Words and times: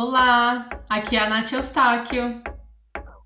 Olá, 0.00 0.68
aqui 0.88 1.16
é 1.16 1.24
a 1.24 1.28
Nath 1.28 1.50
Eustáquio. 1.50 2.40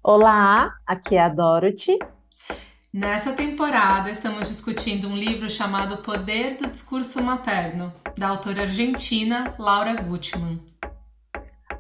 Olá, 0.03 0.73
aqui 0.87 1.17
é 1.17 1.21
a 1.21 1.29
Dorothy. 1.29 1.99
Nessa 2.91 3.35
temporada 3.35 4.11
estamos 4.11 4.49
discutindo 4.49 5.07
um 5.07 5.15
livro 5.15 5.51
chamado 5.51 5.99
Poder 5.99 6.57
do 6.57 6.67
Discurso 6.71 7.23
Materno, 7.23 7.93
da 8.17 8.29
autora 8.29 8.63
argentina 8.63 9.55
Laura 9.59 10.01
Gutman. 10.01 10.59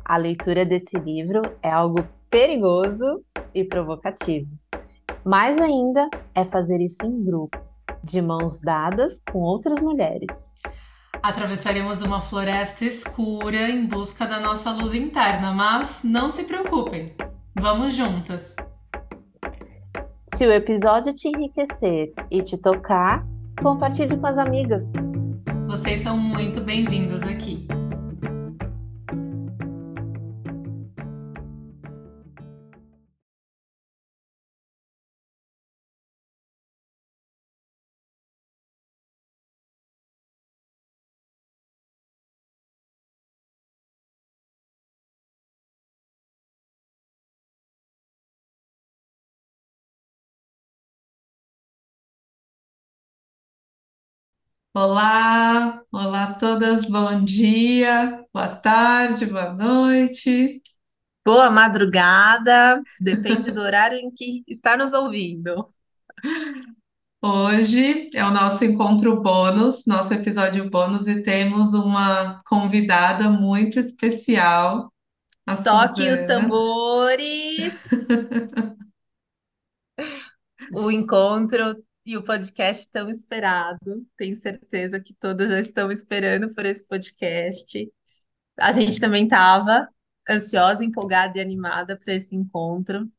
A 0.04 0.18
leitura 0.18 0.62
desse 0.62 0.98
livro 0.98 1.40
é 1.62 1.72
algo 1.72 2.06
perigoso 2.28 3.24
e 3.54 3.64
provocativo. 3.64 4.50
Mais 5.24 5.56
ainda 5.56 6.10
é 6.34 6.44
fazer 6.44 6.82
isso 6.82 7.02
em 7.06 7.24
grupo, 7.24 7.58
de 8.04 8.20
mãos 8.20 8.60
dadas 8.60 9.22
com 9.32 9.38
outras 9.38 9.80
mulheres. 9.80 10.51
Atravessaremos 11.22 12.02
uma 12.02 12.20
floresta 12.20 12.84
escura 12.84 13.70
em 13.70 13.86
busca 13.86 14.26
da 14.26 14.40
nossa 14.40 14.72
luz 14.72 14.92
interna, 14.92 15.52
mas 15.52 16.02
não 16.02 16.28
se 16.28 16.42
preocupem, 16.42 17.14
vamos 17.54 17.94
juntas! 17.94 18.56
Se 20.34 20.44
o 20.44 20.52
episódio 20.52 21.14
te 21.14 21.28
enriquecer 21.28 22.12
e 22.28 22.42
te 22.42 22.58
tocar, 22.58 23.24
compartilhe 23.62 24.16
com 24.16 24.26
as 24.26 24.36
amigas. 24.36 24.82
Vocês 25.68 26.00
são 26.00 26.18
muito 26.18 26.60
bem-vindas 26.60 27.22
aqui. 27.22 27.68
Olá, 54.74 55.82
olá 55.92 56.24
a 56.24 56.34
todas, 56.34 56.86
bom 56.86 57.22
dia, 57.22 58.24
boa 58.32 58.48
tarde, 58.48 59.26
boa 59.26 59.52
noite. 59.52 60.62
Boa 61.24 61.50
madrugada, 61.50 62.82
depende 62.98 63.50
do 63.50 63.60
horário 63.60 63.98
em 63.98 64.08
que 64.08 64.42
está 64.48 64.74
nos 64.74 64.94
ouvindo. 64.94 65.66
Hoje 67.22 68.08
é 68.14 68.24
o 68.24 68.30
nosso 68.30 68.64
encontro 68.64 69.20
bônus, 69.20 69.84
nosso 69.86 70.14
episódio 70.14 70.70
bônus, 70.70 71.06
e 71.06 71.22
temos 71.22 71.74
uma 71.74 72.42
convidada 72.46 73.28
muito 73.28 73.78
especial, 73.78 74.90
a 75.46 75.54
Toque 75.54 76.02
os 76.10 76.20
Suzana. 76.20 76.26
tambores. 76.40 77.78
O 80.74 80.90
encontro 80.90 81.76
e 82.04 82.16
o 82.16 82.24
podcast 82.24 82.90
tão 82.90 83.08
esperado. 83.10 84.06
Tenho 84.16 84.34
certeza 84.36 85.00
que 85.00 85.14
todas 85.14 85.50
já 85.50 85.60
estão 85.60 85.90
esperando 85.90 86.54
por 86.54 86.66
esse 86.66 86.86
podcast. 86.88 87.92
A 88.58 88.72
gente 88.72 89.00
também 89.00 89.24
estava 89.24 89.88
ansiosa, 90.28 90.84
empolgada 90.84 91.38
e 91.38 91.40
animada 91.40 91.98
para 91.98 92.14
esse 92.14 92.36
encontro. 92.36 93.10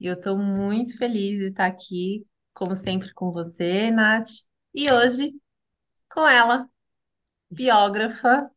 E 0.00 0.06
eu 0.06 0.14
estou 0.14 0.36
muito 0.38 0.96
feliz 0.98 1.40
de 1.40 1.46
estar 1.48 1.66
aqui, 1.66 2.26
como 2.54 2.74
sempre, 2.74 3.12
com 3.14 3.30
você, 3.32 3.90
Nath. 3.90 4.28
E 4.74 4.90
hoje, 4.90 5.32
com 6.10 6.26
ela, 6.28 6.68
biógrafa, 7.50 8.50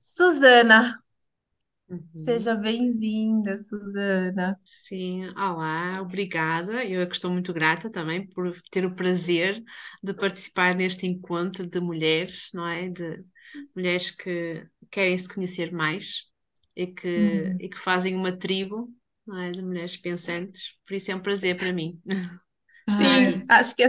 Suzana. 0.00 1.05
Seja 2.14 2.54
Uhum. 2.54 2.56
bem-vinda, 2.56 3.58
Suzana. 3.58 4.60
Sim, 4.82 5.26
olá, 5.36 6.00
obrigada. 6.00 6.84
Eu 6.84 7.00
é 7.00 7.06
que 7.06 7.14
estou 7.16 7.30
muito 7.30 7.52
grata 7.52 7.90
também 7.90 8.26
por 8.28 8.52
ter 8.70 8.86
o 8.86 8.94
prazer 8.94 9.62
de 10.02 10.14
participar 10.14 10.74
neste 10.76 11.06
encontro 11.06 11.66
de 11.66 11.80
mulheres, 11.80 12.48
não 12.54 12.66
é? 12.68 12.88
De 12.88 13.24
mulheres 13.74 14.10
que 14.12 14.64
querem 14.90 15.18
se 15.18 15.28
conhecer 15.32 15.72
mais 15.72 16.22
e 16.76 16.86
que, 16.86 17.08
Uhum. 17.16 17.60
e 17.60 17.68
que 17.68 17.78
fazem 17.78 18.14
uma 18.14 18.36
tribo, 18.36 18.88
não 19.26 19.40
é? 19.40 19.50
De 19.50 19.60
mulheres 19.62 19.96
pensantes. 19.96 20.74
Por 20.86 20.94
isso 20.94 21.10
é 21.10 21.16
um 21.16 21.20
prazer 21.22 21.56
para 21.58 21.72
mim. 21.72 22.00
Sim, 22.88 23.44
acho 23.48 23.74
que 23.76 23.82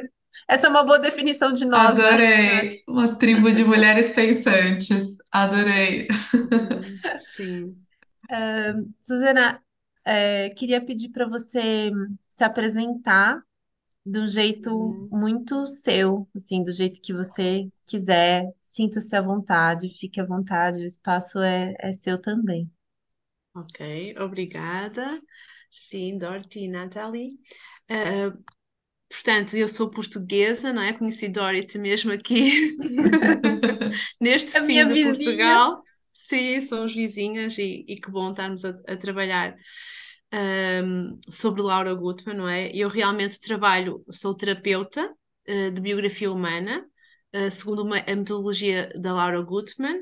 essa 0.47 0.67
é 0.67 0.69
uma 0.69 0.83
boa 0.83 0.99
definição 0.99 1.51
de 1.53 1.65
nós, 1.65 2.01
né, 2.01 2.25
adorei, 2.25 2.83
uma 2.87 3.15
tribo 3.17 3.51
de 3.51 3.63
mulheres 3.63 4.11
pensantes, 4.11 5.17
adorei. 5.31 6.07
Uhum, 6.75 7.03
Suzana, 8.99 9.61
é, 10.05 10.49
queria 10.51 10.83
pedir 10.83 11.09
para 11.09 11.27
você 11.27 11.91
se 12.29 12.43
apresentar 12.43 13.41
de 14.05 14.19
um 14.19 14.27
jeito 14.27 14.69
Uhum. 14.69 15.09
muito 15.11 15.67
seu, 15.67 16.27
assim, 16.35 16.63
do 16.63 16.73
jeito 16.73 17.01
que 17.01 17.13
você 17.13 17.69
quiser. 17.87 18.45
Sinta-se 18.61 19.15
à 19.15 19.21
vontade, 19.21 19.89
fique 19.99 20.21
à 20.21 20.25
vontade, 20.25 20.79
o 20.81 20.85
espaço 20.85 21.39
é, 21.41 21.75
é 21.79 21.91
seu 21.93 22.21
também. 22.21 22.69
Ok, 23.55 23.79
obrigada. 24.19 25.21
Sim, 25.69 26.17
Dorothy 26.17 26.61
e 26.65 26.67
Nathalie. 26.69 27.39
Ah, 27.89 28.31
Portanto, 29.09 29.57
eu 29.57 29.69
sou 29.69 29.89
portuguesa, 29.91 30.73
não 30.73 30.81
é? 30.83 30.93
Conheci 30.93 31.29
Dorothy 31.29 31.79
mesmo 31.79 32.11
aqui, 32.13 32.77
neste 34.21 34.51
A 34.53 34.59
minha 34.61 34.85
fim 34.85 34.87
de 34.87 34.95
vizinha. 34.95 34.97
Portugal. 34.97 35.83
Sim, 36.19 36.61
somos 36.61 36.93
vizinhas 36.93 37.57
e, 37.57 37.85
e 37.87 37.99
que 38.01 38.09
bom 38.11 38.31
estarmos 38.31 38.65
a, 38.65 38.69
a 38.87 38.97
trabalhar 38.97 39.55
ahm, 40.31 41.19
sobre 41.29 41.61
Laura 41.61 41.93
Gutman, 41.95 42.35
não 42.37 42.47
é? 42.49 42.69
Eu 42.75 42.89
realmente 42.89 43.39
trabalho, 43.39 44.03
sou 44.11 44.35
terapeuta 44.35 45.13
eh, 45.45 45.71
de 45.71 45.81
biografia 45.81 46.31
humana, 46.31 46.85
eh, 47.33 47.49
segundo 47.51 47.83
uma- 47.83 47.99
a 47.99 48.15
metodologia 48.15 48.89
da 49.01 49.13
Laura 49.13 49.41
Gutman, 49.41 50.01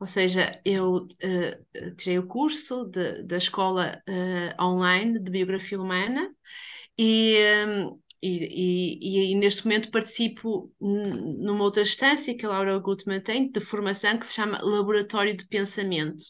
ou 0.00 0.06
seja, 0.06 0.60
eu 0.64 1.08
eh, 1.22 1.60
tirei 1.96 2.18
o 2.18 2.26
curso 2.28 2.84
de- 2.86 3.22
da 3.24 3.38
escola 3.38 4.02
online 4.60 5.18
de 5.20 5.30
biografia 5.30 5.80
humana 5.80 6.30
e, 6.98 7.38
hum, 7.66 8.00
e, 8.22 9.28
e- 9.28 9.32
e 9.32 9.34
neste 9.34 9.64
momento 9.64 9.90
participo 9.90 10.72
numa 10.80 11.64
outra 11.64 11.82
instância 11.82 12.36
que 12.36 12.46
a 12.46 12.48
Laura 12.48 12.78
Gutmann 12.78 13.20
tem 13.20 13.50
de 13.50 13.60
formação 13.60 14.18
que 14.18 14.26
se 14.26 14.34
chama 14.34 14.60
Laboratório 14.62 15.36
de 15.36 15.46
Pensamento. 15.46 16.22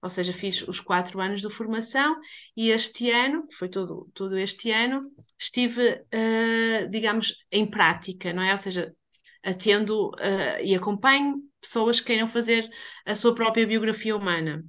Ou 0.00 0.08
seja, 0.10 0.32
fiz 0.32 0.62
os 0.62 0.78
quatro 0.80 1.20
anos 1.20 1.40
de 1.40 1.50
formação 1.50 2.16
e 2.56 2.70
este 2.70 3.10
ano, 3.10 3.46
foi 3.58 3.68
todo, 3.68 4.08
todo 4.14 4.38
este 4.38 4.70
ano, 4.70 5.10
estive, 5.38 6.04
eh, 6.12 6.86
digamos, 6.86 7.34
em 7.50 7.66
prática, 7.68 8.32
não 8.32 8.42
é? 8.42 8.52
Ou 8.52 8.58
seja, 8.58 8.94
atendo, 9.42 10.12
eh, 10.20 10.64
e 10.66 10.74
acompanho 10.74 11.36
pessoas 11.60 11.98
que 12.00 12.06
queiram 12.06 12.28
fazer 12.28 12.68
a 13.04 13.16
sua 13.16 13.34
própria 13.34 13.66
biografia 13.66 14.16
humana 14.16 14.64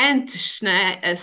antes, 0.00 0.60
não 0.62 0.70
é? 0.70 1.00
Eh, 1.02 1.16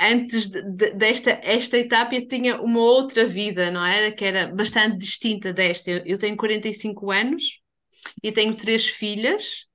Antes 0.00 0.48
de- 0.50 0.62
de- 0.62 0.92
desta 0.94 1.30
esta 1.42 1.76
etapa 1.78 2.14
eu 2.14 2.26
tinha 2.28 2.60
uma 2.60 2.80
outra 2.80 3.26
vida, 3.26 3.70
não 3.70 3.84
era? 3.84 4.12
Que 4.12 4.24
era 4.24 4.46
bastante 4.48 4.98
distinta 4.98 5.52
desta. 5.52 5.90
Eu, 5.90 6.18
tenho 6.18 6.36
45 6.36 7.10
anos 7.10 7.42
e 8.22 8.32
tenho 8.32 8.56
três 8.56 8.86
filhas, 8.86 9.66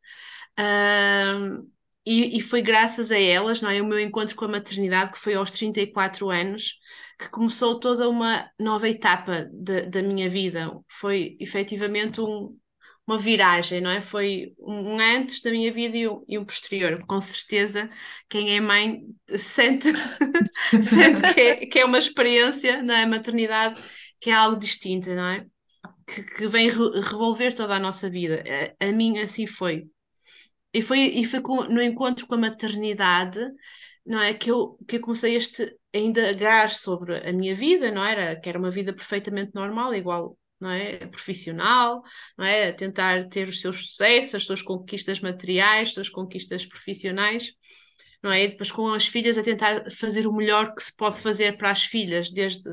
e, 2.06 2.38
e 2.38 2.41
foi 2.41 2.61
graças 2.61 3.11
a 3.11 3.19
elas, 3.19 3.61
não 3.61 3.69
é? 3.69 3.81
O 3.81 3.85
meu 3.85 4.00
encontro 4.00 4.35
com 4.35 4.45
a 4.45 4.47
maternidade, 4.47 5.12
que 5.12 5.19
foi 5.19 5.33
aos 5.35 5.51
34 5.51 6.29
anos, 6.29 6.77
que 7.19 7.29
começou 7.29 7.79
toda 7.79 8.09
uma 8.09 8.50
nova 8.59 8.88
etapa 8.89 9.50
da 9.53 9.81
da 9.81 10.01
minha 10.03 10.29
vida. 10.29 10.69
Foi 10.89 11.35
efetivamente 11.39 12.22
um, 12.22 12.57
uma 13.07 13.17
viragem, 13.17 13.81
não 13.81 13.91
é? 13.91 14.01
Foi 14.01 14.53
um 14.59 14.99
antes 14.99 15.41
da 15.41 15.51
minha 15.51 15.71
vida 15.71 15.97
e 15.97 16.07
um, 16.07 16.23
e 16.27 16.38
um 16.39 16.45
posterior. 16.45 17.06
Com 17.07 17.21
certeza, 17.21 17.89
quem 18.30 18.56
é 18.57 18.62
mãe 18.62 19.03
sente, 19.38 19.88
sente 20.81 21.25
que 21.33 21.39
é, 21.41 21.65
que 21.68 21.80
é 21.80 21.85
uma 21.85 22.00
experiência 22.00 22.81
na 22.83 23.06
maternidade 23.07 23.80
que 24.19 24.30
é 24.30 24.33
algo 24.33 24.59
distinto, 24.59 25.09
não 25.13 25.27
é? 25.27 25.45
Que, 26.07 26.24
que 26.24 26.47
vem 26.47 26.69
re- 26.69 27.01
revolver 27.01 27.53
toda 27.56 27.75
a 27.75 27.80
nossa 27.80 28.09
vida. 28.09 28.44
A, 28.80 28.88
a 28.89 28.91
mim 28.94 29.19
assim 29.19 29.47
foi. 29.47 29.85
E 30.74 30.81
foi, 30.81 31.00
e 31.21 31.25
foi 31.25 31.41
com- 31.41 31.63
no 31.65 31.81
encontro 31.81 32.27
com 32.27 32.35
a 32.35 32.38
maternidade, 32.38 33.39
não 34.06 34.21
é, 34.21 34.33
que 34.33 34.51
eu, 34.51 34.77
que 34.88 34.97
eu 34.97 35.01
comecei 35.01 35.35
este, 35.35 35.63
a 35.94 35.97
indagar 35.97 36.71
sobre 36.71 37.18
a 37.27 37.33
minha 37.33 37.56
vida, 37.56 37.91
não 37.91 38.03
era? 38.06 38.39
Que 38.39 38.50
era 38.50 38.59
uma 38.59 38.71
vida 38.71 38.94
perfeitamente 38.94 39.51
normal, 39.56 39.94
igual, 39.95 40.38
não 40.60 40.69
é? 40.69 41.06
Profissional, 41.07 42.02
não 42.38 42.46
é? 42.46 42.72
Tentar 42.72 43.28
ter 43.30 43.48
os 43.48 43.62
seus 43.62 43.88
sucessos, 43.90 44.36
as 44.36 44.44
suas 44.46 44.62
conquistas 44.62 45.19
materiais, 45.19 45.90
as 45.90 45.94
suas 45.96 46.10
conquistas 46.10 46.66
profissionais, 46.66 47.52
não 48.24 48.31
é? 48.31 48.44
E 48.44 48.48
depois 48.50 48.72
com 48.72 48.88
as 48.94 49.07
filhas 49.07 49.38
a 49.38 49.44
tentar 49.44 49.90
fazer 49.92 50.28
o 50.28 50.34
melhor 50.34 50.74
que 50.74 50.84
se 50.84 50.96
pode 50.96 51.19
fazer 51.19 51.57
para 51.57 51.72
as 51.72 51.84
filhas, 51.84 52.31
desde 52.31 52.69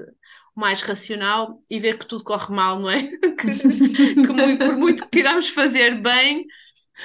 o 0.55 0.61
mais 0.61 0.83
racional 0.83 1.61
e 1.71 1.79
ver 1.81 1.99
que 1.99 2.07
tudo 2.07 2.25
corre 2.25 2.55
mal, 2.55 2.79
não 2.81 2.91
é? 2.91 3.03
Que, 3.43 4.15
que 4.15 4.33
muito- 4.33 4.65
por 4.65 4.77
muito 4.77 5.05
que 5.05 5.11
queiramos 5.11 5.49
fazer 5.49 6.01
bem, 6.01 6.47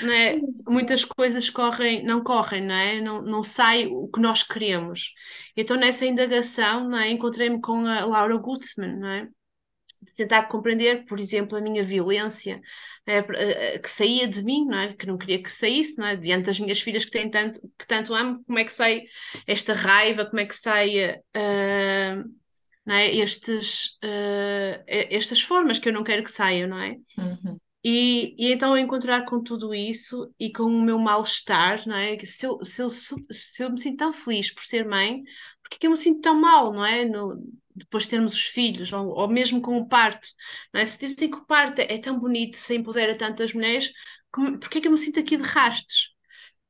é? 0.03 0.39
muitas 0.67 1.03
coisas 1.05 1.49
correm, 1.49 2.03
não 2.03 2.23
correm, 2.23 2.61
não 2.61 2.75
é? 2.75 3.01
Não, 3.01 3.21
não 3.21 3.43
sai 3.43 3.87
o 3.87 4.07
que 4.09 4.19
nós 4.21 4.43
queremos. 4.43 5.13
Então, 5.55 5.75
nessa 5.77 6.05
indagação, 6.05 6.95
é? 6.95 7.09
encontrei-me 7.09 7.59
com 7.61 7.85
a 7.85 8.05
Laura 8.05 8.37
Gutzman? 8.37 8.99
De 10.01 10.13
tentar 10.13 10.43
compreender, 10.43 11.05
por 11.05 11.19
exemplo, 11.19 11.57
a 11.57 11.61
minha 11.61 11.83
violência, 11.83 12.61
é, 13.05 13.79
que 13.79 13.89
saía 13.89 14.27
de 14.27 14.43
mim, 14.43 14.65
não 14.65 14.77
é? 14.77 14.93
Que 14.93 15.05
não 15.05 15.17
queria 15.17 15.41
que 15.41 15.51
saísse, 15.51 15.97
não 15.97 16.05
é? 16.05 16.15
Diante 16.15 16.45
das 16.45 16.59
minhas 16.59 16.79
filhas 16.79 17.05
que, 17.05 17.11
têm 17.11 17.29
tanto, 17.29 17.61
que 17.77 17.87
tanto 17.87 18.13
amo, 18.13 18.43
como 18.45 18.59
é 18.59 18.63
que 18.63 18.73
sai 18.73 19.03
esta 19.47 19.73
raiva, 19.73 20.25
como 20.25 20.39
é 20.39 20.45
que 20.45 20.55
sai. 20.55 21.15
Uh, 21.35 22.37
não 22.85 22.95
é? 22.95 23.13
Estes, 23.15 23.97
uh, 24.03 24.83
estas 24.87 25.41
formas 25.41 25.79
que 25.79 25.89
eu 25.89 25.93
não 25.93 26.03
quero 26.03 26.23
que 26.23 26.31
saiam, 26.31 26.69
não 26.69 26.79
é? 26.79 26.97
Uhum. 27.17 27.57
E, 27.83 28.35
e, 28.37 28.51
então 28.51 28.77
encontrar 28.77 29.25
com 29.25 29.41
tudo 29.41 29.73
isso 29.73 30.33
e 30.39 30.51
com 30.51 30.63
o 30.63 30.81
meu 30.81 30.99
mal-estar, 30.99 31.87
não 31.87 31.95
é? 31.95 32.17
Se 32.25 32.45
eu, 32.45 32.63
se, 32.63 32.81
eu, 32.81 32.89
se 32.89 33.63
eu 33.63 33.69
me 33.69 33.79
sinto 33.79 33.97
tão 33.97 34.11
feliz 34.11 34.51
por 34.51 34.65
ser 34.65 34.85
mãe, 34.85 35.23
porque 35.61 35.75
é 35.75 35.79
que 35.79 35.87
eu 35.87 35.91
me 35.91 35.97
sinto 35.97 36.21
tão 36.21 36.39
mal, 36.39 36.73
não 36.73 36.85
é? 36.85 37.05
No, 37.05 37.41
depois 37.77 38.05
de 38.05 38.11
termos 38.11 38.33
os 38.33 38.41
filhos, 38.41 38.91
ou, 38.91 39.07
ou, 39.09 39.29
mesmo 39.29 39.61
com 39.61 39.77
o 39.77 39.87
parto, 39.87 40.29
não 40.73 40.81
é? 40.81 40.85
Se 40.85 40.99
dizem 40.99 41.29
que 41.29 41.37
o 41.37 41.45
parto 41.45 41.79
é 41.79 41.97
tão 41.97 42.19
bonito, 42.19 42.57
se 42.57 42.75
empodera 42.75 43.15
tantas 43.15 43.53
mulheres, 43.53 43.91
como, 44.31 44.59
porque 44.59 44.79
é 44.79 44.81
que 44.81 44.87
eu 44.87 44.91
me 44.91 44.97
sinto 44.97 45.19
aqui 45.19 45.37
de 45.37 45.43
rastos? 45.43 46.11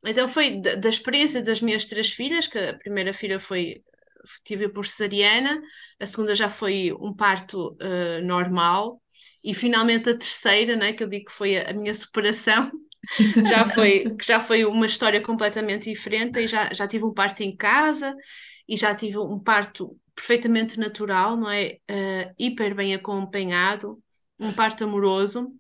Então 0.06 0.27
foi 0.27 0.62
da, 0.62 0.75
da 0.75 0.89
experiência 0.89 1.42
das 1.42 1.62
minhas 1.62 1.86
três 1.86 2.09
filhas, 2.09 2.48
que 2.48 2.57
a 2.57 2.77
primeira 2.77 3.13
filha 3.13 3.39
foi 3.39 3.81
tive 4.44 4.69
por 4.69 4.86
cesariana, 4.86 5.62
a 6.00 6.06
segunda 6.06 6.36
já 6.36 6.50
foi 6.50 6.92
um 7.00 7.13
parto 7.13 7.77
uh, 7.81 8.25
normal, 8.25 9.01
e 9.44 9.54
finalmente 9.54 10.09
a 10.09 10.18
terceira, 10.18 10.75
né, 10.75 10.94
que 10.94 11.04
eu 11.04 11.07
digo 11.07 11.25
que 11.25 11.33
foi 11.33 11.57
a, 11.57 11.69
a 11.69 11.74
minha 11.74 11.95
superação, 11.95 12.71
já 13.48 13.69
foi, 13.69 14.15
que 14.15 14.25
já 14.25 14.39
foi 14.39 14.65
uma 14.65 14.86
história 14.86 15.21
completamente 15.21 15.89
diferente, 15.89 16.39
e 16.39 16.48
já, 16.48 16.74
já 16.74 16.88
tive 16.88 17.06
um 17.06 17.13
parto 17.13 17.42
em 17.42 17.56
casa, 17.56 18.13
e 18.68 18.75
já 18.75 18.94
tive 18.94 19.18
um 19.18 19.39
parto 19.39 19.98
perfeitamente 20.17 20.79
natural, 20.79 21.37
não 21.37 21.49
é? 21.49 21.77
Uh, 21.89 22.33
hiper 22.39 22.73
bem 22.73 22.95
acompanhado, 22.95 24.01
um 24.39 24.51
parto 24.51 24.83
amoroso, 24.83 25.53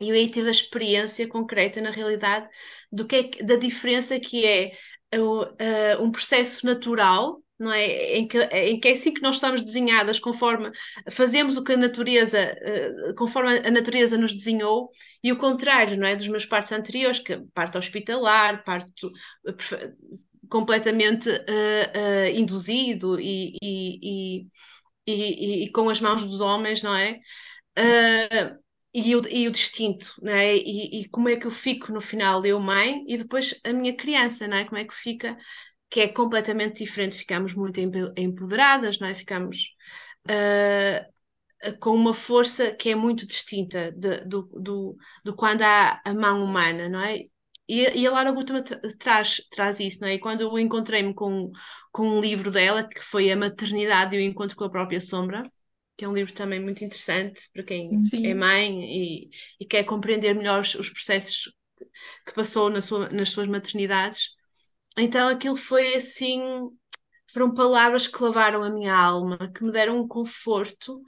e 0.00 0.08
eu 0.08 0.16
aí 0.16 0.28
tive 0.28 0.48
a 0.48 0.50
experiência 0.50 1.28
concreta, 1.28 1.80
na 1.80 1.90
realidade, 1.90 2.48
do 2.90 3.06
que 3.06 3.16
é, 3.16 3.42
da 3.44 3.54
diferença 3.54 4.18
que 4.18 4.44
é 4.44 4.72
uh, 5.14 6.02
um 6.02 6.10
processo 6.10 6.66
natural 6.66 7.40
não 7.56 7.72
é? 7.72 8.16
Em 8.16 8.26
que, 8.26 8.38
em 8.38 8.80
que 8.80 8.88
é 8.88 8.92
assim 8.92 9.14
que 9.14 9.22
nós 9.22 9.36
estamos 9.36 9.62
desenhadas 9.62 10.18
conforme 10.18 10.72
fazemos 11.12 11.56
o 11.56 11.62
que 11.62 11.72
a 11.72 11.76
natureza, 11.76 12.52
uh, 13.10 13.14
conforme 13.14 13.58
a 13.58 13.70
natureza 13.70 14.18
nos 14.18 14.32
desenhou, 14.34 14.88
e 15.22 15.30
o 15.30 15.38
contrário, 15.38 15.96
não 15.96 16.06
é? 16.06 16.16
Dos 16.16 16.26
meus 16.26 16.44
partos 16.44 16.72
anteriores, 16.72 17.20
que 17.20 17.38
parto 17.54 17.78
hospitalar, 17.78 18.64
parto 18.64 19.12
completamente 20.54 21.28
uh, 21.28 22.28
induzido 22.32 23.18
e, 23.18 23.56
e, 23.60 24.46
e, 25.04 25.64
e, 25.64 25.72
com 25.72 25.90
as 25.90 26.00
mãos 26.00 26.22
dos 26.22 26.40
homens, 26.40 26.80
não 26.80 26.94
é? 26.94 27.20
e, 28.94 29.16
o, 29.16 29.28
e 29.28 29.48
o 29.48 29.50
distinto, 29.50 30.14
né? 30.22 30.54
E, 30.56 31.00
e, 31.00 31.08
como 31.08 31.28
é 31.28 31.34
que 31.34 31.44
eu 31.44 31.50
fico 31.50 31.90
no 31.90 32.00
final, 32.00 32.46
eu 32.46 32.60
mãe, 32.60 33.04
e 33.08 33.18
depois 33.18 33.60
a 33.64 33.72
minha 33.72 33.96
criança, 33.96 34.46
não 34.46 34.56
é? 34.56 34.64
Como 34.64 34.78
é 34.78 34.84
que 34.84 34.94
fica 34.94 35.36
que 35.90 36.00
é 36.00 36.08
completamente 36.08 36.78
diferente, 36.84 37.16
ficamos 37.16 37.52
muito 37.52 37.80
empoderadas, 38.16 39.00
não 39.00 39.08
é? 39.08 39.14
Ficamos 39.14 39.58
uh, 40.30 41.74
com 41.80 41.90
uma 41.96 42.14
força 42.14 42.70
que 42.72 42.90
é 42.90 42.94
muito 42.94 43.26
distinta 43.26 43.90
de, 43.90 44.24
do, 44.24 44.42
do, 44.54 44.96
do 45.24 45.34
quando 45.34 45.62
há 45.62 46.00
a 46.04 46.14
mão 46.14 46.44
humana, 46.44 46.88
não 46.88 47.00
é? 47.00 47.24
E, 47.66 48.00
e 48.00 48.06
a 48.06 48.10
Lara 48.10 48.32
Gutman 48.32 48.62
traz, 48.98 49.40
traz 49.50 49.80
isso, 49.80 50.00
não 50.00 50.08
é? 50.08 50.14
E 50.14 50.18
quando 50.18 50.42
eu 50.42 50.58
encontrei-me 50.58 51.14
com, 51.14 51.50
com 51.90 52.06
um 52.08 52.20
livro 52.20 52.50
dela, 52.50 52.86
que 52.86 53.00
foi 53.00 53.30
A 53.30 53.36
Maternidade 53.36 54.14
e 54.14 54.18
o 54.18 54.22
Encontro 54.22 54.56
com 54.56 54.64
a 54.64 54.70
Própria 54.70 55.00
Sombra, 55.00 55.42
que 55.96 56.04
é 56.04 56.08
um 56.08 56.14
livro 56.14 56.34
também 56.34 56.60
muito 56.60 56.84
interessante 56.84 57.48
para 57.52 57.62
quem 57.62 58.04
Sim. 58.06 58.26
é 58.26 58.34
mãe 58.34 58.84
e, 58.84 59.30
e, 59.60 59.64
quer 59.64 59.84
compreender 59.84 60.34
melhor 60.34 60.60
os, 60.60 60.74
os 60.74 60.90
processos 60.90 61.52
que 62.26 62.34
passou 62.34 62.68
na 62.68 62.80
sua, 62.80 63.08
nas 63.10 63.30
suas 63.30 63.48
maternidades. 63.48 64.30
Então 64.98 65.28
aquilo 65.28 65.56
foi 65.56 65.94
assim, 65.94 66.42
foram 67.32 67.54
palavras 67.54 68.06
que 68.06 68.22
lavaram 68.22 68.62
a 68.62 68.70
minha 68.70 68.94
alma, 68.94 69.38
que 69.52 69.64
me 69.64 69.72
deram 69.72 70.00
um 70.00 70.08
conforto, 70.08 71.02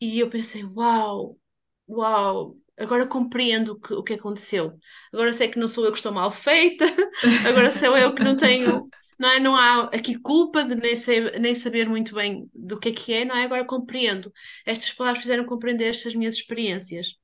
e 0.00 0.20
eu 0.20 0.28
pensei, 0.28 0.64
uau, 0.64 1.38
uau, 1.88 2.56
agora 2.78 3.06
compreendo 3.06 3.72
o 3.72 3.80
que, 3.80 3.94
o 3.94 4.02
que 4.02 4.14
aconteceu. 4.14 4.78
Agora 5.12 5.32
sei 5.32 5.48
que 5.48 5.58
não 5.58 5.68
sou 5.68 5.84
eu 5.84 5.92
que 5.92 5.98
estou 5.98 6.12
mal 6.12 6.30
feita, 6.30 6.84
agora 7.48 7.70
sou 7.70 7.96
eu 7.96 8.14
que 8.14 8.22
não 8.22 8.36
tenho, 8.36 8.84
não 9.18 9.28
é? 9.30 9.40
Não 9.40 9.56
há 9.56 9.84
aqui 9.84 10.18
culpa 10.18 10.64
de 10.64 10.74
nem, 10.74 10.96
ser, 10.96 11.38
nem 11.40 11.54
saber 11.54 11.88
muito 11.88 12.14
bem 12.14 12.50
do 12.54 12.78
que 12.78 12.90
é 12.90 12.92
que 12.92 13.12
é, 13.12 13.24
não 13.24 13.36
é? 13.36 13.44
Agora 13.44 13.64
compreendo. 13.64 14.32
Estas 14.64 14.92
palavras 14.92 15.22
fizeram 15.22 15.44
compreender 15.46 15.88
estas 15.88 16.14
minhas 16.14 16.34
experiências. 16.36 17.14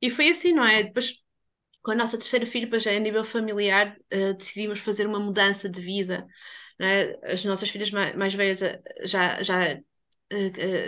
E 0.00 0.10
foi 0.10 0.28
assim, 0.30 0.52
não 0.52 0.64
é? 0.64 0.84
Depois 0.84 1.14
com 1.86 1.92
a 1.92 1.94
nossa 1.94 2.18
terceira 2.18 2.44
filha, 2.44 2.80
já 2.80 2.90
a 2.90 2.98
nível 2.98 3.24
familiar, 3.24 3.96
uh, 4.12 4.34
decidimos 4.34 4.80
fazer 4.80 5.06
uma 5.06 5.20
mudança 5.20 5.68
de 5.68 5.80
vida. 5.80 6.26
Né? 6.80 7.14
As 7.22 7.44
nossas 7.44 7.70
filhas 7.70 7.92
mais, 7.92 8.16
mais 8.16 8.34
velhas 8.34 8.60
eh, 8.60 8.82
já, 9.04 9.40
já, 9.40 9.78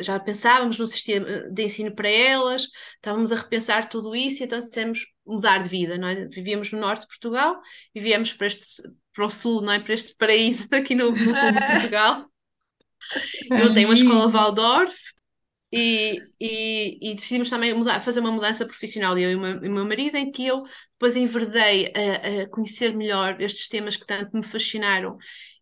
já 0.02 0.18
pensávamos 0.18 0.78
no 0.78 0.86
sistema 0.86 1.26
de 1.50 1.62
ensino 1.62 1.94
para 1.94 2.08
elas, 2.08 2.66
estávamos 2.96 3.30
a 3.30 3.36
repensar 3.36 3.88
tudo 3.88 4.14
isso 4.14 4.42
e 4.42 4.46
então 4.46 4.60
decidimos 4.60 5.06
mudar 5.26 5.62
de 5.62 5.68
vida. 5.68 5.96
Não 5.96 6.08
é? 6.08 6.26
Vivíamos 6.26 6.72
no 6.72 6.80
norte 6.80 7.02
de 7.02 7.08
Portugal 7.08 7.60
e 7.94 8.00
viemos 8.00 8.32
para, 8.32 8.48
este, 8.48 8.82
para 9.14 9.26
o 9.26 9.30
sul, 9.30 9.62
não 9.62 9.72
é? 9.72 9.80
para 9.80 9.94
este 9.94 10.14
paraíso 10.16 10.68
aqui 10.72 10.94
no, 10.94 11.10
no 11.12 11.34
sul 11.34 11.52
de 11.52 11.66
Portugal. 11.66 12.26
Eu 13.50 13.72
tenho 13.72 13.88
uma 13.88 13.94
escola 13.94 14.28
Waldorf, 14.28 14.94
e, 15.70 16.18
e, 16.40 17.10
e, 17.10 17.14
decidimos 17.14 17.50
também 17.50 17.74
mudar, 17.74 18.00
fazer 18.00 18.20
uma 18.20 18.32
mudança 18.32 18.64
profissional, 18.64 19.18
eu 19.18 19.30
e 19.30 19.34
o 19.34 19.40
meu, 19.40 19.60
meu 19.60 19.84
marido, 19.84 20.16
em 20.16 20.30
que 20.30 20.46
eu 20.46 20.62
depois 20.92 21.14
enverdei 21.14 21.92
a, 21.94 22.42
a, 22.42 22.48
conhecer 22.48 22.96
melhor 22.96 23.38
estes 23.40 23.68
temas 23.68 23.96
que 23.96 24.06
tanto 24.06 24.34
me 24.34 24.42
fascinaram 24.42 25.18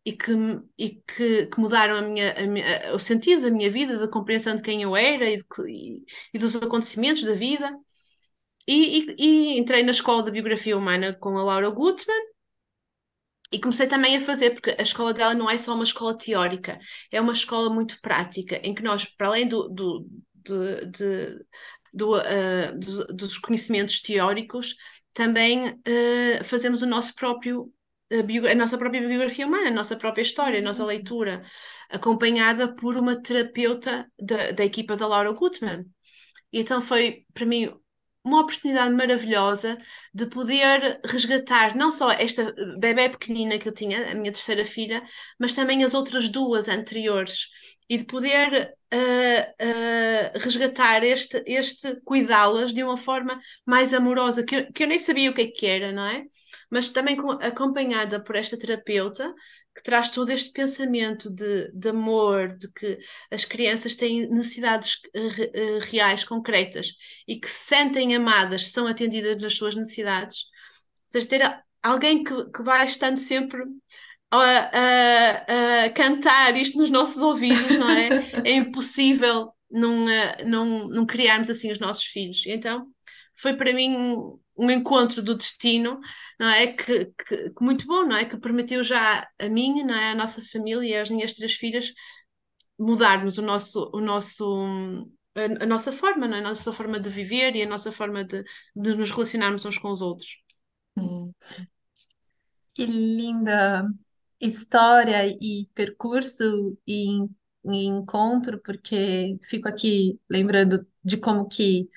e 0.06 0.12
que, 0.12 0.32
e 0.78 0.90
que, 1.04 1.46
que 1.46 1.60
mudaram 1.60 1.96
a 1.96 2.02
minha, 2.02 2.32
a 2.32 2.46
minha, 2.46 2.94
o 2.94 2.98
sentido 2.98 3.42
da 3.42 3.50
minha 3.50 3.68
vida, 3.68 3.98
da 3.98 4.06
compreensão 4.06 4.54
de 4.54 4.62
quem 4.62 4.82
eu 4.82 4.94
era 4.94 5.28
e, 5.28 5.38
de, 5.38 6.04
e 6.32 6.38
dos 6.38 6.54
acontecimentos 6.54 7.24
da 7.24 7.34
vida. 7.34 7.76
E, 8.68 9.58
entrei 9.58 9.82
na 9.82 9.90
escola 9.90 10.22
de 10.22 10.30
biografia 10.30 10.78
humana 10.78 11.12
com 11.12 11.36
a 11.36 11.42
Laura 11.42 11.70
Gutman, 11.70 12.14
e 13.52 13.60
comecei 13.60 13.86
também 13.88 14.16
a 14.16 14.20
fazer, 14.20 14.50
porque 14.50 14.76
a 14.78 14.82
escola 14.82 15.12
dela 15.12 15.34
não 15.34 15.50
é 15.50 15.58
só 15.58 15.74
uma 15.74 15.84
escola 15.84 16.16
teórica, 16.16 16.78
é 17.10 17.20
uma 17.20 17.32
escola 17.32 17.68
muito 17.68 18.00
prática, 18.00 18.60
em 18.62 18.74
que 18.74 18.82
nós, 18.82 19.04
para 19.04 19.28
além 19.28 19.48
do, 19.48 19.68
do, 19.68 20.06
de, 20.34 20.86
de, 20.86 21.46
do, 21.92 22.16
uh, 22.16 22.78
dos, 22.78 23.06
dos, 23.08 23.38
conhecimentos 23.38 24.00
teóricos, 24.00 24.74
também 25.14 25.68
uh, 25.68 26.44
fazemos 26.44 26.82
o 26.82 26.86
nosso 26.86 27.14
próprio, 27.14 27.72
a, 28.12 28.50
a, 28.50 28.54
nossa 28.54 28.78
própria 28.78 29.06
biografia 29.06 29.46
humana, 29.46 29.68
a 29.68 29.74
nossa 29.74 29.96
própria 29.96 30.22
história, 30.22 30.58
a 30.58 30.62
nossa 30.62 30.82
uhum. 30.82 30.88
leitura, 30.88 31.44
acompanhada 31.90 32.74
por 32.74 32.96
uma 32.96 33.20
terapeuta 33.20 34.10
da, 34.18 34.52
da 34.52 34.64
equipa 34.64 34.96
da 34.96 35.06
Laura 35.06 35.32
Gutman. 35.32 35.84
E 36.52 36.60
então 36.60 36.80
foi, 36.80 37.24
para 37.34 37.46
mim, 37.46 37.72
uma 38.24 38.40
oportunidade 38.40 38.92
maravilhosa 38.92 39.78
de 40.12 40.26
poder 40.26 41.00
resgatar 41.04 41.76
não 41.76 41.92
só 41.92 42.10
esta 42.10 42.52
bebé 42.78 43.08
pequenina 43.08 43.58
que 43.58 43.68
eu 43.68 43.72
tinha, 43.72 44.10
a 44.10 44.14
minha 44.14 44.32
terceira 44.32 44.64
filha, 44.64 45.02
mas 45.38 45.54
também 45.54 45.84
as 45.84 45.94
outras 45.94 46.28
duas 46.28 46.68
anteriores 46.68 47.46
e 47.88 47.98
de 47.98 48.04
poder 48.04 48.74
uh, 48.92 48.96
uh, 48.98 50.38
resgatar 50.40 51.04
este, 51.04 51.42
este 51.46 52.00
cuidá-las 52.04 52.74
de 52.74 52.82
uma 52.82 52.96
forma 52.96 53.40
mais 53.64 53.94
amorosa, 53.94 54.44
que 54.44 54.56
eu, 54.56 54.72
que 54.72 54.82
eu 54.82 54.88
nem 54.88 54.98
sabia 54.98 55.30
o 55.30 55.34
que, 55.34 55.42
é 55.42 55.46
que 55.46 55.66
era, 55.66 55.92
não 55.92 56.04
é? 56.04 56.24
Mas 56.70 56.88
também 56.88 57.16
com, 57.16 57.30
acompanhada 57.30 58.20
por 58.22 58.36
esta 58.36 58.58
terapeuta 58.58 59.32
que 59.74 59.82
traz 59.82 60.08
todo 60.08 60.30
este 60.30 60.50
pensamento 60.52 61.30
de, 61.32 61.70
de 61.72 61.88
amor, 61.90 62.56
de 62.56 62.72
que 62.72 62.98
as 63.30 63.44
crianças 63.44 63.94
têm 63.94 64.26
necessidades 64.28 64.94
uh, 65.14 65.78
reais, 65.82 66.24
concretas, 66.24 66.88
e 67.28 67.38
que 67.38 67.48
se 67.48 67.66
sentem 67.66 68.16
amadas, 68.16 68.68
são 68.68 68.86
atendidas 68.86 69.40
nas 69.40 69.54
suas 69.54 69.74
necessidades. 69.74 70.44
Ou 71.04 71.10
seja, 71.10 71.28
ter 71.28 71.64
alguém 71.82 72.24
que, 72.24 72.50
que 72.50 72.62
vai 72.62 72.86
estando 72.86 73.18
sempre 73.18 73.62
a, 74.30 74.38
a, 74.38 75.84
a, 75.84 75.90
cantar 75.90 76.56
isto 76.56 76.78
nos 76.78 76.90
nossos 76.90 77.22
ouvidos, 77.22 77.76
não 77.76 77.90
é? 77.90 78.08
É 78.44 78.52
impossível 78.52 79.52
não, 79.70 80.08
eh, 80.08 80.44
não, 80.44 80.88
não 80.88 81.06
criarmos 81.06 81.50
assim 81.50 81.70
os 81.70 81.78
nossos 81.78 82.04
filhos. 82.04 82.42
Então, 82.46 82.86
foi 83.34 83.54
para 83.54 83.72
mim 83.72 84.38
um 84.58 84.70
encontro 84.70 85.22
do 85.22 85.36
destino, 85.36 86.00
não 86.40 86.48
é? 86.48 86.68
Que, 86.68 87.06
que, 87.06 87.50
que, 87.50 87.64
muito 87.64 87.86
bom, 87.86 88.04
não 88.06 88.16
é? 88.16 88.24
Que 88.24 88.38
permitiu 88.38 88.82
já 88.82 89.28
a 89.38 89.48
mim, 89.48 89.82
não 89.82 89.94
é? 89.94 90.10
A 90.10 90.14
nossa 90.14 90.42
família 90.52 90.88
e 90.88 90.96
as 90.96 91.10
minhas 91.10 91.34
três 91.34 91.54
filhas 91.54 91.92
mudarmos 92.78 93.38
o 93.38 93.42
nosso, 93.42 93.90
o 93.94 94.00
nosso, 94.00 95.06
a, 95.34 95.66
nossa 95.66 95.92
forma, 95.92 96.26
não 96.26 96.36
é? 96.36 96.40
A 96.40 96.42
nossa 96.42 96.72
forma 96.72 96.98
de 97.00 97.10
viver 97.10 97.56
e 97.56 97.62
a 97.62 97.68
nossa 97.68 97.92
forma 97.92 98.24
de, 98.24 98.42
de 98.74 98.96
nos 98.96 99.10
relacionarmos 99.10 99.64
uns 99.64 99.78
com 99.78 99.90
os 99.90 100.00
outros. 100.00 100.36
Hum. 100.96 101.32
Que 102.74 102.86
linda 102.86 103.86
história 104.40 105.26
e 105.26 105.66
percurso 105.74 106.78
e, 106.86 107.22
e 107.64 107.86
encontro, 107.86 108.60
porque 108.62 109.38
fico 109.42 109.68
aqui 109.68 110.20
lembrando 110.28 110.86
de 111.02 111.16
como 111.16 111.48
que 111.48 111.88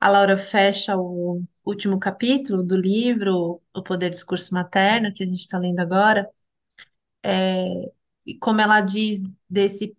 a 0.00 0.08
Laura 0.08 0.36
fecha 0.36 0.96
o 0.96 1.42
último 1.66 1.98
capítulo 1.98 2.62
do 2.62 2.76
livro, 2.76 3.60
O 3.74 3.82
Poder 3.82 4.10
do 4.10 4.14
Discurso 4.14 4.54
Materno, 4.54 5.12
que 5.12 5.22
a 5.22 5.26
gente 5.26 5.40
está 5.40 5.58
lendo 5.58 5.80
agora, 5.80 6.30
e 8.24 8.38
como 8.38 8.60
ela 8.60 8.80
diz 8.80 9.22
desse 9.48 9.96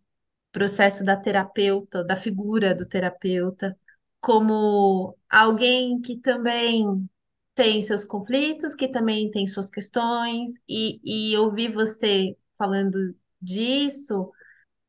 processo 0.51 1.03
da 1.03 1.15
terapeuta, 1.15 2.03
da 2.03 2.15
figura 2.15 2.73
do 2.73 2.85
terapeuta, 2.87 3.77
como 4.19 5.15
alguém 5.29 6.01
que 6.01 6.17
também 6.17 7.07
tem 7.53 7.81
seus 7.81 8.05
conflitos, 8.05 8.75
que 8.75 8.87
também 8.87 9.29
tem 9.31 9.45
suas 9.45 9.69
questões, 9.69 10.51
e, 10.67 10.99
e 11.03 11.37
ouvir 11.37 11.69
você 11.69 12.35
falando 12.57 12.97
disso 13.41 14.31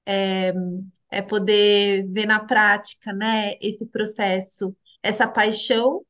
é, 0.06 0.52
é 1.10 1.22
poder 1.22 2.06
ver 2.08 2.26
na 2.26 2.44
prática, 2.44 3.12
né, 3.12 3.54
esse 3.60 3.86
processo, 3.88 4.74
essa 5.02 5.28
paixão 5.28 6.04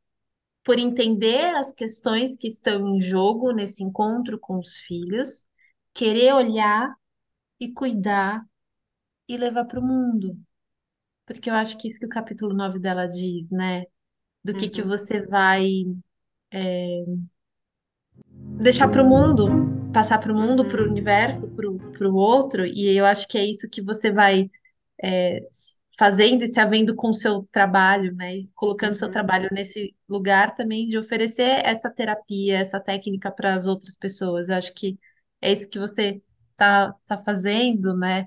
por 0.68 0.78
entender 0.78 1.56
as 1.56 1.72
questões 1.74 2.36
que 2.36 2.46
estão 2.46 2.88
em 2.94 3.00
jogo 3.00 3.52
nesse 3.54 3.82
encontro 3.82 4.38
com 4.38 4.58
os 4.58 4.76
filhos, 4.78 5.48
querer 5.94 6.34
olhar 6.34 6.94
e 7.60 7.72
cuidar 7.72 8.44
e 9.28 9.36
levar 9.36 9.66
para 9.66 9.80
o 9.80 9.84
mundo. 9.86 10.38
Porque 11.26 11.50
eu 11.50 11.54
acho 11.54 11.78
que 11.78 11.88
isso 11.88 12.00
que 12.00 12.06
o 12.06 12.10
capítulo 12.10 12.54
9 12.54 12.78
dela 12.80 13.06
diz, 13.08 13.50
né? 13.50 13.84
Do 14.44 14.54
que 14.54 14.68
que 14.70 14.82
Uhum, 14.82 14.84
você 14.84 15.26
vai 15.26 15.64
deixar 18.58 18.88
para 18.88 19.02
o 19.02 19.08
mundo, 19.08 19.46
passar 19.92 20.18
para 20.18 20.32
o 20.32 20.36
mundo, 20.36 20.66
para 20.66 20.82
o 20.82 20.86
uhum, 20.86 20.88
universo, 20.88 21.48
para 21.50 22.08
o 22.08 22.14
outro, 22.14 22.66
e 22.66 22.96
eu 22.96 23.04
acho 23.06 23.26
que 23.28 23.38
é 23.38 23.44
isso 23.44 23.68
que 23.70 23.82
você 23.82 24.12
vai 24.12 24.50
é, 25.02 25.40
fazendo 25.98 26.44
e 26.44 26.46
se 26.46 26.60
havendo 26.60 26.94
com 26.94 27.10
o 27.10 27.14
seu 27.14 27.42
trabalho, 27.50 28.14
né? 28.14 28.36
E 28.36 28.46
colocando 28.54 28.94
seu 28.94 29.08
uhum. 29.08 29.12
trabalho 29.12 29.48
nesse 29.50 29.96
lugar 30.08 30.54
também 30.54 30.86
de 30.86 30.96
oferecer 30.96 31.66
essa 31.66 31.90
terapia, 31.90 32.58
essa 32.58 32.78
técnica 32.78 33.32
para 33.32 33.54
as 33.54 33.66
outras 33.66 33.96
pessoas. 33.96 34.48
Eu 34.48 34.54
acho 34.54 34.72
que 34.74 34.96
é 35.42 35.52
isso 35.52 35.68
que 35.68 35.78
você 35.78 36.22
tá, 36.56 36.94
tá 37.04 37.18
fazendo, 37.18 37.96
né? 37.96 38.26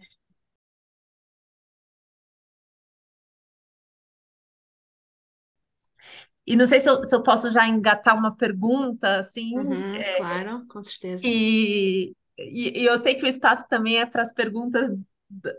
E 6.45 6.57
não 6.57 6.65
sei 6.67 6.81
se 6.81 6.89
eu, 6.89 7.01
se 7.05 7.15
eu 7.15 7.23
posso 7.23 7.49
já 7.51 7.65
engatar 7.67 8.17
uma 8.17 8.35
pergunta, 8.35 9.19
assim, 9.19 9.55
Uhum, 9.55 9.83
claro, 10.17 10.67
com 10.67 10.83
certeza. 10.83 11.23
E, 11.25 12.13
e, 12.37 12.81
e 12.81 12.85
eu 12.85 12.97
sei 12.97 13.15
que 13.15 13.23
o 13.23 13.27
espaço 13.27 13.65
também 13.69 13.99
é 13.99 14.05
para 14.05 14.23
as 14.23 14.33
perguntas 14.33 14.89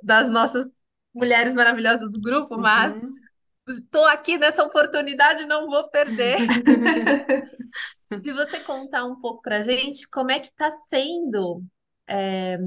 das 0.02 0.28
nossas 0.28 0.81
mulheres 1.14 1.54
maravilhosas 1.54 2.11
do 2.11 2.21
grupo, 2.21 2.59
mas 2.59 2.97
Uhum. 2.97 3.14
estou 3.69 4.04
aqui 4.07 4.38
nessa 4.38 4.62
oportunidade, 4.64 5.47
não 5.47 5.69
vou 5.69 5.88
perder. 5.90 6.38
Se 8.23 8.33
você 8.33 8.61
contar 8.61 9.04
um 9.04 9.21
pouco 9.21 9.42
para 9.42 9.59
a 9.59 9.62
gente, 9.62 10.09
como 10.09 10.31
é 10.31 10.38
que 10.38 10.47
está 10.47 10.71
sendo 10.71 11.62
é, 12.07 12.59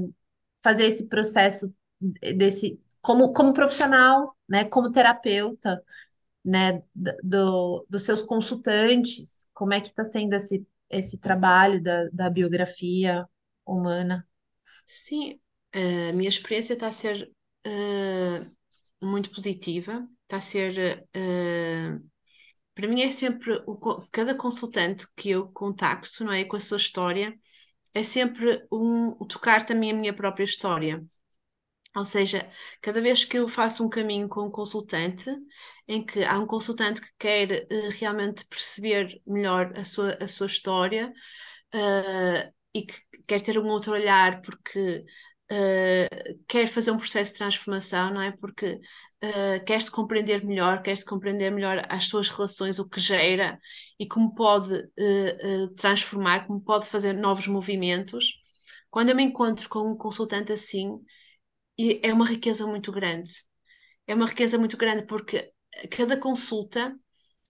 fazer 0.62 0.86
esse 0.86 1.06
processo 1.06 1.72
desse 2.36 2.78
como, 3.00 3.32
como 3.32 3.54
profissional, 3.54 4.36
né, 4.48 4.64
como 4.64 4.90
terapeuta, 4.90 5.82
né, 6.44 6.82
do, 7.22 7.86
dos 7.88 8.02
seus 8.04 8.22
consultantes, 8.22 9.46
como 9.54 9.72
é 9.74 9.80
que 9.80 9.88
está 9.88 10.04
sendo 10.04 10.34
esse, 10.34 10.66
esse 10.90 11.18
trabalho 11.18 11.82
da, 11.82 12.08
da 12.12 12.30
biografia 12.30 13.28
humana? 13.64 14.26
Sim, 14.86 15.40
a 15.72 16.12
minha 16.12 16.28
experiência 16.28 16.74
está 16.74 16.88
a 16.88 16.92
ser 16.92 17.30
eh, 17.66 18.46
muito 19.02 19.30
positiva, 19.30 20.08
está 20.24 20.38
a 20.38 20.40
ser, 20.40 21.06
eh, 21.14 21.98
para 22.74 22.88
mim 22.88 23.02
é 23.02 23.10
sempre, 23.10 23.62
o 23.66 23.76
cada 24.12 24.34
consultante 24.36 25.06
que 25.16 25.30
eu 25.30 25.48
contacto, 25.52 26.24
não 26.24 26.32
é, 26.32 26.44
com 26.44 26.56
a 26.56 26.60
sua 26.60 26.78
história, 26.78 27.34
é 27.94 28.04
sempre 28.04 28.66
um 28.72 29.16
tocar 29.28 29.66
também 29.66 29.90
a 29.92 29.94
minha 29.94 30.14
própria 30.14 30.44
história. 30.44 31.02
Ou 31.96 32.04
seja, 32.04 32.50
cada 32.82 33.00
vez 33.00 33.24
que 33.24 33.38
eu 33.38 33.48
faço 33.48 33.84
um 33.84 33.88
caminho 33.88 34.28
com 34.28 34.46
um 34.46 34.50
consultante, 34.50 35.30
em 35.88 36.04
que 36.04 36.22
há 36.24 36.38
um 36.38 36.46
consultante 36.46 37.00
que 37.00 37.08
quer 37.18 37.66
eh, 37.70 37.88
realmente 37.90 38.46
perceber 38.48 39.20
melhor 39.26 39.72
a 39.76 39.84
sua, 39.84 40.12
a 40.22 40.28
sua 40.28 40.46
história, 40.46 41.12
eh, 41.74 42.52
e 42.74 42.82
que 42.86 42.94
quer 43.26 43.40
ter 43.42 43.58
um 43.58 43.68
outro 43.68 43.92
olhar 43.94 44.42
porque 44.42 45.04
eh, 45.50 46.08
quer 46.48 46.66
fazer 46.68 46.90
um 46.90 46.96
processo 46.98 47.32
de 47.32 47.38
transformação, 47.38 48.12
não 48.12 48.20
é? 48.22 48.32
Porque 48.32 48.80
eh, 49.20 49.60
quer 49.60 49.80
se 49.82 49.90
compreender 49.90 50.44
melhor, 50.44 50.82
quer 50.82 50.96
se 50.96 51.04
compreender 51.04 51.50
melhor 51.50 51.86
as 51.88 52.06
suas 52.06 52.28
relações, 52.28 52.78
o 52.78 52.88
que 52.88 53.00
gera 53.00 53.58
e 53.98 54.06
como 54.08 54.34
pode 54.34 54.74
eh, 54.98 55.68
transformar, 55.76 56.46
como 56.46 56.60
pode 56.60 56.86
fazer 56.86 57.12
novos 57.12 57.46
movimentos. 57.46 58.34
Quando 58.90 59.10
eu 59.10 59.16
me 59.16 59.22
encontro 59.24 59.68
com 59.68 59.92
um 59.92 59.96
consultante 59.96 60.52
assim, 60.52 60.98
é 62.02 62.12
uma 62.12 62.26
riqueza 62.26 62.66
muito 62.66 62.92
grande. 62.92 63.30
É 64.06 64.14
uma 64.14 64.26
riqueza 64.26 64.58
muito 64.58 64.76
grande 64.76 65.06
porque 65.06 65.52
cada 65.90 66.18
consulta 66.18 66.94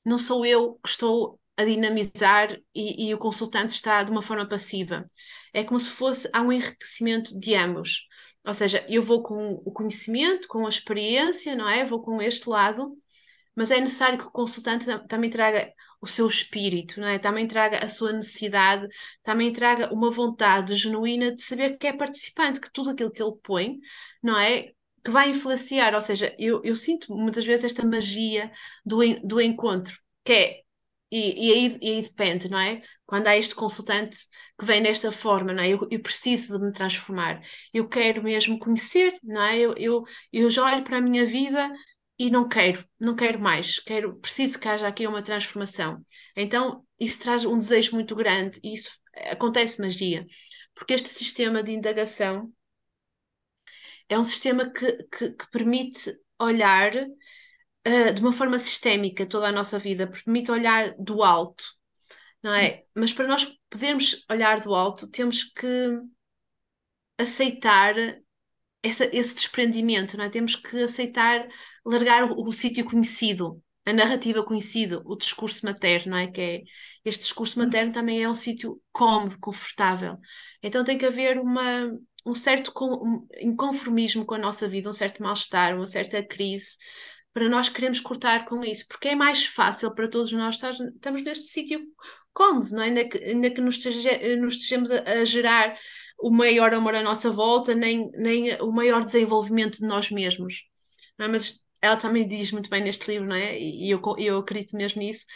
não 0.05 0.19
sou 0.19 0.45
eu 0.47 0.75
que 0.83 0.88
estou 0.88 1.41
a 1.57 1.65
dinamizar 1.65 2.57
e, 2.75 3.09
e 3.09 3.15
o 3.15 3.19
consultante 3.19 3.75
está 3.75 4.03
de 4.03 4.11
uma 4.11 4.23
forma 4.23 4.49
passiva. 4.49 5.11
É 5.53 5.65
como 5.65 5.81
se 5.81 5.89
fosse, 5.91 6.29
há 6.33 6.43
um 6.43 6.53
enriquecimento 6.53 7.39
de 7.39 7.55
ambos. 7.55 8.03
Ou 8.47 8.55
seja, 8.55 8.85
eu 8.89 9.03
vou 9.03 9.23
com 9.23 9.55
o 9.65 9.73
conhecimento, 9.73 10.47
com 10.49 10.67
a 10.67 10.69
experiência, 10.69 11.57
não 11.57 11.69
é? 11.69 11.85
Vou 11.85 12.03
com 12.03 12.21
este 12.23 12.49
lado, 12.49 12.97
mas 13.55 13.71
é 13.71 13.81
necessário 13.81 14.19
que 14.19 14.27
o 14.27 14.31
consultante 14.31 14.85
tam- 14.87 15.07
também 15.07 15.31
traga 15.31 15.73
o 16.01 16.07
seu 16.07 16.27
espírito, 16.27 17.01
não 17.01 17.09
é? 17.09 17.19
Também 17.19 17.49
traga 17.49 17.79
a 17.85 17.89
sua 17.89 18.13
necessidade, 18.13 18.87
também 19.23 19.53
traga 19.53 19.93
uma 19.93 20.11
vontade 20.11 20.75
genuína 20.77 21.35
de 21.35 21.43
saber 21.43 21.79
que 21.79 21.87
é 21.87 21.93
participante, 21.93 22.61
que 22.61 22.71
tudo 22.73 22.91
aquilo 22.91 23.11
que 23.11 23.23
ele 23.23 23.37
põe, 23.43 23.79
não 24.23 24.39
é? 24.39 24.73
Que 25.05 25.11
vai 25.11 25.31
influenciar, 25.31 25.95
ou 25.95 26.03
seja, 26.03 26.35
eu, 26.39 26.61
eu 26.65 26.77
sinto 26.77 27.13
muitas 27.13 27.45
vezes 27.47 27.65
esta 27.65 27.85
magia 27.87 28.53
do, 28.85 28.99
do 29.27 29.41
encontro, 29.41 29.97
que 30.25 30.33
é, 30.33 30.63
e, 31.16 31.49
e 31.49 31.52
aí, 31.52 31.78
e 31.80 31.90
aí 31.92 32.02
depende, 32.02 32.49
não 32.49 32.58
é? 32.58 32.82
Quando 33.06 33.26
há 33.28 33.37
este 33.37 33.54
consultante 33.54 34.18
que 34.58 34.64
vem 34.66 34.82
desta 34.82 35.11
forma, 35.11 35.52
não 35.52 35.62
é? 35.62 35.68
Eu, 35.70 35.88
eu 35.90 36.00
preciso 36.00 36.58
de 36.58 36.66
me 36.66 36.73
transformar, 36.73 37.42
eu 37.73 37.88
quero 37.88 38.23
mesmo 38.23 38.58
conhecer, 38.58 39.18
não 39.23 39.42
é? 39.42 39.58
Eu, 39.58 39.75
eu, 39.76 40.04
eu 40.32 40.50
já 40.50 40.64
olho 40.64 40.85
para 40.85 40.99
a 40.99 41.00
minha 41.00 41.25
vida 41.25 41.73
e 42.18 42.30
não 42.30 42.49
quero, 42.49 42.85
não 43.00 43.16
quero 43.16 43.40
mais, 43.40 43.78
quero, 43.80 44.18
preciso 44.20 44.58
que 44.58 44.68
haja 44.68 44.88
aqui 44.88 45.06
uma 45.06 45.23
transformação. 45.23 46.02
Então, 46.35 46.85
isso 46.99 47.20
traz 47.20 47.44
um 47.44 47.58
desejo 47.58 47.94
muito 47.94 48.14
grande 48.14 48.58
e 48.62 48.75
isso 48.75 48.90
acontece 49.30 49.80
magia, 49.80 50.26
porque 50.75 50.94
este 50.94 51.08
sistema 51.08 51.62
de 51.62 51.73
indagação 51.73 52.52
é 54.08 54.18
um 54.18 54.25
sistema 54.25 54.70
que, 54.70 55.02
que, 55.04 55.30
que 55.32 55.50
permite 55.50 56.12
olhar 56.38 56.92
uh, 57.87 58.14
de 58.14 58.21
uma 58.21 58.33
forma 58.33 58.59
sistémica 58.59 59.26
toda 59.26 59.49
a 59.49 59.52
nossa 59.52 59.78
vida, 59.78 60.07
permite 60.11 60.50
olhar 60.50 60.95
do 60.99 61.23
alto, 61.23 61.64
não 62.43 62.55
é? 62.55 62.85
Mas 62.97 63.12
para 63.12 63.28
nós 63.28 63.47
podermos 63.71 64.25
olhar 64.31 64.61
do 64.62 64.75
alto, 64.75 65.09
temos 65.11 65.45
que 65.45 65.66
aceitar 67.19 67.95
essa- 68.83 69.11
esse 69.12 69.35
desprendimento, 69.35 70.16
não 70.16 70.25
é? 70.26 70.31
Temos 70.31 70.57
que 70.57 70.78
aceitar 70.83 71.49
largar 71.85 72.25
o, 72.25 72.49
o 72.49 72.52
sítio 72.52 72.85
conhecido, 72.85 73.62
a 73.87 73.93
narrativa 73.93 74.45
conhecida, 74.45 75.02
o 75.07 75.16
discurso 75.16 75.64
materno, 75.66 76.12
não 76.12 76.19
é? 76.19 76.28
Que 76.28 76.40
é, 76.43 76.62
este 77.05 77.23
discurso 77.25 77.59
materno 77.59 77.93
também 77.93 78.23
é 78.25 78.28
um 78.31 78.35
sítio 78.35 78.81
cómodo, 78.93 79.38
confortável. 79.40 80.19
Então 80.62 80.85
tem 80.85 80.99
que 80.99 81.07
haver 81.07 81.38
uma, 81.38 81.87
um 82.26 82.35
certo 82.35 82.73
con- 82.73 83.26
inconformismo 83.40 84.25
com 84.26 84.35
a 84.35 84.38
nossa 84.38 84.69
vida, 84.69 84.90
um 84.90 84.93
certo 84.93 85.23
mal-estar, 85.23 85.76
uma 85.76 85.87
certa 85.87 86.23
crise, 86.26 86.76
para 87.37 87.50
nós 87.50 87.69
queremos 87.69 88.00
cortar 88.00 88.47
com 88.47 88.64
isso, 88.64 88.87
porque 88.88 89.09
é 89.09 89.14
mais 89.14 89.45
fácil 89.45 89.95
para 89.95 90.09
todos 90.09 90.33
nós 90.33 90.55
estar, 90.55 90.71
estamos 90.71 91.23
neste 91.23 91.45
sítio 91.45 91.83
cómodo, 92.33 92.71
não 92.71 92.83
é? 92.83 92.87
Ainda 92.87 93.07
que, 93.07 93.19
ainda 93.19 93.50
que 93.50 93.61
nos, 93.61 93.76
esteja- 93.76 94.37
nos 94.38 94.55
estejamos 94.55 94.90
a, 94.90 95.02
a 95.02 95.23
gerar 95.26 95.78
o 96.19 96.31
maior 96.31 96.73
amor 96.73 96.95
à 96.95 97.02
nossa 97.02 97.31
volta, 97.31 97.75
nem, 97.75 98.11
nem 98.12 98.55
o 98.62 98.73
maior 98.73 99.05
desenvolvimento 99.05 99.76
de 99.76 99.87
nós 99.87 100.11
mesmos. 100.11 100.62
É? 101.19 101.28
Mas 101.28 101.61
ela 101.83 101.99
também 101.99 102.26
diz 102.26 102.52
muito 102.52 102.71
bem 102.71 102.83
neste 102.83 103.07
livro, 103.11 103.28
não 103.28 103.37
é? 103.37 103.61
E 103.61 103.90
eu, 103.90 104.00
eu 104.16 104.38
acredito 104.38 104.75
mesmo 104.75 105.02
nisso, 105.02 105.26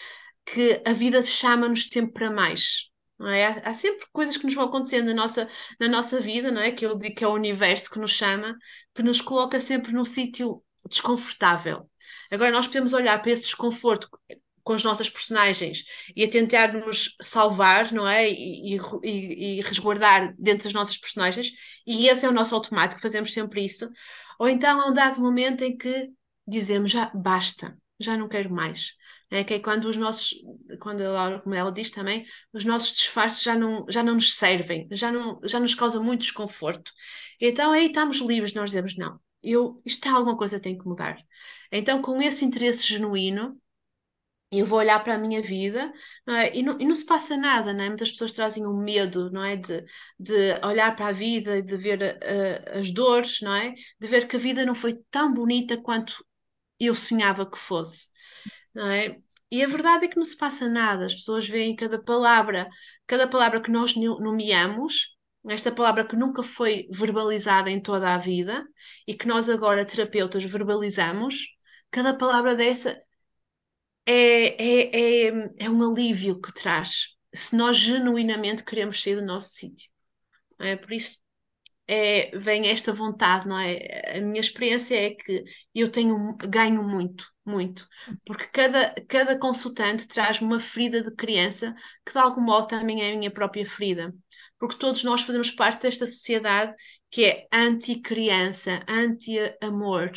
que 0.47 0.81
a 0.87 0.95
vida 0.95 1.23
chama-nos 1.23 1.89
sempre 1.89 2.15
para 2.15 2.31
mais. 2.31 2.89
É? 3.21 3.45
Há, 3.45 3.59
há 3.67 3.75
sempre 3.75 4.07
coisas 4.11 4.39
que 4.39 4.47
nos 4.47 4.55
vão 4.55 4.65
acontecendo 4.65 5.09
na 5.09 5.15
nossa, 5.15 5.47
na 5.79 5.87
nossa 5.87 6.19
vida, 6.19 6.51
não 6.51 6.63
é? 6.63 6.71
Que 6.73 6.87
eu 6.87 6.97
digo 6.97 7.15
que 7.15 7.25
é 7.25 7.29
o 7.29 7.35
universo 7.35 7.91
que 7.91 7.99
nos 7.99 8.13
chama, 8.13 8.57
que 8.95 9.03
nos 9.03 9.21
coloca 9.21 9.61
sempre 9.61 9.93
num 9.93 10.07
sítio 10.07 10.63
desconfortável. 10.89 11.89
Agora, 12.31 12.51
nós 12.51 12.67
podemos 12.67 12.93
olhar 12.93 13.21
para 13.21 13.33
esse 13.33 13.43
desconforto 13.43 14.09
com 14.63 14.75
as 14.75 14.85
nossas 14.85 15.09
personagens 15.09 15.85
e 16.15 16.25
a 16.25 16.31
tentar 16.31 16.73
nos 16.73 17.17
salvar, 17.21 17.93
não 17.93 18.07
é? 18.07 18.31
E, 18.31 18.77
e, 19.03 19.59
e, 19.59 19.61
resguardar 19.63 20.35
dentro 20.39 20.65
das 20.65 20.73
nossas 20.73 20.97
personagens, 20.97 21.53
e 21.87 22.09
esse 22.09 22.25
é 22.25 22.29
o 22.29 22.33
nosso 22.33 22.55
automático, 22.55 23.01
fazemos 23.01 23.33
sempre 23.33 23.65
isso. 23.65 23.91
Ou 24.39 24.49
então 24.49 24.81
há 24.81 24.87
um 24.87 24.95
dado 24.95 25.21
momento 25.21 25.63
em 25.65 25.77
que 25.77 26.11
dizemos 26.47 26.91
já 26.93 27.11
basta, 27.15 27.77
já 27.99 28.17
não 28.17 28.29
quero 28.29 28.53
mais. 28.53 28.93
É 29.31 29.45
que 29.45 29.55
é 29.55 29.61
quando 29.61 29.85
os 29.85 29.97
nossos, 29.97 30.35
quando 30.81 31.03
ela, 31.03 31.41
como 31.41 31.55
ela 31.55 31.71
diz 31.71 31.91
também, 31.91 32.27
os 32.53 32.65
nossos 32.65 32.93
disfarces 32.93 33.43
já 33.43 33.55
não, 33.57 33.87
já 33.89 34.03
não 34.03 34.15
nos 34.15 34.35
servem, 34.37 34.89
já, 34.91 35.13
não, 35.13 35.41
já 35.45 35.61
nos 35.61 35.75
causam 35.75 36.03
muito 36.03 36.23
desconforto. 36.23 36.91
Então 37.41 37.73
aí 37.73 37.87
estamos 37.87 38.19
livres, 38.19 38.55
nós 38.55 38.71
dizemos, 38.71 38.97
não, 38.97 39.21
eu, 39.43 39.81
isto 39.85 40.07
é 40.09 40.11
alguma 40.11 40.37
coisa 40.37 40.61
tem 40.61 40.77
que 40.79 40.87
mudar. 40.87 41.19
Então, 41.73 42.03
com 42.03 42.21
esse 42.23 42.45
interesse 42.45 42.87
genuíno, 42.87 43.61
eu 44.53 44.67
vou 44.67 44.81
olhar 44.81 45.03
para 45.05 45.15
a 45.15 45.19
minha 45.19 45.41
vida 45.41 45.93
não 46.27 46.35
é? 46.35 46.55
e, 46.57 46.63
não, 46.63 46.81
e 46.81 46.85
não 46.85 46.95
se 46.95 47.07
passa 47.07 47.37
nada, 47.37 47.73
não 47.73 47.85
é? 47.85 47.89
Muitas 47.89 48.11
pessoas 48.11 48.33
trazem 48.33 48.67
um 48.67 48.83
medo, 48.83 49.31
não 49.31 49.45
é? 49.45 49.57
De, 49.57 49.85
de 50.19 50.55
olhar 50.65 50.97
para 50.97 51.09
a 51.09 51.13
vida 51.13 51.59
e 51.59 51.63
de 51.63 51.77
ver 51.77 52.01
uh, 52.03 52.79
as 52.79 52.91
dores, 52.91 53.41
não 53.41 53.55
é? 53.55 53.75
De 54.01 54.09
ver 54.09 54.27
que 54.27 54.37
a 54.37 54.39
vida 54.39 54.67
não 54.67 54.75
foi 54.75 54.99
tão 55.11 55.33
bonita 55.33 55.77
quanto 55.81 56.25
eu 56.81 56.95
sonhava 56.95 57.49
que 57.49 57.59
fosse, 57.59 58.09
não 58.75 58.89
é? 58.89 59.21
E 59.51 59.65
a 59.65 59.69
verdade 59.69 60.07
é 60.07 60.09
que 60.09 60.17
não 60.17 60.25
se 60.25 60.37
passa 60.37 60.69
nada, 60.69 61.07
as 61.07 61.15
pessoas 61.15 61.49
veem 61.49 61.77
cada 61.77 62.03
palavra, 62.03 62.69
cada 63.07 63.29
palavra 63.29 63.61
que 63.61 63.71
nós 63.71 63.95
nomeamos, 63.97 65.10
esta 65.49 65.73
palavra 65.73 66.07
que 66.07 66.17
nunca 66.17 66.43
foi 66.43 66.89
verbalizada 66.91 67.71
em 67.71 67.81
toda 67.81 68.15
a 68.15 68.19
vida 68.19 68.67
e 69.07 69.15
que 69.15 69.27
nós 69.27 69.49
agora, 69.49 69.85
terapeutas, 69.85 70.45
verbalizamos, 70.45 71.47
cada 71.91 72.15
palavra 72.15 72.55
dessa 72.55 73.01
é, 74.07 74.13
é, 74.63 75.29
é, 75.29 75.51
é 75.59 75.71
um 75.71 75.91
alívio 75.91 76.41
que 76.41 76.53
traz, 76.53 77.09
se 77.35 77.55
nós 77.57 77.77
genuinamente 77.77 78.65
queremos 78.65 79.01
sair 79.03 79.17
do 79.17 79.23
nosso 79.23 79.51
sítio. 79.51 79.91
É? 80.59 80.77
Por 80.77 80.93
isso 80.93 81.19
é, 81.89 82.31
vem 82.39 82.69
esta 82.69 82.93
vontade, 82.93 83.49
não 83.49 83.59
é? 83.59 84.17
A 84.19 84.21
minha 84.21 84.41
experiência 84.41 84.95
é 84.95 85.11
que 85.11 85.45
eu 85.75 85.91
tenho, 85.91 86.37
ganho 86.37 86.85
muito, 86.85 87.27
muito, 87.45 87.89
porque 88.25 88.47
cada, 88.47 88.95
cada 89.09 89.39
consultante 89.39 90.07
traz 90.07 90.41
uma 90.41 90.61
ferida 90.61 91.03
de 91.03 91.15
criança 91.17 91.75
que 92.07 92.13
de 92.13 92.19
algum 92.19 92.43
modo 92.43 92.69
também 92.69 93.03
é 93.03 93.13
a 93.13 93.17
minha 93.17 93.31
própria 93.31 93.67
ferida. 93.67 94.15
Porque 94.61 94.77
todos 94.77 95.03
nós 95.03 95.23
fazemos 95.23 95.51
parte 95.51 95.83
desta 95.83 96.07
sociedade 96.07 96.73
que 97.11 97.25
é 97.25 97.49
anti-criança, 97.53 98.85
anti-amor, 98.87 100.13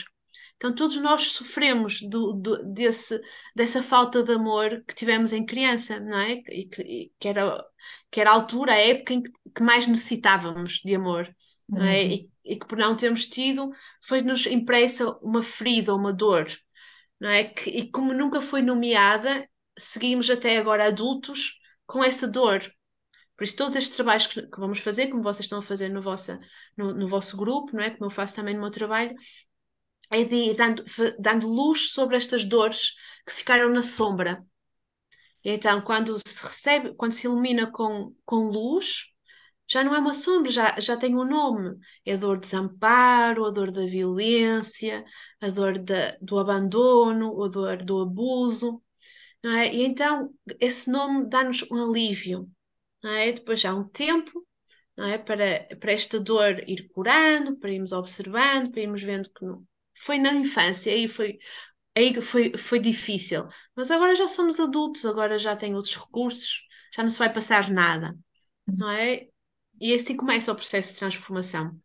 então, 0.63 0.73
todos 0.73 0.95
nós 0.95 1.33
sofremos 1.33 1.99
do, 2.01 2.31
do, 2.31 2.73
desse, 2.73 3.21
dessa 3.53 3.83
falta 3.83 4.23
de 4.23 4.31
amor 4.31 4.81
que 4.87 4.95
tivemos 4.95 5.33
em 5.33 5.45
criança, 5.45 5.99
não 5.99 6.17
é? 6.17 6.41
E 6.49 6.69
que, 6.69 7.11
que, 7.19 7.27
era, 7.27 7.61
que 8.09 8.21
era 8.21 8.31
a 8.31 8.33
altura, 8.33 8.71
a 8.71 8.79
época 8.79 9.13
em 9.13 9.23
que, 9.23 9.31
que 9.53 9.61
mais 9.61 9.85
necessitávamos 9.87 10.79
de 10.85 10.95
amor, 10.95 11.27
uhum. 11.69 11.79
não 11.79 11.85
é? 11.85 12.03
Uhum. 12.03 12.11
E, 12.11 12.31
e, 12.45 12.55
que 12.57 12.65
por 12.65 12.77
não 12.77 12.95
termos 12.95 13.25
tido, 13.25 13.71
foi-nos 14.01 14.45
impressa 14.45 15.09
uma 15.21 15.43
ferida, 15.43 15.93
uma 15.93 16.13
dor, 16.13 16.47
não 17.19 17.29
é? 17.29 17.43
Que, 17.43 17.69
e 17.69 17.91
como 17.91 18.13
nunca 18.13 18.39
foi 18.39 18.61
nomeada, 18.61 19.45
seguimos 19.77 20.29
até 20.29 20.57
agora 20.57 20.87
adultos 20.87 21.59
com 21.85 22.01
essa 22.01 22.25
dor. 22.25 22.61
Por 23.37 23.43
isso, 23.43 23.55
todos 23.55 23.75
estes 23.75 23.95
trabalhos 23.95 24.27
que, 24.27 24.41
que 24.43 24.59
vamos 24.59 24.79
fazer, 24.79 25.07
como 25.07 25.23
vocês 25.23 25.45
estão 25.45 25.59
a 25.59 25.61
fazer 25.61 25.89
no, 25.89 26.01
vossa, 26.01 26.39
no, 26.77 26.93
no 26.93 27.07
vosso 27.07 27.35
grupo, 27.35 27.75
não 27.75 27.83
é? 27.83 27.89
Como 27.89 28.05
eu 28.05 28.09
faço 28.09 28.35
também 28.35 28.53
no 28.53 28.61
meu 28.61 28.71
trabalho, 28.71 29.15
é 30.11 30.23
de 30.23 30.35
ir 30.35 30.55
dando, 30.55 30.83
dando 31.19 31.47
luz 31.47 31.91
sobre 31.91 32.15
estas 32.17 32.43
dores 32.45 32.93
que 33.25 33.33
ficaram 33.33 33.69
na 33.69 33.83
sombra. 33.83 34.45
Então, 35.43 35.81
quando 35.81 36.17
se 36.25 36.43
recebe, 36.43 36.93
quando 36.95 37.13
se 37.13 37.27
ilumina 37.27 37.69
com, 37.71 38.15
com 38.25 38.47
luz, 38.47 39.05
já 39.67 39.83
não 39.83 39.95
é 39.95 39.99
uma 39.99 40.13
sombra, 40.13 40.51
já, 40.51 40.79
já 40.79 40.95
tem 40.97 41.15
um 41.15 41.25
nome. 41.25 41.77
É 42.05 42.13
a 42.13 42.17
dor 42.17 42.37
do 42.37 42.41
desamparo, 42.41 43.45
a 43.45 43.51
dor 43.51 43.71
da 43.71 43.85
violência, 43.85 45.03
a 45.41 45.49
dor 45.49 45.79
da, 45.79 46.17
do 46.21 46.37
abandono, 46.39 47.43
a 47.43 47.47
dor 47.47 47.77
do 47.83 48.01
abuso. 48.01 48.81
É? 49.43 49.73
E 49.73 49.83
então, 49.83 50.33
esse 50.59 50.89
nome 50.89 51.29
dá-nos 51.29 51.63
um 51.71 51.89
alívio. 51.89 52.49
É? 53.03 53.31
Depois 53.33 53.59
já 53.59 53.71
há 53.71 53.75
um 53.75 53.87
tempo 53.87 54.45
é? 54.97 55.17
para, 55.17 55.67
para 55.79 55.91
esta 55.93 56.19
dor 56.19 56.63
ir 56.69 56.89
curando, 56.89 57.57
para 57.57 57.71
irmos 57.71 57.91
observando, 57.91 58.71
para 58.71 58.81
irmos 58.81 59.01
vendo 59.03 59.29
que 59.31 59.45
não, 59.45 59.65
foi 59.97 60.17
na 60.19 60.33
infância, 60.33 60.91
aí 60.93 61.07
foi, 61.07 61.39
aí 61.95 62.21
foi, 62.21 62.57
foi 62.57 62.79
difícil. 62.79 63.47
Mas 63.75 63.91
agora 63.91 64.15
já 64.15 64.27
somos 64.27 64.59
adultos, 64.59 65.05
agora 65.05 65.37
já 65.37 65.55
tem 65.55 65.75
outros 65.75 65.95
recursos, 65.95 66.61
já 66.95 67.03
não 67.03 67.09
se 67.09 67.19
vai 67.19 67.33
passar 67.33 67.69
nada, 67.71 68.17
não 68.67 68.89
é? 68.91 69.27
E 69.81 69.93
assim 69.95 70.15
começa 70.17 70.51
o 70.51 70.55
processo 70.55 70.93
de 70.93 70.99
transformação. 70.99 71.79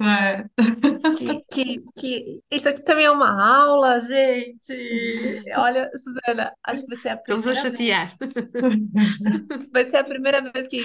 É. 0.00 0.44
Que, 1.18 1.44
que, 1.50 1.84
que 1.96 2.42
isso 2.50 2.68
aqui 2.68 2.82
também 2.82 3.04
é 3.04 3.10
uma 3.10 3.30
aula, 3.42 4.00
gente. 4.00 5.42
Olha, 5.56 5.90
Suzana, 5.94 6.52
acho 6.64 6.84
que 6.84 6.96
você 6.96 7.08
é 7.08 7.12
a 7.12 7.14
Estamos 7.14 7.46
a 7.46 7.54
chatear. 7.54 8.16
Vez, 8.18 9.68
vai 9.72 9.84
ser 9.86 9.98
a 9.98 10.04
primeira 10.04 10.40
vez 10.52 10.68
que 10.68 10.82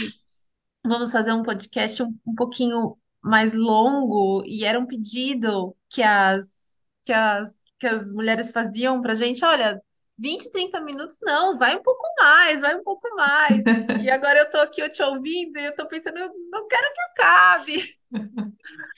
vamos 0.85 1.11
fazer 1.11 1.31
um 1.33 1.43
podcast 1.43 2.03
um, 2.03 2.15
um 2.25 2.35
pouquinho 2.35 2.97
mais 3.21 3.53
longo 3.53 4.43
e 4.45 4.65
era 4.65 4.79
um 4.79 4.85
pedido 4.85 5.75
que 5.89 6.01
as, 6.01 6.85
que 7.03 7.13
as, 7.13 7.63
que 7.79 7.87
as 7.87 8.13
mulheres 8.13 8.51
faziam 8.51 9.01
pra 9.01 9.15
gente, 9.15 9.43
olha, 9.43 9.81
20, 10.17 10.51
30 10.51 10.81
minutos 10.81 11.17
não, 11.21 11.57
vai 11.57 11.75
um 11.75 11.81
pouco 11.81 12.03
mais, 12.19 12.59
vai 12.59 12.75
um 12.75 12.83
pouco 12.83 13.07
mais. 13.15 13.63
E 14.03 14.09
agora 14.09 14.39
eu 14.39 14.49
tô 14.49 14.57
aqui 14.57 14.81
eu 14.81 14.89
te 14.89 15.01
ouvindo 15.01 15.57
e 15.57 15.65
eu 15.65 15.75
tô 15.75 15.87
pensando, 15.87 16.17
eu 16.17 16.29
não 16.51 16.67
quero 16.67 16.93
que 16.93 17.01
acabe. 17.01 17.98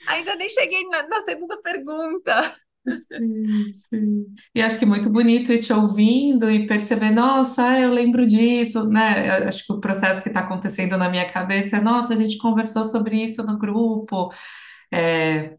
Ainda 0.06 0.36
nem 0.36 0.48
cheguei 0.48 0.84
na, 0.88 1.02
na 1.08 1.20
segunda 1.22 1.60
pergunta. 1.60 2.56
Sim, 3.16 3.72
sim. 3.90 4.34
E 4.54 4.62
acho 4.62 4.78
que 4.78 4.86
muito 4.86 5.10
bonito 5.10 5.52
ir 5.52 5.60
te 5.60 5.72
ouvindo 5.72 6.50
e 6.50 6.66
perceber, 6.66 7.10
nossa, 7.10 7.78
eu 7.78 7.90
lembro 7.90 8.26
disso, 8.26 8.88
né? 8.88 9.30
Acho 9.48 9.66
que 9.66 9.72
o 9.72 9.80
processo 9.80 10.22
que 10.22 10.28
está 10.28 10.40
acontecendo 10.40 10.96
na 10.96 11.08
minha 11.10 11.30
cabeça 11.30 11.76
é, 11.76 11.80
nossa, 11.80 12.14
a 12.14 12.16
gente 12.16 12.38
conversou 12.38 12.84
sobre 12.84 13.16
isso 13.22 13.42
no 13.44 13.58
grupo. 13.58 14.30
É, 14.92 15.56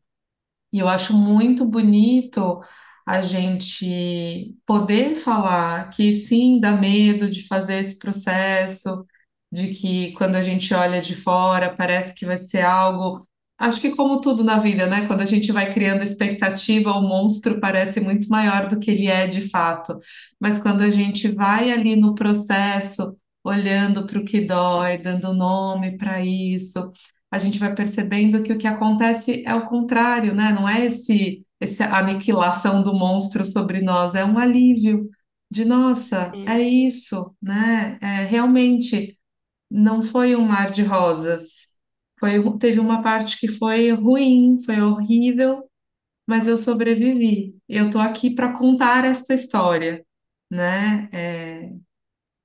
e 0.74 0.80
eu 0.80 0.88
acho 0.90 1.14
muito 1.16 1.66
bonito 1.66 2.62
a 3.08 3.22
gente 3.22 4.56
poder 4.66 5.16
falar 5.18 5.90
que 5.90 6.14
sim, 6.14 6.60
dá 6.60 6.72
medo 6.74 7.30
de 7.30 7.48
fazer 7.48 7.76
esse 7.82 8.00
processo, 8.00 9.06
de 9.52 9.74
que 9.76 10.14
quando 10.14 10.36
a 10.36 10.42
gente 10.42 10.74
olha 10.74 11.02
de 11.02 11.16
fora 11.16 11.74
parece 11.76 12.14
que 12.16 12.26
vai 12.26 12.38
ser 12.38 12.62
algo 12.62 13.26
Acho 13.58 13.80
que 13.80 13.96
como 13.96 14.20
tudo 14.20 14.44
na 14.44 14.58
vida, 14.58 14.88
né? 14.88 15.08
Quando 15.08 15.22
a 15.22 15.26
gente 15.26 15.52
vai 15.52 15.72
criando 15.72 16.04
expectativa, 16.04 16.92
o 16.92 17.02
monstro 17.02 17.60
parece 17.60 18.00
muito 18.02 18.28
maior 18.28 18.68
do 18.68 18.80
que 18.80 18.92
ele 18.92 19.08
é 19.08 19.28
de 19.28 19.48
fato. 19.50 19.98
Mas 20.40 20.60
quando 20.60 20.82
a 20.82 20.92
gente 20.92 21.30
vai 21.30 21.72
ali 21.72 21.96
no 21.96 22.16
processo, 22.16 23.16
olhando 23.44 24.06
para 24.06 24.20
o 24.20 24.26
que 24.26 24.42
dói, 24.42 24.98
dando 24.98 25.34
nome 25.34 25.98
para 25.98 26.20
isso, 26.26 26.90
a 27.32 27.38
gente 27.38 27.60
vai 27.60 27.74
percebendo 27.74 28.44
que 28.44 28.54
o 28.54 28.58
que 28.58 28.68
acontece 28.68 29.44
é 29.46 29.56
o 29.56 29.68
contrário, 29.68 30.34
né? 30.36 30.52
Não 30.52 30.68
é 30.68 30.86
esse, 30.86 31.42
essa 31.60 31.86
aniquilação 31.86 32.84
do 32.84 32.94
monstro 32.94 33.46
sobre 33.46 33.82
nós, 33.82 34.16
é 34.16 34.26
um 34.26 34.38
alívio 34.38 35.10
de 35.50 35.66
nossa, 35.66 36.32
Sim. 36.32 36.46
é 36.48 36.60
isso, 36.60 37.36
né? 37.42 37.98
É, 38.02 38.26
realmente 38.26 39.18
não 39.70 40.04
foi 40.04 40.36
um 40.36 40.46
mar 40.46 40.72
de 40.72 40.84
rosas 40.84 41.73
foi, 42.24 42.58
teve 42.60 42.80
uma 42.80 43.02
parte 43.02 43.38
que 43.40 43.48
foi 43.48 43.92
ruim, 43.92 44.58
foi 44.66 44.82
horrível, 44.82 45.70
mas 46.28 46.48
eu 46.48 46.58
sobrevivi. 46.58 47.56
Eu 47.70 47.90
tô 47.90 48.00
aqui 48.00 48.34
para 48.36 48.58
contar 48.58 49.06
esta 49.06 49.34
história, 49.34 50.06
né? 50.52 51.10
É, 51.14 51.70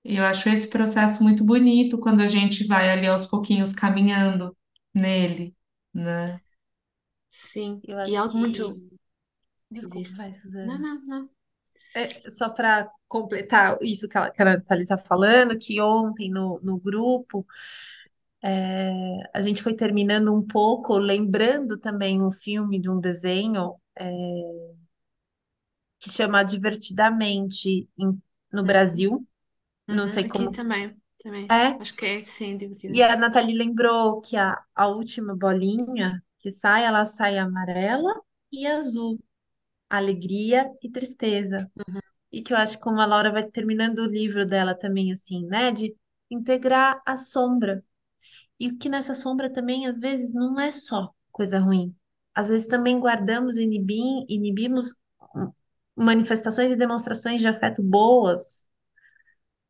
e 0.05 0.17
eu 0.19 0.25
acho 0.27 0.49
esse 0.49 0.69
processo 0.69 1.23
muito 1.23 1.45
bonito 1.45 1.99
quando 2.01 2.23
a 2.23 2.29
gente 2.29 2.67
vai 2.67 2.91
ali 2.91 3.07
aos 3.07 3.27
pouquinhos 3.27 3.75
caminhando 3.75 4.57
nele, 4.95 5.55
né? 5.95 6.41
Sim, 7.31 7.81
Eu 7.83 7.99
e 8.05 8.15
acho 8.15 8.17
algo 8.17 8.37
que. 8.37 8.39
muito. 8.39 8.83
Desculpa, 9.71 10.11
vai, 10.17 10.33
Não, 10.63 10.79
Suzana. 10.79 10.79
não, 10.79 11.03
não. 11.05 11.31
É, 11.95 12.31
só 12.31 12.49
para 12.51 12.91
completar 13.09 13.79
isso 13.83 14.09
que 14.09 14.19
a, 14.19 14.31
que 14.31 14.43
a 14.43 14.45
Nathalie 14.47 14.85
está 14.85 14.99
falando, 14.99 15.59
que 15.59 15.81
ontem 15.81 16.31
no, 16.31 16.61
no 16.63 16.79
grupo 16.81 17.47
é, 18.49 19.31
a 19.35 19.41
gente 19.41 19.63
foi 19.63 19.75
terminando 19.75 20.35
um 20.35 20.43
pouco, 20.47 20.99
lembrando 20.99 21.79
também 21.79 22.23
um 22.23 22.31
filme 22.31 22.81
de 22.81 22.91
um 22.91 23.01
desenho 23.01 23.77
é, 23.99 24.05
que 26.01 26.11
chama 26.11 26.43
Divertidamente 26.45 27.89
em- 27.99 28.21
no 28.53 28.65
Brasil. 28.65 29.27
Não 29.91 30.09
Uhum, 30.09 30.09
sei 30.09 30.25
aqui 30.25 30.29
como 30.29 30.51
também, 30.51 30.97
também. 31.19 31.51
é. 31.51 31.79
Acho 31.79 31.95
que 31.97 32.07
é, 32.07 32.23
sim, 32.25 32.57
E 32.89 33.03
a. 33.03 33.17
Nathalie 33.17 33.55
lembrou 33.57 34.21
que 34.21 34.37
a, 34.37 34.63
a 34.75 34.89
última 34.89 35.35
bolinha 35.37 36.23
que 36.39 36.51
sai, 36.51 36.85
ela 36.85 37.05
sai 37.05 37.39
amarela 37.39 38.13
e 38.53 38.67
azul. 38.67 39.19
alegria 39.91 40.71
e 40.83 40.91
tristeza. 40.91 41.71
Uhum. 41.77 42.01
E 42.33 42.43
que 42.43 42.53
eu 42.55 42.57
acho 42.59 42.79
que 42.79 42.85
como 42.85 43.01
a 43.01 43.07
Laura 43.07 43.33
vai 43.33 43.45
terminando 43.51 44.01
o 44.01 44.07
livro 44.07 44.47
dela 44.47 44.75
também 44.77 45.13
assim, 45.13 45.47
né, 45.47 45.73
de 45.73 45.97
integrar 46.31 47.03
a 47.07 47.17
sombra. 47.17 47.85
E 48.61 48.73
que 48.73 48.89
nessa 48.89 49.15
sombra 49.15 49.53
também 49.53 49.87
às 49.87 49.99
vezes 50.01 50.35
não 50.35 50.61
é 50.61 50.71
só 50.73 51.13
coisa 51.33 51.59
ruim. 51.61 51.95
Às 52.35 52.49
vezes 52.49 52.67
também 52.67 52.99
guardamos, 53.01 53.57
inibim, 53.59 54.25
inibimos 54.29 54.95
manifestações 55.97 56.71
e 56.71 56.77
demonstrações 56.77 57.41
de 57.43 57.49
afeto 57.49 57.83
boas, 57.83 58.69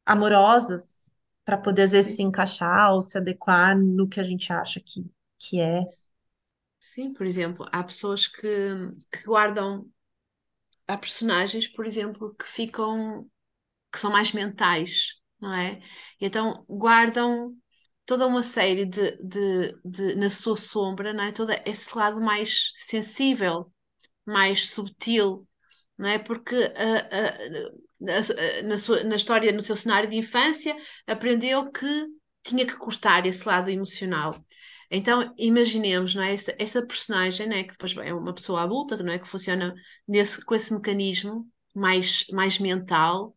amorosas, 0.06 1.12
para 1.44 1.56
poder 1.58 1.82
às 1.82 1.92
vezes 1.92 2.16
se 2.16 2.22
encaixar 2.22 2.92
ou 2.92 3.00
se 3.00 3.16
adequar 3.18 3.76
no 3.78 4.08
que 4.08 4.20
a 4.20 4.22
gente 4.22 4.52
acha 4.52 4.80
que, 4.80 5.06
que 5.38 5.60
é. 5.60 5.84
Sim, 6.80 7.12
por 7.12 7.26
exemplo, 7.26 7.66
há 7.72 7.82
pessoas 7.84 8.26
que, 8.26 8.46
que 9.12 9.24
guardam, 9.24 9.90
há 10.88 10.96
personagens, 10.98 11.66
por 11.68 11.86
exemplo, 11.86 12.34
que 12.36 12.46
ficam, 12.46 13.30
que 13.92 13.98
são 14.00 14.12
mais 14.12 14.32
mentais, 14.32 15.14
não 15.40 15.54
é? 15.54 15.80
Então 16.20 16.64
guardam 16.68 17.56
toda 18.08 18.26
uma 18.26 18.42
série 18.42 18.86
de, 18.86 19.18
de, 19.22 19.78
de, 19.84 20.14
na 20.14 20.30
sua 20.30 20.56
sombra, 20.56 21.12
não 21.12 21.24
é? 21.24 21.30
Todo 21.30 21.52
esse 21.66 21.94
lado 21.94 22.18
mais 22.18 22.72
sensível, 22.78 23.70
mais 24.26 24.70
subtil, 24.70 25.46
não 25.98 26.08
é? 26.08 26.18
Porque 26.18 26.56
ah, 26.74 27.08
ah, 27.12 27.38
na, 28.00 28.14
na 28.64 28.78
sua, 28.78 29.04
na 29.04 29.14
história, 29.16 29.52
no 29.52 29.60
seu 29.60 29.76
cenário 29.76 30.08
de 30.08 30.16
infância, 30.16 30.74
aprendeu 31.06 31.70
que 31.70 31.86
tinha 32.42 32.66
que 32.66 32.76
cortar 32.76 33.26
esse 33.26 33.46
lado 33.46 33.70
emocional. 33.70 34.34
Então, 34.90 35.34
imaginemos, 35.36 36.14
não 36.14 36.22
é? 36.22 36.32
Essa, 36.32 36.56
essa 36.58 36.86
personagem, 36.86 37.46
não 37.46 37.56
é? 37.56 37.62
Que 37.62 37.72
depois 37.72 37.94
é 37.98 38.14
uma 38.14 38.32
pessoa 38.32 38.62
adulta, 38.62 38.96
não 38.96 39.12
é? 39.12 39.18
Que 39.18 39.28
funciona 39.28 39.74
nesse, 40.08 40.42
com 40.42 40.54
esse 40.54 40.72
mecanismo 40.72 41.46
mais, 41.74 42.24
mais 42.30 42.58
mental. 42.58 43.36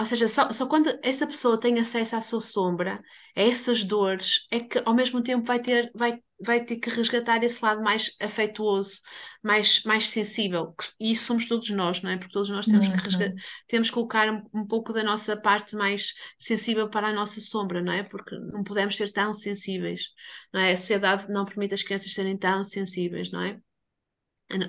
Ou 0.00 0.06
seja, 0.06 0.26
só, 0.28 0.50
só 0.50 0.66
quando 0.66 0.98
essa 1.02 1.26
pessoa 1.26 1.60
tem 1.60 1.78
acesso 1.78 2.16
à 2.16 2.20
sua 2.22 2.40
sombra, 2.40 3.02
a 3.36 3.40
essas 3.42 3.84
dores, 3.84 4.46
é 4.50 4.60
que 4.60 4.82
ao 4.84 4.94
mesmo 4.94 5.22
tempo 5.22 5.44
vai 5.46 5.60
ter, 5.60 5.90
vai, 5.94 6.18
vai 6.40 6.64
ter 6.64 6.76
que 6.76 6.90
resgatar 6.90 7.44
esse 7.44 7.62
lado 7.62 7.82
mais 7.84 8.10
afetuoso, 8.20 9.00
mais, 9.42 9.82
mais 9.84 10.08
sensível. 10.08 10.74
E 10.98 11.12
isso 11.12 11.24
somos 11.26 11.46
todos 11.46 11.68
nós, 11.70 12.00
não 12.02 12.10
é? 12.10 12.16
Porque 12.16 12.32
todos 12.32 12.48
nós 12.48 12.68
temos 12.68 12.88
que, 12.88 12.96
resga- 12.98 13.28
Uhum. 13.28 13.36
temos 13.68 13.88
que 13.88 13.94
colocar 13.94 14.28
um, 14.32 14.42
um 14.54 14.66
pouco 14.66 14.92
da 14.92 15.02
nossa 15.04 15.36
parte 15.36 15.76
mais 15.76 16.14
sensível 16.38 16.88
para 16.90 17.08
a 17.08 17.12
nossa 17.12 17.40
sombra, 17.40 17.82
não 17.82 17.92
é? 17.92 18.02
Porque 18.02 18.34
não 18.38 18.64
podemos 18.64 18.96
ser 18.96 19.12
tão 19.12 19.34
sensíveis, 19.34 20.08
não 20.52 20.60
é? 20.60 20.72
A 20.72 20.76
sociedade 20.76 21.30
não 21.32 21.44
permite 21.44 21.74
as 21.74 21.82
crianças 21.82 22.12
serem 22.14 22.36
tão 22.38 22.64
sensíveis, 22.64 23.30
não 23.30 23.42
é? 23.42 23.60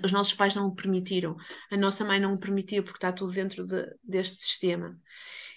Os 0.04 0.12
nossos 0.12 0.34
pais 0.34 0.56
não 0.56 0.68
o 0.68 0.76
permitiram, 0.76 1.36
a 1.72 1.78
nossa 1.78 2.06
mãe 2.06 2.20
não 2.20 2.34
o 2.34 2.40
permitiu, 2.40 2.84
porque 2.84 2.98
está 2.98 3.12
tudo 3.12 3.32
dentro 3.34 3.66
de- 3.66 3.96
deste 4.04 4.38
sistema. 4.44 4.98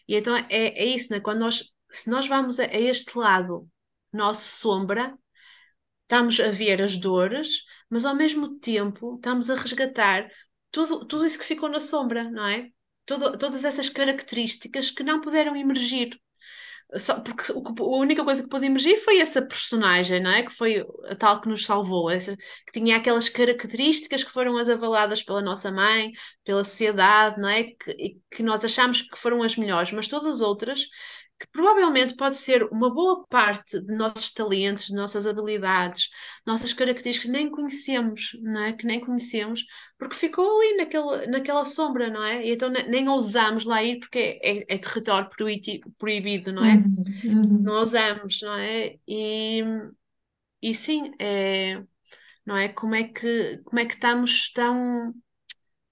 E 0.08 0.16
então 0.16 0.36
é, 0.36 0.46
é 0.50 0.86
isso, 0.86 1.12
né? 1.12 1.20
Quando 1.20 1.40
nós, 1.40 1.64
se 1.92 2.10
nós 2.10 2.26
vamos 2.28 2.60
a, 2.60 2.64
a 2.64 2.78
este 2.80 3.18
lado, 3.18 3.68
nosso 4.12 4.58
sombra, 4.58 5.16
estamos 6.02 6.38
a 6.40 6.50
ver 6.50 6.82
as 6.82 6.96
dores, 6.96 7.62
mas 7.90 8.04
ao 8.04 8.14
mesmo 8.14 8.58
tempo 8.58 9.16
estamos 9.16 9.50
a 9.50 9.54
resgatar 9.54 10.30
tudo, 10.70 11.06
tudo 11.06 11.26
isso 11.26 11.38
que 11.38 11.44
ficou 11.44 11.68
na 11.68 11.80
sombra, 11.80 12.24
não 12.30 12.46
é? 12.48 12.70
Todo, 13.06 13.36
todas 13.38 13.64
essas 13.64 13.88
características 13.90 14.90
que 14.90 15.02
não 15.02 15.20
puderam 15.20 15.54
emergir. 15.56 16.18
Só 16.96 17.20
porque 17.20 17.50
o 17.52 17.94
a 17.94 17.98
única 17.98 18.24
coisa 18.24 18.42
que 18.42 18.48
pôde 18.48 18.66
emergir 18.66 18.98
foi 18.98 19.18
essa 19.18 19.42
personagem, 19.42 20.20
não 20.20 20.30
é? 20.30 20.42
Que 20.44 20.52
foi 20.52 20.86
a 21.08 21.16
tal 21.16 21.40
que 21.40 21.48
nos 21.48 21.64
salvou, 21.64 22.10
essa, 22.10 22.36
que 22.36 22.72
tinha 22.72 22.96
aquelas 22.96 23.28
características 23.28 24.22
que 24.22 24.30
foram 24.30 24.56
as 24.58 24.68
avaladas 24.68 25.22
pela 25.22 25.42
nossa 25.42 25.72
mãe, 25.72 26.12
pela 26.44 26.64
sociedade, 26.64 27.40
não 27.40 27.48
é? 27.48 27.64
Que, 27.64 28.16
que 28.30 28.42
nós 28.42 28.64
achamos 28.64 29.02
que 29.02 29.18
foram 29.18 29.42
as 29.42 29.56
melhores, 29.56 29.90
mas 29.92 30.06
todas 30.08 30.36
as 30.36 30.40
outras, 30.40 30.86
que 31.38 31.46
provavelmente 31.52 32.16
pode 32.16 32.36
ser 32.36 32.62
uma 32.70 32.92
boa 32.92 33.26
parte 33.26 33.80
de 33.80 33.96
nossos 33.96 34.32
talentos, 34.32 34.86
de 34.86 34.94
nossas 34.94 35.26
habilidades, 35.26 36.08
nossas 36.46 36.72
características 36.72 37.26
que 37.26 37.28
nem 37.32 37.50
conhecemos, 37.50 38.30
não 38.42 38.62
é? 38.64 38.72
Que 38.74 38.86
nem 38.86 39.00
conhecemos, 39.00 39.64
porque 39.98 40.16
ficou 40.16 40.60
ali 40.60 40.76
naquele, 40.76 41.26
naquela 41.28 41.64
sombra, 41.66 42.10
não 42.10 42.22
é? 42.24 42.46
E 42.46 42.52
então 42.52 42.68
ne- 42.70 42.84
nem 42.88 43.08
ousamos 43.08 43.64
lá 43.64 43.82
ir 43.82 43.98
porque 44.00 44.40
é, 44.42 44.74
é 44.74 44.78
território 44.78 45.30
proibido, 45.98 46.52
não 46.52 46.64
é? 46.64 46.84
Uhum. 46.84 47.20
Uhum. 47.24 47.64
Não 47.64 47.74
ousamos, 47.80 48.40
não 48.42 48.56
é? 48.58 48.98
E, 49.08 49.62
e 50.62 50.74
sim, 50.74 51.12
é, 51.18 51.82
não 52.46 52.56
é? 52.58 52.68
Como 52.70 52.94
é 52.94 53.04
que, 53.04 53.58
como 53.64 53.80
é 53.80 53.86
que 53.86 53.94
estamos 53.94 54.52
tão, 54.52 55.14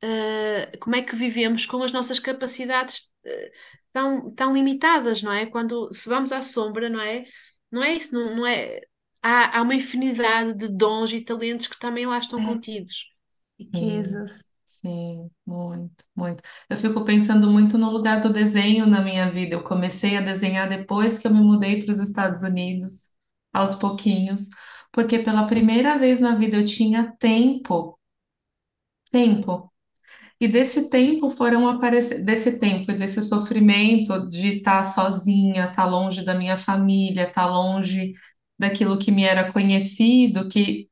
eh, 0.02 0.76
como 0.80 0.96
é 0.96 1.02
que 1.02 1.16
vivemos 1.16 1.66
com 1.66 1.82
as 1.82 1.92
nossas 1.92 2.18
capacidades 2.18 3.10
eh, 3.24 3.52
tão, 3.92 4.32
tão 4.34 4.54
limitadas, 4.54 5.22
não 5.22 5.32
é? 5.32 5.46
Quando 5.46 5.92
se 5.94 6.08
vamos 6.08 6.32
à 6.32 6.42
sombra, 6.42 6.88
não 6.90 7.00
é? 7.02 7.24
Não 7.70 7.82
é 7.84 7.94
isso, 7.94 8.14
não, 8.14 8.36
não 8.36 8.46
é? 8.46 8.80
Há, 9.22 9.58
há 9.58 9.62
uma 9.62 9.74
infinidade 9.74 10.54
de 10.54 10.68
dons 10.68 11.12
e 11.12 11.20
talentos 11.24 11.66
que 11.68 11.78
também 11.78 12.06
lá 12.06 12.18
estão 12.18 12.40
É, 12.40 12.42
contidos. 12.42 13.06
Riquezas. 13.58 14.42
sim, 14.64 15.30
muito, 15.46 16.04
muito. 16.16 16.42
Eu 16.68 16.76
fico 16.76 17.04
pensando 17.04 17.50
muito 17.50 17.78
no 17.78 17.90
lugar 17.90 18.20
do 18.20 18.30
desenho 18.32 18.86
na 18.86 19.00
minha 19.02 19.30
vida. 19.30 19.54
Eu 19.54 19.62
comecei 19.64 20.16
a 20.16 20.20
desenhar 20.20 20.68
depois 20.68 21.18
que 21.18 21.26
eu 21.26 21.32
me 21.34 21.40
mudei 21.42 21.82
para 21.84 21.92
os 21.92 22.00
Estados 22.00 22.42
Unidos, 22.42 23.12
aos 23.52 23.74
pouquinhos, 23.74 24.48
porque 24.92 25.18
pela 25.18 25.46
primeira 25.46 25.98
vez 25.98 26.20
na 26.20 26.34
vida 26.34 26.56
eu 26.56 26.64
tinha 26.64 27.12
tempo, 27.18 27.98
tempo. 29.10 29.70
E 30.40 30.48
desse 30.48 30.90
tempo 30.90 31.30
foram 31.30 31.68
aparecer, 31.68 32.22
desse 32.24 32.58
tempo 32.58 32.90
e 32.92 32.94
desse 32.94 33.22
sofrimento 33.22 34.28
de 34.28 34.58
estar 34.58 34.84
sozinha, 34.84 35.66
estar 35.70 35.86
longe 35.86 36.24
da 36.24 36.34
minha 36.34 36.56
família, 36.56 37.28
estar 37.28 37.46
longe 37.46 38.12
daquilo 38.62 38.98
que 38.98 39.10
me 39.10 39.24
era 39.24 39.52
conhecido, 39.52 40.48
que 40.48 40.88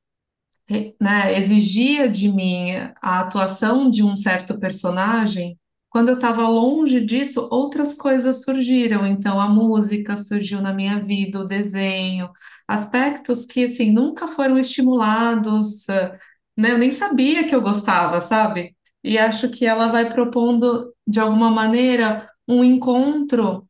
né, 1.00 1.37
exigia 1.37 2.09
de 2.09 2.28
mim 2.28 2.72
a 3.02 3.20
atuação 3.20 3.90
de 3.90 4.02
um 4.02 4.16
certo 4.16 4.59
personagem, 4.59 5.59
quando 5.88 6.11
eu 6.11 6.14
estava 6.14 6.46
longe 6.48 7.00
disso, 7.04 7.48
outras 7.50 7.94
coisas 7.94 8.42
surgiram. 8.44 9.04
Então, 9.06 9.40
a 9.40 9.48
música 9.48 10.16
surgiu 10.16 10.61
na 10.62 10.72
minha 10.72 11.00
vida, 11.00 11.40
o 11.40 11.44
desenho, 11.46 12.30
aspectos 12.68 13.44
que, 13.44 13.64
assim, 13.64 13.90
nunca 13.90 14.28
foram 14.28 14.56
estimulados, 14.59 15.88
eh, 15.88 16.12
né? 16.56 16.70
Eu 16.72 16.78
nem 16.78 16.92
sabia 16.92 17.46
que 17.46 17.54
eu 17.54 17.61
gostava, 17.61 18.20
sabe? 18.20 18.76
E 19.02 19.18
acho 19.18 19.50
que 19.50 19.66
ela 19.66 19.88
vai 19.88 20.09
propondo, 20.09 20.94
de 21.06 21.18
alguma 21.18 21.50
maneira, 21.50 22.28
um 22.48 22.62
encontro 22.62 23.66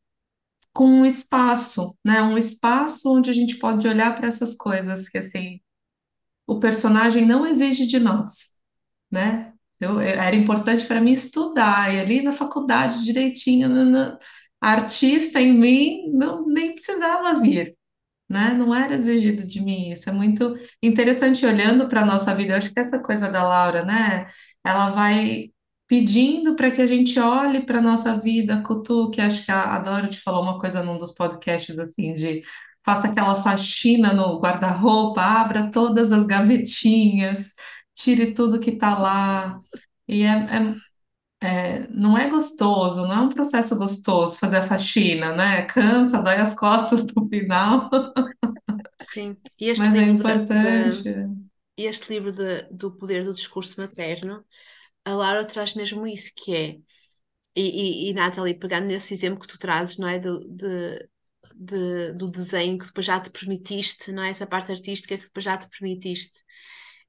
com 0.72 0.86
um 0.86 1.06
espaço, 1.06 1.96
né? 2.04 2.22
Um 2.22 2.38
espaço 2.38 3.10
onde 3.14 3.30
a 3.30 3.32
gente 3.32 3.58
pode 3.58 3.86
olhar 3.88 4.14
para 4.16 4.28
essas 4.28 4.54
coisas 4.56 5.08
que, 5.08 5.18
assim, 5.18 5.60
o 6.46 6.58
personagem 6.58 7.26
não 7.26 7.46
exige 7.46 7.86
de 7.86 7.98
nós, 7.98 8.50
né? 9.10 9.52
Eu, 9.80 9.94
eu- 9.94 10.02
era 10.02 10.36
importante 10.36 10.86
para 10.86 11.00
mim 11.00 11.12
estudar, 11.12 11.94
e 11.94 12.00
ali 12.00 12.22
na 12.22 12.32
faculdade 12.32 13.04
direitinho, 13.04 13.68
na- 13.68 13.84
na- 13.84 14.18
artista 14.60 15.40
em 15.40 15.52
mim 15.54 16.10
não, 16.12 16.46
nem 16.46 16.74
precisava 16.74 17.34
vir, 17.40 17.76
né? 18.28 18.54
Não 18.54 18.74
era 18.74 18.94
exigido 18.94 19.46
de 19.46 19.60
mim 19.62 19.90
isso. 19.90 20.08
É 20.10 20.12
muito 20.12 20.56
interessante 20.82 21.44
olhando 21.46 21.88
para 21.88 22.02
a 22.02 22.06
nossa 22.06 22.34
vida. 22.34 22.54
Eu 22.54 22.58
acho 22.58 22.72
que 22.72 22.80
essa 22.80 22.98
coisa 23.00 23.28
da 23.30 23.42
Laura, 23.44 23.84
né? 23.84 24.26
Ela 24.64 24.90
vai 24.90 25.50
pedindo 25.90 26.56
para 26.56 26.70
que 26.72 26.82
a 26.82 26.88
gente 26.88 27.20
olhe 27.20 27.62
para 27.66 27.80
a 27.80 27.82
nossa 27.82 28.14
vida, 28.16 28.62
cutuque. 28.62 29.20
Acho 29.20 29.44
que 29.44 29.52
a, 29.52 29.76
a 29.76 29.80
Dorothy 29.80 30.20
falou 30.22 30.42
uma 30.44 30.58
coisa 30.60 30.84
num 30.84 30.98
dos 30.98 31.12
podcasts 31.12 31.78
assim, 31.80 32.14
de 32.14 32.42
faça 32.86 33.08
aquela 33.08 33.36
faxina 33.36 34.14
no 34.14 34.40
guarda-roupa, 34.40 35.22
abra 35.22 35.70
todas 35.72 36.12
as 36.12 36.26
gavetinhas, 36.26 37.54
tire 37.94 38.34
tudo 38.34 38.60
que 38.60 38.70
está 38.72 38.98
lá. 38.98 39.60
E 40.08 40.24
é, 40.24 40.28
é- 40.30 40.76
é- 41.42 41.88
não 41.90 42.18
é 42.18 42.28
gostoso, 42.28 43.02
não 43.06 43.12
é 43.14 43.20
um 43.20 43.28
processo 43.30 43.76
gostoso 43.76 44.38
fazer 44.38 44.58
a 44.58 44.62
faxina, 44.64 45.34
né? 45.34 45.62
Cansa, 45.64 46.22
dói 46.22 46.36
as 46.36 46.54
costas 46.54 47.04
no 47.16 47.28
final. 47.28 47.90
Sim. 49.02 49.36
E 49.58 49.70
este 49.70 49.88
Mas 49.88 49.96
é 49.96 50.02
livro 50.02 50.14
de, 50.14 50.34
importante. 50.44 51.02
de- 51.02 51.28
este 51.76 52.12
livro 52.14 52.32
de- 52.32 52.62
do 52.70 52.92
poder 52.96 53.24
do 53.24 53.34
discurso 53.34 53.80
materno, 53.80 54.44
a 55.04 55.12
Laura 55.14 55.44
traz 55.46 55.74
mesmo 55.74 56.06
isso, 56.06 56.32
que 56.36 56.54
é, 56.54 56.68
e, 57.56 58.08
e, 58.08 58.10
e 58.10 58.14
Nathalie, 58.14 58.58
pegando 58.58 58.86
nesse 58.88 59.14
exemplo 59.14 59.40
que 59.40 59.48
tu 59.48 59.58
trazes, 59.58 59.98
não 59.98 60.08
é, 60.08 60.18
do, 60.20 60.40
de, 60.48 61.08
de- 61.54 62.12
do 62.14 62.30
desenho 62.30 62.78
que 62.78 62.86
depois 62.86 63.06
já 63.06 63.20
te 63.20 63.30
permitiste, 63.30 64.12
não 64.12 64.22
é, 64.24 64.30
essa 64.30 64.46
parte 64.46 64.72
artística 64.72 65.16
que 65.18 65.24
depois 65.24 65.44
já 65.44 65.58
te 65.58 65.68
permitiste. 65.70 66.42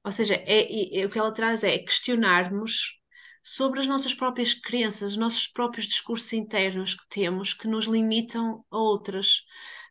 Ou 0.04 0.12
seja, 0.12 0.34
é, 0.34 1.00
é- 1.00 1.06
o 1.06 1.10
que 1.10 1.18
ela 1.18 1.32
traz 1.34 1.64
é 1.64 1.78
questionarmos 1.78 2.98
sobre 3.44 3.80
as 3.80 3.86
nossas 3.86 4.14
próprias 4.14 4.54
crenças, 4.54 5.12
os 5.12 5.16
nossos 5.16 5.46
próprios 5.48 5.86
discursos 5.86 6.32
internos 6.32 6.94
que 6.94 7.08
temos, 7.08 7.54
que 7.54 7.68
nos 7.68 7.86
limitam 7.86 8.64
a 8.70 8.78
outras. 8.78 9.42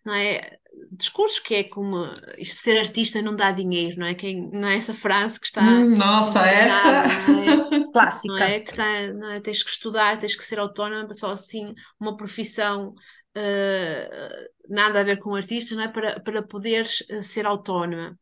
Não 0.06 0.14
é? 0.14 0.58
Discursos 0.92 1.40
que 1.40 1.56
é 1.56 1.64
como 1.66 2.06
isto 2.38 2.56
ser 2.62 2.78
artista 2.80 3.22
não 3.22 3.36
dá 3.36 3.52
dinheiro, 3.52 4.00
não 4.00 4.08
é? 4.08 4.16
Quem, 4.16 4.50
não 4.52 4.68
é 4.70 4.78
essa 4.78 4.94
frase 4.94 5.40
que 5.40 5.46
está 5.48 5.62
Hum, 5.62 5.96
nossa, 5.96 6.40
essa. 6.48 7.04
não 7.26 7.40
é? 7.44 7.66
Não 8.24 8.38
Clássica. 8.38 8.38
é? 8.38 8.60
Que 8.62 8.72
está, 8.72 9.14
não 9.14 9.30
é? 9.32 9.42
Tens 9.42 9.64
que 9.64 9.70
estudar, 9.70 10.20
tens 10.20 10.36
que 10.36 10.44
ser 10.46 10.60
autónoma, 10.60 11.14
só 11.14 11.32
assim 11.32 11.74
uma 12.00 12.16
profissão 12.18 12.94
eh, 13.36 14.50
nada 14.70 15.00
a 15.02 15.04
ver 15.04 15.18
com 15.20 15.36
artista, 15.36 15.76
não 15.76 15.84
é? 15.84 15.88
Para, 15.88 16.20
para 16.22 16.44
poderes 16.44 17.04
eh, 17.10 17.22
ser 17.22 17.46
autónoma. 17.46 18.18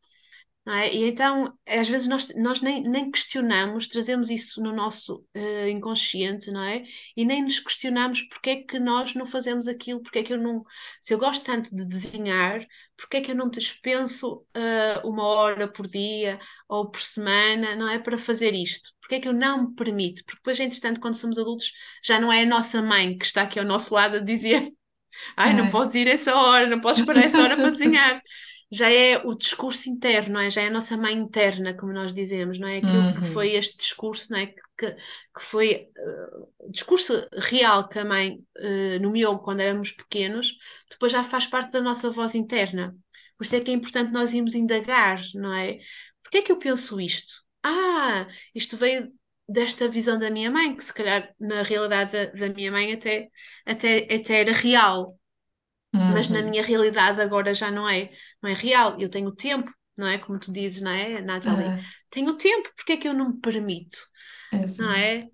Não 0.69 0.75
é? 0.75 0.93
E 0.93 1.03
então, 1.10 1.51
às 1.67 1.88
vezes, 1.89 2.08
nós, 2.08 2.27
nós 2.36 2.62
nem, 2.62 2.84
nem 2.84 3.10
questionamos, 3.10 3.88
trazemos 3.88 4.29
isso 4.29 4.62
no 4.62 4.71
nosso 4.71 5.25
eh, 5.34 5.67
inconsciente, 5.71 6.51
não 6.51 6.62
é? 6.63 6.84
E 7.17 7.25
nem 7.25 7.43
nos 7.43 7.60
questionamos 7.60 8.21
porque 8.29 8.51
é 8.51 8.55
que 8.63 8.77
nós 8.77 9.15
não 9.15 9.25
fazemos 9.25 9.67
aquilo, 9.67 9.99
porque 10.03 10.19
é 10.19 10.23
que 10.23 10.32
eu 10.32 10.38
não. 10.38 10.63
Se 11.01 11.12
eu 11.15 11.17
gosto 11.17 11.43
tanto 11.43 11.75
de 11.75 11.86
desenhar, 11.88 12.63
porque 12.95 13.17
é 13.17 13.21
que 13.21 13.32
eu 13.32 13.36
não 13.36 13.49
dispenso 13.49 14.45
eh, 14.53 15.01
uma 15.03 15.23
hora 15.23 15.67
por 15.67 15.88
dia 15.88 16.39
ou 16.67 16.91
por 16.91 17.01
semana, 17.01 17.75
não 17.75 17.89
é? 17.89 17.97
Para 17.97 18.19
fazer 18.19 18.53
isto? 18.53 18.91
Porque 19.01 19.15
é 19.15 19.19
que 19.21 19.27
eu 19.27 19.34
não 19.34 19.69
me 19.69 19.75
permito? 19.75 20.23
Porque 20.23 20.38
depois, 20.38 20.60
entretanto, 20.60 20.99
quando 21.01 21.15
somos 21.15 21.39
adultos, 21.39 21.71
já 22.05 22.19
não 22.21 22.32
é 22.32 22.43
a 22.43 22.45
nossa 22.45 22.79
mãe 22.82 23.17
que 23.17 23.25
está 23.25 23.41
aqui 23.41 23.58
ao 23.60 23.65
nosso 23.65 23.91
lado 23.93 24.17
a 24.17 24.19
dizer. 24.19 24.71
Ai, 25.36 25.53
não 25.55 25.65
É. 25.65 25.71
podes 25.71 25.95
ir 25.95 26.08
essa 26.08 26.36
hora, 26.36 26.67
não 26.67 26.82
podes 26.82 27.01
parar 27.03 27.23
essa 27.23 27.41
hora 27.43 27.58
para 27.58 27.71
desenhar. 27.71 28.21
Já 28.71 28.89
é 28.91 29.17
o 29.25 29.34
discurso 29.34 29.89
interno, 29.89 30.34
não 30.36 30.41
é? 30.41 30.51
Já 30.51 30.62
é 30.62 30.67
a 30.67 30.71
nossa 30.71 30.95
mãe 30.95 31.13
interna, 31.13 31.73
como 31.75 31.91
nós 31.93 32.13
dizemos, 32.13 32.60
não 32.60 32.67
é? 32.67 32.77
Aquilo 32.77 33.12
que 33.13 33.21
Uhum. 33.21 33.32
foi 33.34 33.51
este 33.53 33.77
discurso, 33.77 34.32
não 34.32 34.39
é? 34.39 34.47
Que, 34.47 34.62
que, 34.77 34.91
que 34.93 35.41
foi 35.41 35.88
o 36.60 36.71
discurso 36.71 37.13
real 37.34 37.88
que 37.89 37.99
a 37.99 38.05
mãe 38.05 38.39
eh, 38.58 38.99
nomeou 38.99 39.39
quando 39.39 39.62
éramos 39.62 39.91
pequenos, 39.91 40.55
depois 40.89 41.12
já 41.12 41.23
faz 41.23 41.45
parte 41.47 41.71
da 41.71 41.82
nossa 41.82 42.10
voz 42.12 42.36
interna. 42.36 42.95
Por 43.38 43.43
isso 43.43 43.55
é 43.55 43.60
que 43.62 43.71
é 43.71 43.73
importante 43.73 44.12
nós 44.12 44.34
irmos 44.34 44.55
indagar, 44.55 45.21
não 45.34 45.53
é? 45.53 45.79
Porquê 46.23 46.39
é 46.39 46.41
que 46.41 46.51
eu 46.51 46.60
penso 46.60 46.99
isto? 47.01 47.43
Ah, 47.63 48.27
isto 48.53 48.77
veio 48.77 49.12
desta 49.47 49.88
visão 49.89 50.19
da 50.19 50.29
minha 50.29 50.51
mãe, 50.51 50.75
que 50.75 50.84
se 50.84 50.93
calhar 50.93 51.34
na 51.39 51.63
realidade 51.63 52.12
da, 52.12 52.25
da 52.47 52.49
minha 52.53 52.71
mãe 52.71 52.93
até, 52.93 53.29
até, 53.65 53.97
até 54.13 54.41
era 54.41 54.51
real, 54.53 55.18
mas 56.08 56.30
na 56.30 56.41
Uhum. 56.41 56.43
minha 56.43 56.63
realidade 56.63 57.21
agora 57.21 57.54
já 57.54 57.71
não 57.71 57.88
é, 57.89 58.12
não 58.41 58.49
é 58.49 58.54
real. 58.54 58.99
Eu 58.99 59.10
tenho 59.10 59.32
tempo, 59.36 59.71
não 59.97 60.08
é? 60.08 60.17
Como 60.19 60.39
tu 60.39 60.52
dizes, 60.54 60.82
não 60.82 60.91
é, 60.91 61.21
Nathalie? 61.21 61.73
É, 61.73 61.86
Tenho 62.10 62.36
tempo, 62.38 62.69
porque 62.75 62.93
é 62.93 62.97
que 62.97 63.08
eu 63.08 63.13
não 63.13 63.30
me 63.34 63.41
permito, 63.41 63.97
não 64.78 64.93
exato. 64.93 64.93
é? 64.93 65.30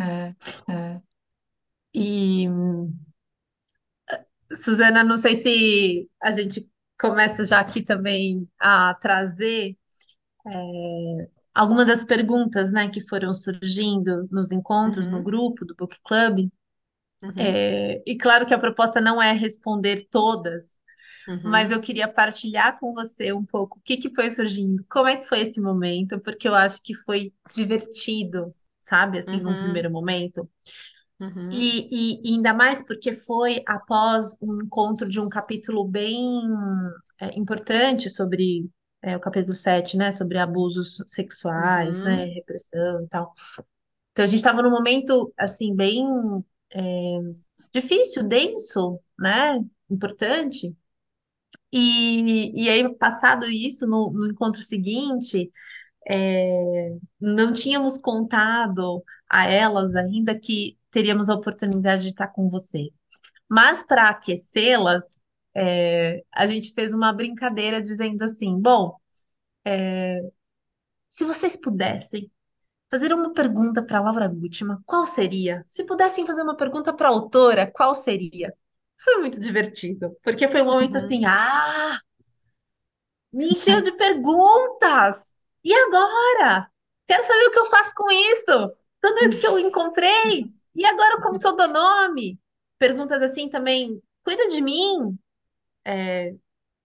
É, 0.00 0.34
é. 0.68 1.02
E, 1.94 2.48
Suzana, 4.52 5.04
não 5.04 5.16
sei 5.16 5.36
se 5.36 6.10
a 6.22 6.30
gente 6.30 6.70
começa 6.98 7.44
já 7.44 7.60
aqui 7.60 7.82
também 7.82 8.48
a 8.58 8.94
trazer 8.94 9.76
algumas 11.54 11.86
das 11.86 12.04
perguntas, 12.04 12.72
né, 12.72 12.88
que 12.88 13.00
foram 13.00 13.32
surgindo 13.32 14.28
nos 14.30 14.52
encontros 14.52 15.08
no 15.10 15.20
Uhum, 15.20 15.22
grupo 15.22 15.64
do 15.64 15.74
Book 15.74 15.98
Club. 16.04 16.48
Uhum, 17.22 17.62
É, 17.62 18.02
e 18.06 18.16
claro 18.16 18.46
que 18.46 18.54
a 18.54 18.58
proposta 18.58 19.00
não 19.00 19.22
é 19.22 19.32
responder 19.32 20.06
todas, 20.10 20.78
mas 21.42 21.70
uhum, 21.70 21.72
eu 21.72 21.80
queria 21.80 22.08
partilhar 22.08 22.78
com 22.80 22.94
você 22.94 23.32
um 23.32 23.44
pouco 23.44 23.78
o 23.78 23.82
que 23.82 23.96
que 23.98 24.10
foi 24.10 24.30
surgindo, 24.30 24.84
como 24.90 25.08
é 25.08 25.16
que 25.18 25.26
foi 25.26 25.40
esse 25.42 25.60
momento, 25.60 26.20
porque 26.20 26.48
eu 26.48 26.54
acho 26.54 26.82
que 26.82 26.94
foi 26.94 27.32
divertido, 27.52 28.54
sabe, 28.80 29.18
assim, 29.18 29.40
num 29.40 29.56
uhum, 29.56 29.56
primeiro 29.56 29.90
momento. 29.90 30.48
uhum, 31.20 31.70
E, 31.70 31.88
e- 32.20 32.20
e 32.30 32.34
ainda 32.34 32.52
mais 32.52 32.82
porque 32.84 33.12
foi 33.12 33.62
após 33.66 34.36
um 34.42 34.62
encontro 34.62 35.08
de 35.08 35.18
um 35.20 35.28
capítulo 35.30 35.86
bem 35.86 36.42
é, 37.20 37.38
importante 37.38 38.10
sobre 38.10 38.68
é, 39.02 39.16
o 39.16 39.20
capítulo 39.20 39.54
7, 39.54 39.96
né? 39.96 40.12
Sobre 40.12 40.38
abusos 40.38 41.02
sexuais, 41.06 42.02
né? 42.02 42.16
uhum, 42.16 42.34
Repressão 42.34 43.02
e 43.04 43.08
tal. 43.08 43.32
Então 44.12 44.24
a 44.24 44.28
gente 44.28 44.38
estava 44.38 44.62
num 44.62 44.70
momento 44.70 45.32
assim 45.38 45.74
bem 45.76 46.04
é, 46.74 46.80
difícil, 47.72 48.24
denso, 48.24 49.00
né? 49.18 49.58
Importante. 49.90 50.76
E, 51.72 52.64
e 52.64 52.70
aí, 52.70 52.94
passado 52.96 53.46
isso, 53.46 53.86
no, 53.86 54.12
no 54.12 54.26
encontro 54.30 54.62
seguinte, 54.62 55.52
é, 56.08 56.96
não 57.20 57.52
tínhamos 57.52 57.98
contado 57.98 59.04
a 59.28 59.50
elas 59.50 59.94
ainda 59.96 60.38
que 60.38 60.78
teríamos 60.90 61.30
a 61.30 61.34
oportunidade 61.34 62.02
de 62.02 62.08
estar 62.08 62.28
com 62.28 62.48
você. 62.48 62.90
Mas 63.48 63.84
para 63.84 64.10
aquecê-las, 64.10 65.22
é, 65.54 66.24
a 66.32 66.46
gente 66.46 66.72
fez 66.74 66.94
uma 66.94 67.12
brincadeira 67.12 67.82
dizendo 67.82 68.22
assim: 68.24 68.60
bom, 68.60 68.98
se 71.08 71.24
vocês 71.24 71.56
pudessem 71.56 72.30
fazer 72.90 73.12
uma 73.12 73.32
pergunta 73.32 73.82
para 73.82 74.00
Laura 74.00 74.28
Gutmann, 74.28 74.78
qual 74.86 75.04
seria? 75.04 75.64
Se 75.68 75.84
pudessem 75.84 76.26
fazer 76.26 76.42
uma 76.42 76.56
pergunta 76.56 76.92
para 76.92 77.08
a 77.08 77.12
autora, 77.12 77.70
qual 77.70 77.94
seria? 77.94 78.54
Foi 78.98 79.18
muito 79.18 79.40
divertido, 79.40 80.16
porque 80.22 80.48
foi 80.48 80.62
um 80.62 80.66
momento 80.66 80.92
uhum, 80.92 80.98
assim: 80.98 81.24
ah, 81.24 81.98
me 83.32 83.48
encheu 83.48 83.80
de 83.80 83.92
perguntas! 83.92 85.34
E 85.64 85.72
agora? 85.74 86.70
Quero 87.06 87.24
saber 87.24 87.46
o 87.46 87.50
que 87.50 87.58
eu 87.58 87.66
faço 87.66 87.92
com 87.94 88.10
isso! 88.10 88.72
Tudo 89.00 89.24
isso 89.24 89.40
que 89.40 89.46
eu 89.46 89.58
encontrei! 89.60 90.52
E 90.74 90.84
agora 90.84 91.20
como 91.22 91.38
que 91.38 91.46
eu 91.46 91.56
dou 91.56 91.68
nome? 91.68 92.40
Perguntas 92.78 93.22
assim 93.22 93.48
também: 93.48 94.02
cuida 94.24 94.48
de 94.48 94.60
mim! 94.60 95.18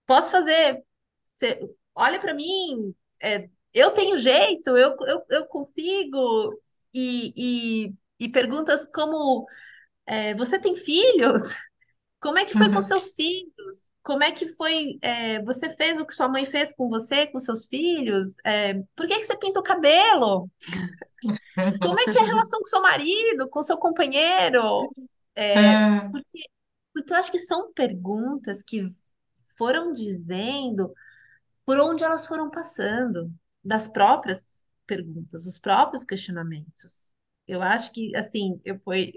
Posso 0.06 0.30
fazer 0.30 0.84
Você 1.34 1.60
olha 1.94 2.20
para 2.20 2.34
mim, 2.34 2.94
é, 3.22 3.48
eu 3.74 3.90
tenho 3.92 4.16
jeito, 4.16 4.70
eu, 4.76 4.96
eu, 5.06 5.22
eu 5.30 5.46
consigo. 5.46 6.60
E, 6.94 7.86
e, 7.88 7.94
e 8.20 8.28
perguntas 8.30 8.86
como: 8.94 9.46
é, 10.06 10.34
você 10.36 10.58
tem 10.60 10.76
filhos? 10.76 11.42
Como 12.20 12.38
é 12.38 12.44
que 12.46 12.54
foi 12.54 12.70
com 12.70 12.80
Uhum. 12.80 12.82
seus 12.82 13.14
filhos? 13.14 13.92
Como 14.02 14.24
é 14.24 14.32
que 14.32 14.46
foi? 14.48 14.98
é, 15.02 15.42
você 15.44 15.70
fez 15.70 16.00
o 16.00 16.06
que 16.06 16.14
sua 16.14 16.28
mãe 16.28 16.46
fez 16.46 16.74
com 16.74 16.88
você, 16.88 17.26
com 17.28 17.38
seus 17.40 17.66
filhos? 17.66 18.36
É, 18.44 18.74
por 18.96 19.06
que 19.06 19.18
que 19.20 19.26
você 19.26 19.36
pinta 19.38 19.60
o 19.60 19.62
cabelo? 19.62 20.50
Como 21.80 21.98
é 22.00 22.08
que 22.08 22.18
é 22.18 22.22
a 22.22 22.26
relação 22.26 22.60
com 22.60 22.66
seu 22.66 22.80
marido, 22.82 23.48
com 23.48 23.62
seu 23.62 23.76
companheiro? 23.78 24.94
É, 25.36 25.76
É, 26.06 26.10
porque, 26.10 26.44
porque 26.92 27.12
eu 27.12 27.16
acho 27.16 27.30
que 27.32 27.38
são 27.38 27.72
perguntas 27.72 28.62
que 28.62 28.82
foram 29.58 29.92
dizendo 29.92 30.92
por 31.66 31.78
onde 31.80 32.04
elas 32.04 32.26
foram 32.26 32.50
passando, 32.50 33.32
das 33.64 33.88
próprias 33.88 34.64
perguntas, 34.86 35.46
os 35.46 35.58
próprios 35.58 36.04
questionamentos. 36.04 37.12
Eu 37.46 37.62
acho 37.62 37.92
que, 37.92 38.14
assim, 38.16 38.60
eu 38.64 38.78
foi, 38.80 39.12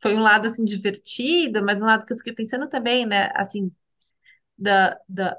foi 0.00 0.14
um 0.16 0.20
lado, 0.20 0.46
assim, 0.46 0.64
divertido, 0.64 1.64
mas 1.64 1.82
um 1.82 1.86
lado 1.86 2.06
que 2.06 2.12
eu 2.12 2.16
fiquei 2.16 2.32
pensando 2.34 2.68
também, 2.68 3.06
né, 3.06 3.30
assim, 3.34 3.72
da, 4.56 4.98
da, 5.08 5.38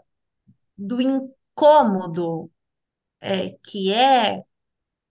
do 0.78 1.02
incômodo 1.02 2.52
é, 3.22 3.52
que 3.64 3.94
é 3.94 4.44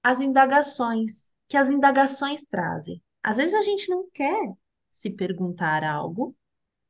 as 0.02 0.20
indagações, 0.20 1.32
que 1.48 1.56
as 1.56 1.70
indagações 1.70 2.46
trazem. 2.46 3.02
Às 3.22 3.36
vezes 3.36 3.54
a 3.54 3.62
gente 3.62 3.88
não 3.90 4.08
quer 4.10 4.54
se 4.90 5.10
perguntar 5.10 5.84
algo, 5.84 6.36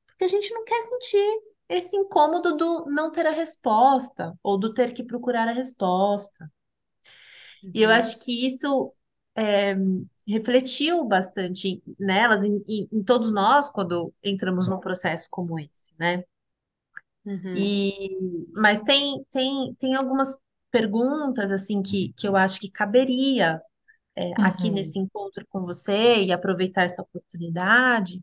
porque 0.06 0.24
a 0.24 0.28
gente 0.28 0.52
não 0.52 0.64
quer 0.64 0.82
sentir 0.82 1.42
esse 1.68 1.96
incômodo 1.96 2.57
do 2.57 2.87
não 2.87 3.11
ter 3.12 3.26
a 3.26 3.31
resposta, 3.31 4.38
ou 4.42 4.59
do 4.59 4.72
ter 4.74 4.92
que 4.94 5.02
procurar 5.04 5.48
a 5.48 5.52
resposta. 5.52 6.50
E 7.74 7.83
eu 7.83 7.90
uhum, 7.90 7.90
acho 7.90 8.18
que 8.20 8.46
isso 8.46 8.92
é, 9.37 9.74
refletiu 10.26 11.04
bastante 11.04 11.83
nelas, 11.98 12.44
em, 12.44 12.62
em- 12.68 12.88
em 12.92 13.02
todos 13.04 13.31
nós, 13.33 13.70
quando 13.70 14.12
entramos 14.22 14.68
num 14.68 14.81
processo 14.81 15.28
como 15.31 15.59
esse, 15.59 15.92
né? 15.98 16.24
uhum, 17.24 17.81
E, 17.81 18.46
mas 18.54 18.83
tem, 18.83 19.24
tem, 19.31 19.74
tem 19.74 19.94
algumas 19.94 20.37
perguntas, 20.70 21.50
assim, 21.50 21.83
que, 21.83 22.12
que 22.14 22.28
eu 22.28 22.37
acho 22.37 22.61
que 22.61 22.70
caberia, 22.70 23.61
é, 24.16 24.33
aqui 24.40 24.70
uhum, 24.70 24.70
nesse 24.70 24.98
encontro 24.98 25.46
com 25.50 25.62
você 25.62 26.22
e 26.24 26.33
aproveitar 26.33 26.85
essa 26.85 27.02
oportunidade, 27.02 28.22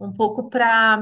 um 0.00 0.12
pouco 0.12 0.48
para 0.48 1.00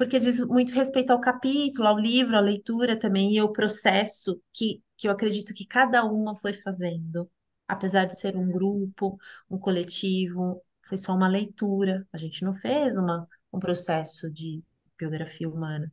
porque 0.00 0.18
diz 0.18 0.40
muito 0.46 0.72
respeito 0.72 1.10
ao 1.12 1.20
capítulo, 1.20 1.86
ao 1.86 1.98
livro, 1.98 2.34
à 2.36 2.40
leitura 2.40 2.98
também, 2.98 3.34
e 3.34 3.38
ao 3.38 3.52
processo 3.52 4.40
que, 4.54 4.82
que 4.96 5.06
eu 5.06 5.12
acredito 5.12 5.52
que 5.54 5.66
cada 5.66 6.04
uma 6.06 6.34
foi 6.34 6.54
fazendo. 6.54 7.30
Apesar 7.68 8.06
de 8.06 8.18
ser 8.18 8.34
um 8.34 8.50
grupo, 8.50 9.18
um 9.50 9.58
coletivo, 9.58 10.62
foi 10.82 10.96
só 10.96 11.12
uma 11.14 11.28
leitura. 11.28 12.08
A 12.14 12.18
gente 12.18 12.42
não 12.44 12.54
fez 12.54 12.96
uma, 12.96 13.28
um 13.52 13.60
processo 13.60 14.30
de 14.30 14.62
biografia 14.98 15.48
humana. 15.50 15.92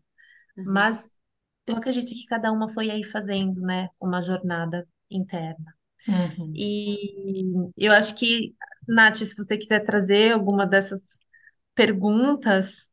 uhum, 0.57 0.67
Mas 0.73 1.09
eu 1.67 1.75
acredito 1.77 2.09
que 2.13 2.25
cada 2.27 2.51
uma 2.51 2.69
foi 2.69 2.91
aí 2.91 3.03
fazendo, 3.03 3.61
né, 3.61 3.89
uma 4.01 4.21
jornada 4.21 4.87
interna. 5.11 5.75
uhum. 6.07 6.59
E 6.59 7.71
eu 7.77 7.91
acho 7.93 8.15
que, 8.15 8.55
Nath, 8.87 9.17
se 9.17 9.35
você 9.35 9.57
quiser 9.57 9.83
trazer 9.83 10.33
alguma 10.33 10.65
dessas 10.65 11.19
perguntas, 11.75 12.86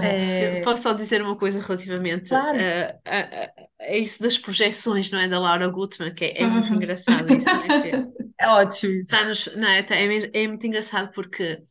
É, 0.00 0.56
posso 0.56 0.82
só 0.84 0.92
dizer 0.92 1.22
uma 1.22 1.36
coisa 1.38 1.60
relativamente 1.60 2.30
claro. 2.30 2.58
a, 2.58 3.00
a, 3.04 3.44
a- 3.80 3.96
isso 3.96 4.22
das 4.22 4.38
projeções, 4.38 5.10
não 5.10 5.18
é? 5.18 5.28
Da 5.28 5.38
Laura 5.38 5.68
Gutman, 5.68 6.14
que 6.14 6.24
é, 6.26 6.42
é 6.42 6.46
muito 6.48 6.72
engraçado 6.74 7.30
isso, 7.32 7.54
não 7.56 7.64
é? 7.64 7.72
Que 7.72 8.06
É 8.38 8.48
ótimo 8.48 8.92
isso. 8.94 9.14
está-nos, 9.14 9.46
não 9.56 9.68
é? 9.68 9.82
Tá- 9.82 9.96
é, 9.96 10.04
é 10.44 10.48
muito 10.48 10.66
engraçado 10.66 11.12
porque 11.12 11.62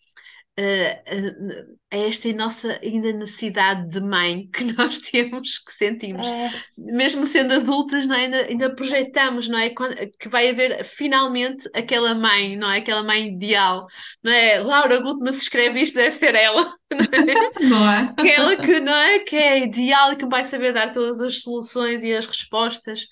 é 0.58 2.08
esta 2.08 2.32
nossa 2.34 2.80
ainda 2.82 3.12
necessidade 3.12 3.90
de 3.90 4.00
mãe 4.00 4.48
que 4.52 4.64
nós 4.74 5.00
temos, 5.00 5.60
que 5.60 5.72
sentimos, 5.74 6.26
É, 6.28 6.50
mesmo 6.78 7.26
sendo 7.26 7.54
adultas, 7.54 8.06
não 8.08 8.16
é? 8.16 8.26
Ainda, 8.26 8.38
ainda 8.46 8.76
projetamos, 8.76 9.48
não 9.48 9.58
é? 9.58 9.70
Quando- 9.70 9.96
que 10.20 10.30
vai 10.30 10.50
haver 10.50 10.84
finalmente 10.86 11.70
aquela 11.74 12.16
mãe, 12.16 12.56
não 12.58 12.72
é? 12.72 12.80
Aquela 12.80 13.04
mãe 13.04 13.28
ideal, 13.28 13.86
não 14.24 14.32
é? 14.32 14.60
Laura 14.60 15.02
Gutman 15.02 15.32
se 15.34 15.42
escreve 15.42 15.82
isto, 15.82 15.96
deve 15.96 16.12
ser 16.12 16.36
ela, 16.36 16.74
não 16.92 17.00
é? 17.02 17.52
Não 17.60 17.92
é? 17.92 18.14
Aquela 18.18 18.56
que, 18.58 18.80
não 18.80 18.94
é? 18.96 19.20
Que 19.20 19.36
é 19.36 19.60
ideal 19.64 20.14
e 20.14 20.16
que 20.16 20.26
vai 20.26 20.44
saber 20.46 20.74
dar 20.74 20.94
todas 20.94 21.20
as 21.22 21.42
soluções 21.42 22.02
e 22.04 22.14
as 22.14 22.26
respostas, 22.26 23.08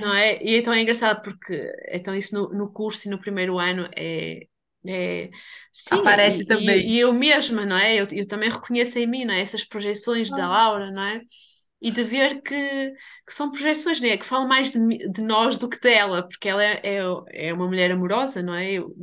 não 0.00 0.12
é, 0.14 0.14
é? 0.14 0.42
E 0.42 0.56
então 0.58 0.72
é 0.72 0.80
engraçado 0.80 1.22
porque 1.22 1.70
então 1.90 2.14
isso 2.14 2.34
no, 2.34 2.48
no 2.50 2.72
curso 2.72 3.06
e 3.08 3.10
no 3.10 3.20
primeiro 3.20 3.58
ano 3.58 3.88
é, 3.96 4.40
é 4.88 5.30
sim, 5.72 5.94
aparece 5.94 6.40
e, 6.40 6.42
e, 6.42 6.46
também. 6.46 6.88
e 6.88 6.98
eu 6.98 7.12
mesma, 7.12 7.64
não 7.64 7.76
é? 7.76 8.00
Eu, 8.00 8.06
eu 8.12 8.26
também 8.26 8.50
reconheço 8.50 8.98
em 8.98 9.06
mim, 9.06 9.24
não 9.24 9.34
é? 9.34 9.40
Essas 9.40 9.64
projeções 9.64 10.30
da 10.30 10.48
Laura, 10.48 10.90
não 10.90 11.02
é? 11.02 11.20
E 11.80 11.90
de 11.90 12.02
ver 12.02 12.40
que, 12.42 12.54
que 13.26 13.34
são 13.34 13.50
projeções, 13.50 14.00
não 14.00 14.08
é? 14.08 14.16
Que 14.16 14.24
falam 14.24 14.48
mais 14.48 14.70
de, 14.70 14.80
de 15.10 15.20
nós 15.20 15.56
do 15.56 15.68
que 15.68 15.80
dela, 15.80 16.26
porque 16.26 16.48
ela 16.48 16.64
é, 16.64 16.80
é, 16.82 17.48
é 17.48 17.52
uma 17.52 17.66
mulher 17.66 17.90
amorosa, 17.90 18.42
não 18.42 18.54
é? 18.54 18.72
Eu, 18.72 18.94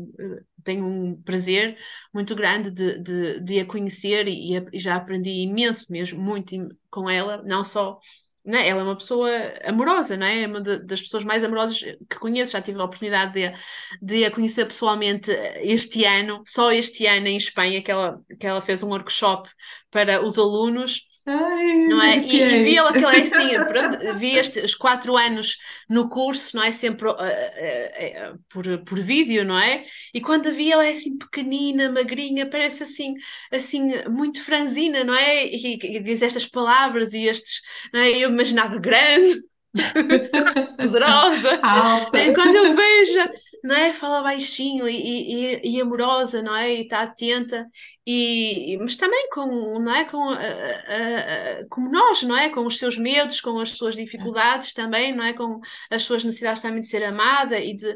tenho 0.63 0.85
um 0.85 1.21
prazer 1.21 1.77
muito 2.13 2.35
grande 2.35 2.71
de, 2.71 2.99
de, 2.99 3.39
de 3.41 3.59
a 3.59 3.65
conhecer 3.65 4.27
e, 4.27 4.57
e 4.71 4.79
já 4.79 4.95
aprendi 4.95 5.29
imenso 5.43 5.91
mesmo, 5.91 6.21
muito 6.21 6.55
com 6.89 7.09
ela, 7.09 7.43
não 7.43 7.63
só 7.63 7.99
não 8.45 8.57
é? 8.59 8.67
Ela 8.67 8.81
é 8.81 8.83
uma 8.83 8.97
pessoa 8.97 9.29
amorosa, 9.65 10.17
não 10.17 10.25
é? 10.27 10.43
É 10.43 10.47
uma 10.47 10.61
da- 10.61 10.77
das 10.77 11.01
pessoas 11.01 11.23
mais 11.23 11.43
amorosas 11.43 11.79
que 11.79 12.19
conheço. 12.19 12.53
Já 12.53 12.61
tive 12.61 12.79
a 12.79 12.83
oportunidade 12.85 13.33
de, 13.33 13.53
de 14.01 14.25
a 14.25 14.31
conhecer 14.31 14.65
pessoalmente 14.65 15.31
este 15.61 16.05
ano, 16.05 16.43
só 16.45 16.71
este 16.71 17.05
ano 17.07 17.27
em 17.27 17.37
Espanha, 17.37 17.81
que 17.83 17.91
ela, 17.91 18.19
que 18.39 18.45
ela 18.47 18.61
fez 18.61 18.83
um 18.83 18.89
workshop 18.89 19.49
para 19.93 20.25
os 20.25 20.37
alunos 20.39 21.05
Ai, 21.25 21.87
não 21.87 22.01
é? 22.01 22.17
E, 22.17 22.41
e 22.41 22.63
vi 22.63 22.77
arrepiei. 22.77 22.77
ela 22.77 22.91
que 22.91 23.03
ela 23.03 23.15
é 23.15 23.21
assim, 23.21 23.65
pronto, 23.65 24.17
vi 24.17 24.35
estes 24.35 24.75
quatro 24.75 25.15
anos 25.15 25.57
no 25.89 26.09
curso, 26.09 26.57
não 26.57 26.63
é? 26.63 26.71
Sempre 26.73 27.07
uh, 27.07 27.11
uh, 27.13 28.33
uh, 28.33 28.39
por, 28.49 28.65
por 28.83 28.99
vídeo, 28.99 29.45
não 29.45 29.57
é? 29.57 29.85
E 30.13 30.19
quando 30.19 30.47
a 30.47 30.51
vi 30.51 30.71
ela 30.71 30.85
é 30.85 30.89
assim 30.89 31.17
pequenina, 31.17 31.89
magrinha, 31.89 32.49
parece 32.49 32.83
assim, 32.83 33.13
assim 33.51 34.03
muito 34.09 34.43
franzina, 34.43 35.03
não 35.05 35.13
é? 35.13 35.47
E, 35.47 35.79
e 35.81 36.03
diz 36.03 36.21
estas 36.21 36.45
palavras 36.45 37.13
e 37.13 37.23
estes, 37.25 37.61
não 37.93 38.01
é? 38.01 38.09
Eu 38.11 38.29
imaginava 38.29 38.77
grande, 38.77 39.39
poderosa. 40.77 41.59
Alta. 41.63 42.17
E 42.19 42.33
quando 42.33 42.55
eu 42.55 42.75
vejo, 42.75 43.29
não 43.63 43.75
é? 43.75 43.93
Fala 43.93 44.21
baixinho 44.23 44.87
e, 44.89 45.55
e, 45.63 45.77
e 45.77 45.81
amorosa, 45.81 46.41
não 46.41 46.55
é? 46.55 46.73
E 46.75 46.81
está 46.81 47.01
atenta, 47.03 47.67
e, 48.05 48.77
mas 48.81 48.95
também 48.95 49.29
com, 49.29 49.79
não 49.79 49.93
é? 49.95 50.05
Com, 50.05 50.29
a- 50.31 50.37
a- 50.37 51.59
a- 51.61 51.65
como 51.69 51.89
nós, 51.91 52.21
não 52.23 52.35
é? 52.37 52.49
Com 52.49 52.65
os 52.67 52.77
seus 52.77 52.97
medos, 52.97 53.39
com 53.41 53.59
as 53.59 53.71
suas 53.71 53.95
dificuldades 53.95 54.73
também, 54.73 55.15
não 55.15 55.23
é? 55.23 55.33
Com 55.33 55.59
as 55.89 56.03
suas 56.03 56.23
necessidades 56.23 56.61
também 56.61 56.81
de 56.81 56.87
ser 56.87 57.03
amada 57.03 57.59
e 57.59 57.73
de, 57.75 57.95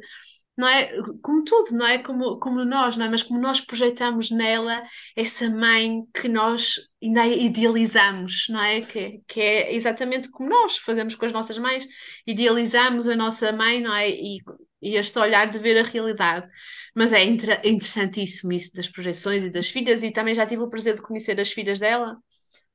não 0.58 0.68
é? 0.68 0.90
Como 1.22 1.44
tudo, 1.44 1.72
não 1.76 1.86
é? 1.88 2.00
Como, 2.00 2.40
como 2.40 2.66
nós, 2.66 2.98
não 2.98 3.06
é? 3.06 3.10
Mas 3.10 3.24
como 3.24 3.40
nós 3.40 3.62
projetamos 3.62 4.32
nela 4.32 4.84
essa 5.16 5.50
mãe 5.50 6.04
que 6.14 6.28
nós 6.28 6.76
ainda 7.02 7.26
idealizamos, 7.28 8.48
não 8.50 8.62
é? 8.62 8.82
Que, 8.82 9.22
que 9.28 9.40
é 9.42 9.76
exatamente 9.76 10.30
como 10.32 10.50
nós 10.50 10.78
fazemos 10.78 11.16
com 11.16 11.26
as 11.26 11.32
nossas 11.32 11.58
mães, 11.58 11.86
idealizamos 12.26 13.08
a 13.08 13.16
nossa 13.16 13.52
mãe, 13.52 13.82
não 13.82 13.94
é? 13.96 14.10
E, 14.10 14.40
e 14.82 14.96
este 14.96 15.18
olhar 15.20 15.52
de 15.52 15.60
ver 15.60 15.78
a 15.80 15.84
realidade. 15.88 16.48
Mas 16.96 17.14
é 17.14 17.24
inter- 17.24 17.62
interessantíssimo 17.64 18.52
isso 18.54 18.74
das 18.74 18.88
projeções 18.88 19.44
e 19.46 19.50
das 19.50 19.68
filhas, 19.70 20.02
e 20.04 20.12
também 20.12 20.34
já 20.36 20.46
tive 20.48 20.64
o 20.64 20.70
prazer 20.70 20.96
de 20.96 21.02
conhecer 21.02 21.40
as 21.40 21.52
filhas 21.52 21.80
dela. 21.80 22.18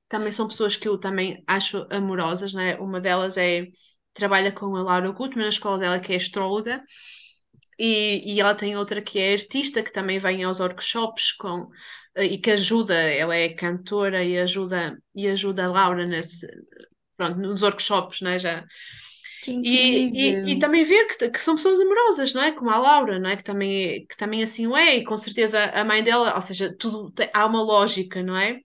Também 0.08 0.32
são 0.32 0.46
pessoas 0.48 0.76
que 0.76 0.88
eu 0.88 0.98
também 0.98 1.42
acho 1.46 1.86
amorosas, 1.90 2.52
não 2.52 2.60
é? 2.62 2.76
Uma 2.80 3.00
delas 3.00 3.36
é 3.36 3.66
trabalha 4.14 4.52
com 4.52 4.76
a 4.76 4.82
Laura 4.82 5.10
Gutmann 5.12 5.44
na 5.44 5.48
escola 5.48 5.78
dela, 5.78 6.00
que 6.00 6.12
é 6.12 6.16
astróloga, 6.16 6.82
e, 7.84 8.34
e 8.36 8.40
ela 8.40 8.54
tem 8.54 8.76
outra 8.76 9.02
que 9.02 9.18
é 9.18 9.32
artista, 9.34 9.82
que 9.82 9.92
também 9.92 10.18
vem 10.18 10.44
aos 10.44 10.60
workshops 10.60 11.32
com, 11.32 11.68
eh, 12.16 12.26
e 12.26 12.38
que 12.38 12.50
ajuda, 12.52 12.94
ela 12.94 13.34
é 13.36 13.48
cantora 13.54 14.24
e 14.24 14.38
ajuda, 14.38 14.98
e 15.14 15.28
ajuda 15.28 15.64
a 15.66 15.72
Laura 15.72 16.06
nesse, 16.06 16.46
pronto, 17.16 17.38
nos 17.40 17.62
workshops, 17.62 18.20
né, 18.22 18.38
já. 18.38 18.64
E, 19.62 20.10
e, 20.12 20.52
e 20.52 20.58
também 20.58 20.84
ver 20.84 21.06
que, 21.06 21.30
que 21.30 21.38
são 21.40 21.54
pessoas 21.56 21.80
amorosas, 21.80 22.32
não 22.34 22.42
é? 22.42 22.52
Como 22.52 22.70
a 22.70 22.78
Laura, 22.78 23.18
não 23.18 23.30
é? 23.30 23.36
Que 23.36 23.44
também, 23.44 24.06
que 24.06 24.16
também 24.16 24.42
assim 24.42 24.66
o 24.66 24.76
é, 24.76 24.96
e 24.96 25.04
com 25.04 25.16
certeza 25.16 25.64
a 25.66 25.84
mãe 25.84 26.02
dela, 26.02 26.34
ou 26.34 26.42
seja, 26.42 26.74
tudo 26.78 27.10
tem- 27.12 27.30
há 27.32 27.46
uma 27.46 27.62
lógica, 27.62 28.22
não 28.22 28.36
é? 28.36 28.60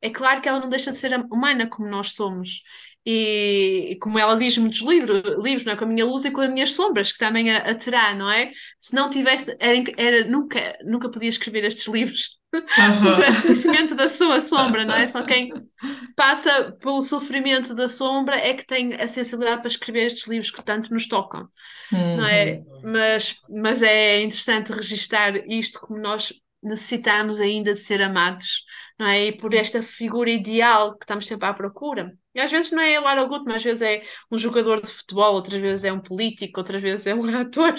É 0.00 0.10
claro 0.10 0.42
que 0.42 0.48
ela 0.48 0.60
não 0.60 0.68
deixa 0.70 0.90
de 0.92 0.98
ser 0.98 1.12
humana 1.32 1.66
como 1.68 1.88
nós 1.88 2.14
somos. 2.14 2.62
E 3.04 3.98
como 4.00 4.18
ela 4.18 4.36
diz 4.36 4.56
muitos 4.56 4.80
livros, 4.80 5.22
livros, 5.42 5.64
não 5.64 5.72
é? 5.72 5.76
Com 5.76 5.84
a 5.84 5.88
minha 5.88 6.04
luz 6.04 6.24
e 6.24 6.30
com 6.30 6.40
as 6.40 6.48
minhas 6.48 6.70
sombras, 6.70 7.12
que 7.12 7.18
também 7.18 7.50
a, 7.50 7.58
a 7.58 7.74
terá, 7.74 8.14
não 8.14 8.30
é? 8.30 8.52
Se 8.78 8.94
não 8.94 9.10
tivesse, 9.10 9.56
era, 9.58 9.82
era, 9.96 10.24
nunca, 10.28 10.78
nunca 10.84 11.10
podia 11.10 11.28
escrever 11.28 11.64
estes 11.64 11.86
livros. 11.92 12.38
Se 12.54 13.04
não 13.04 13.14
tivesse 13.14 13.42
conhecimento 13.42 13.94
da 13.94 14.08
sua 14.08 14.40
sombra, 14.40 14.84
não 14.84 14.94
é? 14.94 15.06
Só 15.06 15.24
quem 15.24 15.50
passa 16.14 16.72
pelo 16.80 17.02
sofrimento 17.02 17.74
da 17.74 17.88
sombra 17.88 18.36
é 18.36 18.54
que 18.54 18.66
tem 18.66 18.94
a 18.94 19.08
sensibilidade 19.08 19.62
para 19.62 19.70
escrever 19.70 20.06
estes 20.06 20.28
livros 20.28 20.50
que 20.50 20.64
tanto 20.64 20.92
nos 20.92 21.08
tocam, 21.08 21.48
não 21.90 22.26
é? 22.26 22.58
Uhum. 22.58 22.92
Mas, 22.92 23.36
mas 23.48 23.82
é 23.82 24.20
interessante 24.20 24.70
registar 24.70 25.34
isto 25.48 25.80
como 25.80 25.98
nós 25.98 26.32
necessitamos 26.62 27.40
ainda 27.40 27.74
de 27.74 27.80
ser 27.80 28.00
amados, 28.00 28.62
não 28.98 29.06
é? 29.06 29.26
E 29.26 29.32
por 29.36 29.54
esta 29.54 29.82
figura 29.82 30.30
ideal 30.30 30.96
que 30.98 31.04
estamos 31.04 31.26
sempre 31.26 31.46
à 31.48 31.54
procura. 31.54 32.12
E 32.34 32.40
às 32.40 32.50
vezes 32.50 32.70
não 32.70 32.82
é 32.82 32.96
a 32.96 33.00
Lara 33.00 33.24
Gutmann, 33.24 33.56
às 33.56 33.62
vezes 33.62 33.82
é 33.82 34.02
um 34.30 34.38
jogador 34.38 34.80
de 34.80 34.88
futebol, 34.88 35.34
outras 35.34 35.60
vezes 35.60 35.84
é 35.84 35.92
um 35.92 36.00
político, 36.00 36.60
outras 36.60 36.80
vezes 36.82 37.06
é 37.06 37.14
um 37.14 37.24
ator, 37.36 37.74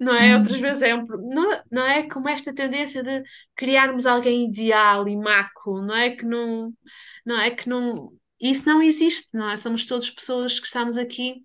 não 0.00 0.14
é? 0.14 0.34
Outras 0.36 0.56
Uhum. 0.56 0.60
vezes 0.60 0.82
é 0.82 0.94
um... 0.94 1.04
Não, 1.06 1.62
não 1.70 1.86
é 1.86 2.08
como 2.08 2.28
esta 2.28 2.54
tendência 2.54 3.02
de 3.02 3.22
criarmos 3.56 4.06
alguém 4.06 4.44
ideal 4.48 5.08
e 5.08 5.16
maco, 5.16 5.80
não 5.80 5.94
é? 5.94 6.10
Que 6.10 6.24
não 6.24 6.72
não 7.26 7.40
é 7.40 7.50
que 7.50 7.68
não, 7.68 8.10
isso 8.40 8.66
não 8.66 8.82
existe, 8.82 9.28
não 9.34 9.50
é? 9.50 9.56
Somos 9.56 9.86
todas 9.86 10.10
pessoas 10.10 10.58
que 10.60 10.66
estamos 10.66 10.96
aqui 10.96 11.44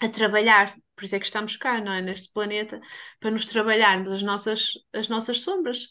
a 0.00 0.08
trabalhar, 0.08 0.74
por 0.96 1.04
isso 1.04 1.16
é 1.16 1.20
que 1.20 1.26
estamos 1.26 1.56
cá, 1.56 1.80
não 1.80 1.92
é? 1.92 2.00
Neste 2.02 2.32
planeta, 2.32 2.80
para 3.20 3.30
nos 3.30 3.46
trabalharmos 3.46 4.10
as 4.10 4.22
nossas, 4.22 4.72
as 4.92 5.08
nossas 5.08 5.40
sombras. 5.42 5.88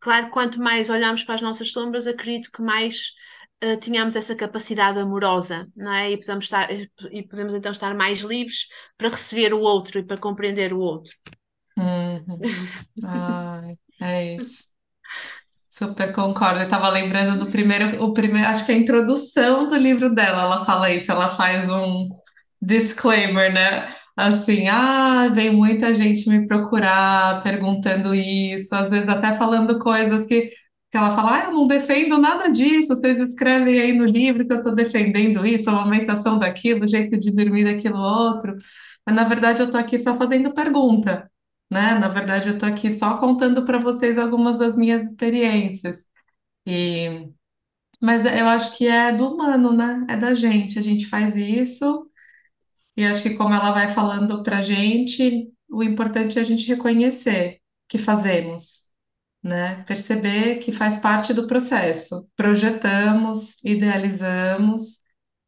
Claro, 0.00 0.30
quanto 0.30 0.60
mais 0.60 0.88
olhamos 0.90 1.22
para 1.22 1.34
as 1.34 1.40
nossas 1.40 1.72
sombras, 1.72 2.06
acredito 2.06 2.50
que 2.52 2.62
mais 2.62 3.12
uh, 3.62 3.78
tenhamos 3.80 4.16
essa 4.16 4.34
capacidade 4.34 4.98
amorosa, 4.98 5.66
não 5.76 5.92
é? 5.92 6.12
E 6.12 6.16
podemos 6.18 6.44
estar, 6.44 6.68
e 6.70 7.22
podemos 7.22 7.54
então 7.54 7.72
estar 7.72 7.94
mais 7.94 8.20
livres 8.20 8.66
para 8.96 9.08
receber 9.08 9.52
o 9.52 9.60
outro 9.60 9.98
e 9.98 10.02
para 10.04 10.18
compreender 10.18 10.72
o 10.72 10.78
outro. 10.78 11.12
Uhum. 11.76 12.38
Ai, 13.04 13.76
é 14.00 14.34
isso. 14.36 14.64
Super 15.68 16.12
concordo. 16.12 16.60
Eu 16.60 16.64
estava 16.64 16.88
lembrando 16.88 17.36
do 17.36 17.50
primeiro, 17.50 18.04
o 18.04 18.12
primeiro, 18.12 18.48
acho 18.48 18.64
que 18.64 18.70
a 18.70 18.76
introdução 18.76 19.66
do 19.66 19.74
livro 19.76 20.08
dela, 20.08 20.42
ela 20.42 20.64
fala 20.64 20.90
isso, 20.90 21.10
ela 21.10 21.30
faz 21.30 21.68
um 21.68 22.08
disclaimer, 22.62 23.52
né? 23.52 23.88
Assim, 24.16 24.68
ah, 24.68 25.28
vem 25.28 25.52
muita 25.54 25.92
gente 25.92 26.28
me 26.28 26.46
procurar 26.46 27.42
perguntando 27.42 28.14
isso, 28.14 28.74
às 28.74 28.90
vezes 28.90 29.08
até 29.08 29.32
falando 29.34 29.78
coisas 29.78 30.24
que, 30.26 30.48
que 30.90 30.96
ela 30.96 31.10
fala, 31.16 31.42
ah, 31.42 31.44
eu 31.46 31.52
não 31.52 31.64
defendo 31.64 32.16
nada 32.18 32.48
disso, 32.48 32.94
vocês 32.96 33.18
escrevem 33.20 33.80
aí 33.80 33.92
no 33.92 34.04
livro 34.04 34.46
que 34.46 34.52
eu 34.52 34.58
estou 34.58 34.74
defendendo 34.74 35.44
isso, 35.44 35.68
a 35.68 35.72
amamentação 35.72 36.38
daquilo, 36.38 36.84
o 36.84 36.88
jeito 36.88 37.18
de 37.18 37.34
dormir 37.34 37.64
daquilo 37.64 37.98
outro. 37.98 38.56
Mas 39.06 39.14
na 39.16 39.24
verdade 39.24 39.60
eu 39.60 39.66
estou 39.66 39.80
aqui 39.80 39.98
só 39.98 40.16
fazendo 40.16 40.54
pergunta 40.54 41.28
né? 41.70 41.94
Na 41.98 42.08
verdade, 42.08 42.48
eu 42.50 42.58
tô 42.58 42.66
aqui 42.66 42.92
só 42.92 43.18
contando 43.18 43.64
para 43.64 43.78
vocês 43.78 44.18
algumas 44.18 44.58
das 44.58 44.76
minhas 44.76 45.04
experiências. 45.04 46.08
E... 46.66 47.28
Mas 48.00 48.24
eu 48.26 48.48
acho 48.48 48.76
que 48.76 48.86
é 48.88 49.12
do 49.12 49.34
humano, 49.34 49.72
né? 49.74 50.06
É 50.10 50.16
da 50.16 50.34
gente. 50.34 50.78
A 50.78 50.82
gente 50.82 51.06
faz 51.08 51.36
isso 51.36 52.08
e 52.96 53.04
acho 53.04 53.22
que 53.22 53.34
como 53.36 53.54
ela 53.54 53.72
vai 53.72 53.92
falando 53.94 54.42
pra 54.42 54.62
gente, 54.62 55.52
o 55.70 55.82
importante 55.82 56.38
é 56.38 56.42
a 56.42 56.44
gente 56.44 56.66
reconhecer 56.68 57.60
que 57.88 57.98
fazemos, 57.98 58.82
né? 59.42 59.84
Perceber 59.84 60.58
que 60.58 60.72
faz 60.72 60.96
parte 60.98 61.34
do 61.34 61.46
processo. 61.46 62.28
Projetamos, 62.36 63.56
idealizamos. 63.64 64.98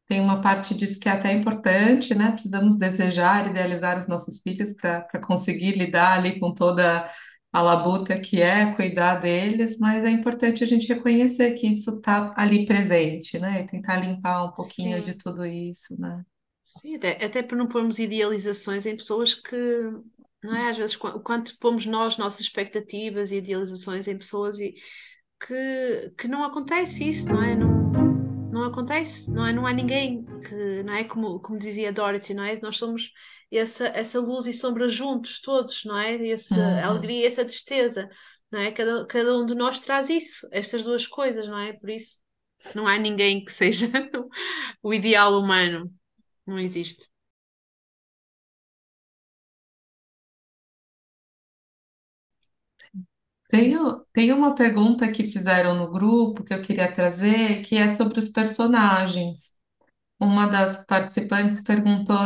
Tem 0.07 0.21
uma 0.21 0.41
parte 0.41 0.73
disso 0.75 0.99
que 0.99 1.09
é 1.09 1.11
até 1.13 1.33
importante, 1.33 2.15
né? 2.15 2.31
Precisamos 2.31 2.77
desejar, 2.77 3.47
idealizar 3.47 3.99
os 3.99 4.07
nossos 4.07 4.41
filhos 4.41 4.73
para 4.73 5.01
para 5.01 5.21
conseguir 5.21 5.73
lidar 5.77 6.17
ali 6.19 6.39
com 6.39 6.53
toda 6.53 7.09
a 7.51 7.61
labuta 7.61 8.19
que 8.19 8.41
é 8.41 8.73
cuidar 8.75 9.15
deles, 9.15 9.77
mas 9.79 10.03
é 10.05 10.09
importante 10.09 10.63
a 10.63 10.67
gente 10.67 10.87
reconhecer 10.87 11.53
que 11.55 11.67
isso 11.67 11.97
está 11.97 12.33
ali 12.37 12.65
presente, 12.65 13.39
né? 13.39 13.61
E 13.61 13.65
tentar 13.65 13.97
limpar 13.97 14.43
um 14.45 14.51
pouquinho 14.53 15.01
de 15.01 15.13
Sim, 15.13 15.17
tudo 15.17 15.45
isso, 15.45 15.99
né? 15.99 16.23
Sim, 16.81 16.95
até, 16.95 17.23
até 17.25 17.43
para 17.43 17.57
não 17.57 17.67
pormos 17.67 17.99
idealizações 17.99 18.85
em 18.85 18.95
pessoas 18.97 19.33
que, 19.33 19.55
não 20.43 20.55
é? 20.55 20.69
Às 20.69 20.77
vezes, 20.77 20.95
o 20.95 21.19
quanto 21.21 21.57
pomos 21.59 21.85
nós, 21.85 22.17
nossas 22.17 22.41
expectativas 22.41 23.31
e 23.31 23.37
idealizações 23.37 24.07
em 24.07 24.17
pessoas 24.17 24.59
e 24.59 24.73
que, 25.45 26.11
que 26.17 26.27
não 26.27 26.43
acontece 26.43 27.07
isso, 27.09 27.31
não 27.31 27.43
é? 27.43 27.55
Não, 27.55 27.91
não 28.51 28.63
acontece, 28.65 29.31
não 29.33 29.45
é? 29.45 29.53
Não 29.53 29.65
há 29.67 29.73
ninguém 29.73 30.29
que, 30.47 30.83
não 30.83 30.93
é? 30.93 31.03
Como, 31.05 31.39
como 31.41 31.59
dizia 31.59 31.91
Dorothy, 31.93 32.33
não 32.33 32.43
é? 32.43 32.59
Nós 32.61 32.77
somos 32.77 33.11
essa, 33.51 33.87
essa 33.87 34.19
luz 34.19 34.45
e 34.47 34.53
sombra 34.53 34.89
juntos, 34.89 35.41
todos, 35.41 35.85
não 35.85 35.97
é? 35.97 36.29
Essa 36.29 36.55
Uhum. 36.55 36.85
alegria 36.85 37.23
e 37.23 37.27
essa 37.27 37.45
tristeza, 37.45 38.09
não 38.51 38.59
é? 38.61 38.71
Cada, 38.71 39.05
cada 39.07 39.37
um 39.37 39.45
de 39.45 39.55
nós 39.55 39.79
traz 39.79 40.09
isso, 40.09 40.47
estas 40.51 40.83
duas 40.83 41.07
coisas, 41.07 41.47
não 41.47 41.59
é? 41.59 41.73
Por 41.73 41.89
isso, 41.89 42.19
não 42.75 42.87
há 42.87 42.97
ninguém 42.97 43.43
que 43.45 43.51
seja 43.51 43.87
o 44.83 44.93
ideal 44.93 45.39
humano, 45.39 45.91
não 46.47 46.59
existe. 46.59 47.07
Tenho, 53.49 54.05
tem 54.13 54.33
uma 54.33 54.53
pergunta 54.55 55.09
que 55.11 55.23
fizeram 55.23 55.73
no 55.75 55.89
grupo 55.89 56.43
que 56.43 56.53
eu 56.53 56.61
queria 56.61 56.91
trazer, 56.91 57.61
que 57.61 57.77
é 57.77 57.95
sobre 57.95 58.19
os 58.19 58.27
personagens. 58.29 59.53
Uma 60.19 60.47
das 60.47 60.85
participantes 60.85 61.61
perguntou, 61.63 62.17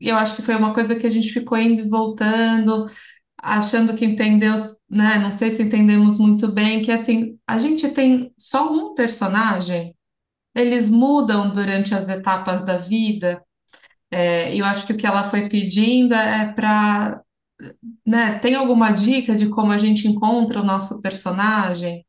e 0.00 0.08
eu 0.10 0.16
acho 0.16 0.36
que 0.36 0.42
foi 0.42 0.56
uma 0.56 0.74
coisa 0.74 0.96
que 0.96 1.06
a 1.06 1.10
gente 1.10 1.32
ficou 1.32 1.58
indo 1.58 1.82
e 1.82 1.88
voltando, 1.88 2.86
achando 3.38 3.94
que 3.96 4.04
entendeu, 4.06 4.54
né? 4.90 5.18
Não 5.18 5.30
sei 5.32 5.52
se 5.52 5.62
entendemos 5.62 6.18
muito 6.18 6.50
bem, 6.52 6.82
que 6.82 6.92
assim, 6.92 7.38
a 7.46 7.58
gente 7.58 7.88
tem 7.90 8.32
só 8.38 8.72
um 8.72 8.94
personagem, 8.94 9.96
eles 10.54 10.90
mudam 10.90 11.50
durante 11.52 11.94
as 11.94 12.08
etapas 12.08 12.62
da 12.62 12.78
vida. 12.78 13.42
É, 14.12 14.54
eu 14.56 14.64
acho 14.66 14.86
que 14.86 14.94
o 14.94 14.98
que 14.98 15.06
ela 15.06 15.24
foi 15.24 15.48
pedindo 15.48 16.14
é 16.14 16.52
para, 16.52 17.22
né? 18.06 18.38
Tem 18.40 18.54
alguma 18.56 18.92
dica 18.92 19.36
de 19.36 19.48
como 19.50 19.72
a 19.72 19.78
gente 19.78 20.08
encontra 20.08 20.60
o 20.60 20.64
nosso 20.64 21.00
personagem? 21.02 22.06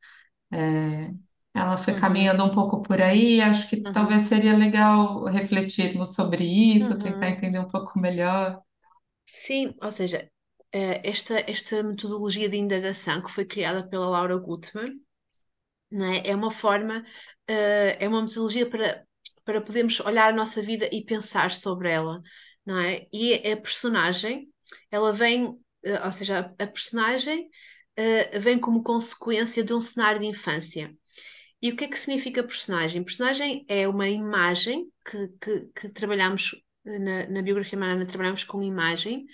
É, 0.52 1.12
ela 1.54 1.78
foi 1.78 1.94
Uhum, 1.94 1.96
caminhando 1.96 2.44
um 2.46 2.52
pouco 2.52 2.82
por 2.84 3.02
aí, 3.02 3.42
acho 3.42 3.70
que 3.70 3.78
uhum, 3.86 3.92
talvez 3.92 4.24
seria 4.24 4.58
legal 4.58 5.26
refletirmos 5.26 6.16
sobre 6.16 6.44
isso, 6.46 6.98
tentar 7.00 7.30
uhum. 7.30 7.32
entender 7.32 7.60
um 7.60 7.68
pouco 7.68 8.00
melhor. 8.00 8.62
Sim, 9.26 9.76
ou 9.82 9.92
seja, 9.92 10.32
eh, 10.72 11.02
esta, 11.10 11.36
esta 11.50 11.84
metodologia 11.84 12.50
de 12.50 12.58
indagação 12.58 13.22
que 13.22 13.32
foi 13.32 13.46
criada 13.46 13.88
pela 13.88 14.08
Laura 14.10 14.38
Gutman, 14.38 15.00
não 15.92 16.06
é? 16.08 16.28
É 16.30 16.36
uma 16.36 16.52
forma, 16.52 17.06
eh, 17.48 17.98
é 18.04 18.08
uma 18.10 18.24
metodologia 18.24 18.70
para, 18.70 19.06
para 19.46 19.62
podermos 19.62 20.00
olhar 20.02 20.30
a 20.30 20.36
nossa 20.36 20.62
vida 20.62 20.90
e 20.92 21.04
pensar 21.06 21.52
sobre 21.52 21.90
ela, 21.92 22.22
não 22.66 22.80
é? 22.80 23.08
E 23.12 23.34
a 23.52 23.58
personagem, 23.58 24.48
ela 24.92 25.14
vem, 25.14 25.58
eh, 25.84 26.06
ou 26.06 26.12
seja, 26.12 26.54
a, 26.60 26.68
personagem, 26.68 27.50
eh, 27.96 28.40
vem 28.40 28.60
como 28.60 28.84
consequência 28.84 29.64
de 29.64 29.74
um 29.74 29.82
cenário 29.82 30.20
de 30.22 30.28
infância. 30.28 30.94
E 31.62 31.72
o 31.72 31.76
que 31.78 31.86
é 31.86 31.88
que 31.88 31.98
significa 31.98 32.44
personagem? 32.44 33.04
Personagem 33.04 33.66
é 33.70 33.88
uma 33.88 34.10
imagem 34.10 34.88
que, 35.10 35.28
que, 35.42 35.62
que 35.76 35.90
trabalhamos 35.90 36.56
eh, 36.86 37.00
na, 37.00 37.28
na 37.30 37.42
biografia 37.42 37.78
humana, 37.78 38.06
trabalhamos 38.06 38.44
com 38.44 38.62
imagem, 38.62 39.26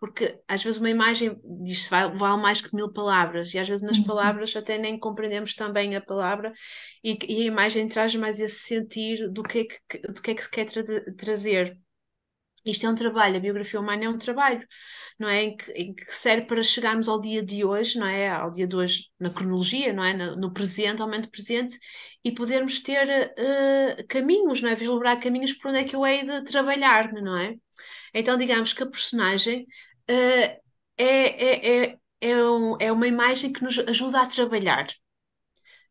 porque 0.00 0.38
às 0.48 0.62
vezes 0.62 0.78
uma 0.80 0.90
imagem 0.90 1.38
diz 1.64 1.86
vale, 1.88 2.16
vale 2.16 2.40
mais 2.42 2.60
que 2.60 2.74
mil 2.74 2.92
palavras, 2.92 3.52
e 3.54 3.58
às 3.58 3.68
vezes 3.68 3.82
nas 3.82 3.98
Uhum. 3.98 4.04
palavras 4.06 4.54
até 4.56 4.78
nem 4.78 4.98
compreendemos 4.98 5.54
também 5.54 5.94
a 5.96 6.00
palavra, 6.00 6.52
e, 7.04 7.18
e 7.28 7.42
a 7.42 7.46
imagem 7.46 7.88
traz 7.88 8.14
mais 8.16 8.38
esse 8.40 8.60
sentir 8.60 9.30
do 9.32 9.42
que 9.44 9.60
é 9.60 9.64
que, 9.66 9.98
do 10.12 10.22
que, 10.22 10.30
é 10.32 10.34
que 10.34 10.42
se 10.44 10.50
quer 10.50 10.66
tra 10.70 10.84
trazer. 11.16 11.78
Isto 12.64 12.86
é 12.86 12.90
um 12.90 12.94
trabalho, 12.94 13.36
a 13.36 13.40
biografia 13.40 13.80
humana 13.80 14.04
é 14.04 14.08
um 14.08 14.18
trabalho, 14.18 14.66
não 15.20 15.28
é? 15.28 15.42
Em 15.44 15.56
que, 15.56 15.72
em 15.72 15.94
que 15.94 16.14
serve 16.14 16.46
para 16.46 16.62
chegarmos 16.62 17.08
ao 17.08 17.20
dia 17.20 17.42
de 17.44 17.64
hoje, 17.64 17.98
não 17.98 18.06
é? 18.06 18.28
Ao 18.30 18.50
dia 18.52 18.66
de 18.66 18.76
hoje, 18.76 19.04
na 19.20 19.30
cronologia, 19.30 19.92
não 19.92 20.04
é? 20.04 20.14
No, 20.14 20.36
no 20.36 20.52
presente, 20.54 21.02
ao 21.02 21.08
momento 21.08 21.30
presente, 21.30 21.78
e 22.24 22.32
podermos 22.32 22.80
ter 22.82 23.08
eh, 23.38 24.04
caminhos, 24.08 24.62
não 24.62 24.70
é? 24.70 24.74
Vislumbrar 24.76 25.20
caminhos 25.20 25.52
por 25.54 25.70
onde 25.70 25.80
é 25.80 25.84
que 25.84 25.96
eu 25.96 26.06
hei 26.06 26.24
de 26.24 26.44
trabalhar, 26.44 27.12
não 27.12 27.36
é? 27.38 27.56
Então, 28.14 28.36
digamos 28.38 28.72
que 28.72 28.82
a 28.82 28.86
personagem 28.90 29.66
eh, 30.08 30.60
é, 30.96 31.04
é, 31.06 31.84
é, 31.92 31.98
é, 32.20 32.44
um- 32.44 32.76
é 32.80 32.92
uma 32.92 33.08
imagem 33.08 33.52
que 33.52 33.62
nos 33.64 33.78
ajuda 33.80 34.20
a 34.22 34.26
trabalhar, 34.26 34.86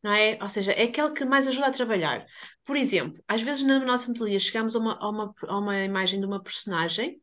não 0.04 0.14
é? 0.14 0.38
Ou 0.42 0.50
seja, 0.50 0.72
é 0.74 0.84
aquele 0.84 1.14
que 1.14 1.26
mais 1.26 1.48
ajuda 1.48 1.68
a 1.68 1.72
trabalhar. 1.72 2.26
Por 2.66 2.76
exemplo, 2.78 3.22
às 3.28 3.42
vezes 3.42 3.64
na 3.64 3.80
nossa 3.80 4.08
metodologia 4.08 4.40
chegamos 4.40 4.76
a 4.76 4.80
uma, 4.80 4.98
a 5.00 5.10
uma, 5.10 5.36
a 5.48 5.60
uma 5.60 5.78
imagem 5.84 6.20
de 6.20 6.26
uma 6.26 6.42
personagem 6.44 7.22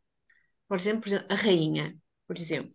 por 0.68 0.78
exemplo, 0.78 1.02
por 1.02 1.08
exemplo, 1.08 1.26
a 1.30 1.34
rainha, 1.34 1.96
por 2.26 2.36
exemplo. 2.38 2.72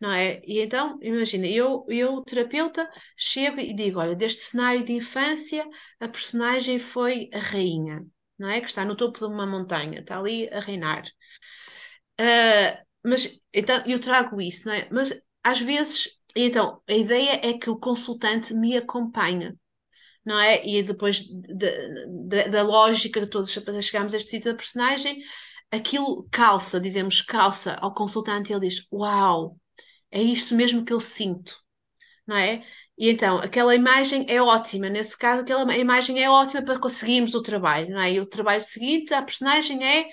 Não 0.00 0.12
é? 0.12 0.40
E 0.44 0.60
então, 0.60 0.98
imagina, 1.02 1.46
eu, 1.46 1.84
eu, 1.88 2.22
terapeuta, 2.22 2.90
chego 3.16 3.60
e 3.60 3.74
digo: 3.74 4.00
olha, 4.00 4.16
deste 4.16 4.40
cenário 4.42 4.84
de 4.84 4.92
infância, 4.92 5.64
a 6.00 6.08
personagem 6.08 6.78
foi 6.78 7.30
a 7.32 7.38
rainha, 7.38 8.04
não 8.38 8.48
é? 8.50 8.60
Que 8.60 8.66
está 8.66 8.84
no 8.84 8.96
topo 8.96 9.18
de 9.18 9.26
uma 9.26 9.46
montanha, 9.46 10.00
está 10.00 10.18
ali 10.18 10.48
a 10.52 10.60
reinar. 10.60 11.04
Ah, 12.18 12.82
mas 13.04 13.40
então 13.52 13.82
eu 13.86 14.00
trago 14.00 14.40
isso, 14.40 14.66
não 14.66 14.74
é? 14.74 14.88
Mas 14.90 15.12
às 15.42 15.60
vezes, 15.60 16.08
então, 16.44 16.82
a 16.88 16.92
ideia 16.94 17.40
é 17.42 17.54
que 17.58 17.70
o 17.70 17.78
consultante 17.78 18.52
me 18.54 18.76
acompanhe, 18.76 19.54
não 20.24 20.38
é? 20.40 20.66
E 20.66 20.82
depois 20.82 21.18
de- 21.20 21.54
de- 22.28 22.48
da 22.50 22.62
lógica 22.62 23.20
de 23.20 23.28
todos 23.30 23.54
para 23.58 23.80
chegarmos 23.82 24.14
a 24.14 24.18
este 24.18 24.30
sítio 24.30 24.52
da 24.52 24.56
personagem, 24.56 25.20
aquilo 25.70 26.28
calça, 26.30 26.80
dizemos 26.80 27.20
calça 27.22 27.74
ao 27.80 27.94
consultante 27.94 28.50
e 28.52 28.54
ele 28.56 28.68
diz: 28.68 28.86
Uau, 28.92 29.58
é 30.10 30.22
isto 30.22 30.54
mesmo 30.54 30.84
que 30.84 30.92
eu 30.92 31.00
sinto, 31.00 31.56
não 32.26 32.36
é? 32.36 32.64
E 32.98 33.10
então, 33.10 33.38
aquela 33.38 33.74
imagem 33.74 34.24
é 34.28 34.40
ótima, 34.42 34.88
nesse 34.88 35.16
caso, 35.18 35.42
aquela 35.42 35.76
imagem 35.76 36.22
é 36.22 36.30
ótima 36.30 36.62
para 36.64 36.78
conseguirmos 36.78 37.34
o 37.34 37.42
trabalho, 37.42 37.90
não 37.90 38.00
é? 38.00 38.12
E 38.14 38.20
o 38.20 38.26
trabalho 38.26 38.62
seguinte, 38.62 39.12
a 39.14 39.22
personagem 39.22 39.84
é 39.86 40.08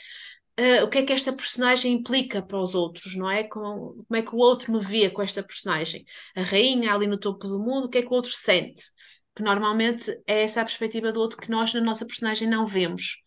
eh, 0.57 0.83
o 0.83 0.89
que 0.89 0.99
é 0.99 1.03
que 1.05 1.13
esta 1.13 1.33
personagem 1.33 1.93
implica 1.93 2.41
para 2.41 2.57
os 2.59 2.75
outros, 2.75 3.15
não 3.15 3.29
é? 3.29 3.43
Como, 3.43 4.05
como 4.05 4.15
é 4.17 4.21
que 4.21 4.35
o 4.35 4.37
outro 4.37 4.71
me 4.71 4.79
vê 4.79 5.09
com 5.09 5.21
esta 5.21 5.43
personagem? 5.43 6.05
A 6.35 6.41
rainha 6.41 6.93
ali 6.93 7.07
no 7.07 7.19
topo 7.19 7.47
do 7.47 7.59
mundo, 7.59 7.85
o 7.85 7.89
que 7.89 7.99
é 7.99 8.01
que 8.01 8.07
o 8.09 8.13
outro 8.13 8.31
sente? 8.31 8.83
Que 9.35 9.43
normalmente 9.43 10.11
é 10.27 10.43
essa 10.43 10.61
a 10.61 10.65
perspectiva 10.65 11.11
do 11.11 11.19
outro 11.19 11.39
que 11.39 11.49
nós 11.49 11.73
na 11.73 11.81
nossa 11.81 12.05
personagem 12.05 12.47
não 12.47 12.67
vemos 12.67 13.17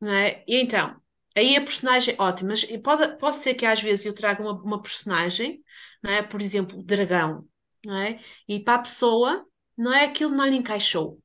não 0.00 0.12
é? 0.12 0.44
E 0.46 0.56
então, 0.60 1.00
aí 1.36 1.56
a 1.56 1.60
personagem, 1.62 2.14
ótima, 2.18 2.50
mas 2.50 2.64
pode, 2.82 3.18
pode 3.18 3.36
ser 3.38 3.54
que 3.54 3.66
às 3.66 3.80
vezes 3.80 4.04
eu 4.06 4.14
traga 4.14 4.42
uma, 4.42 4.52
uma 4.62 4.82
personagem, 4.82 5.62
não 6.02 6.10
é? 6.12 6.22
Por 6.22 6.40
exemplo, 6.42 6.82
dragão, 6.82 7.48
não 7.84 7.96
é? 7.96 8.20
E 8.48 8.60
para 8.60 8.74
a 8.74 8.82
pessoa, 8.82 9.44
não 9.76 9.92
é? 9.92 10.04
Aquilo 10.04 10.30
não 10.34 10.46
lhe 10.46 10.56
encaixou, 10.56 11.20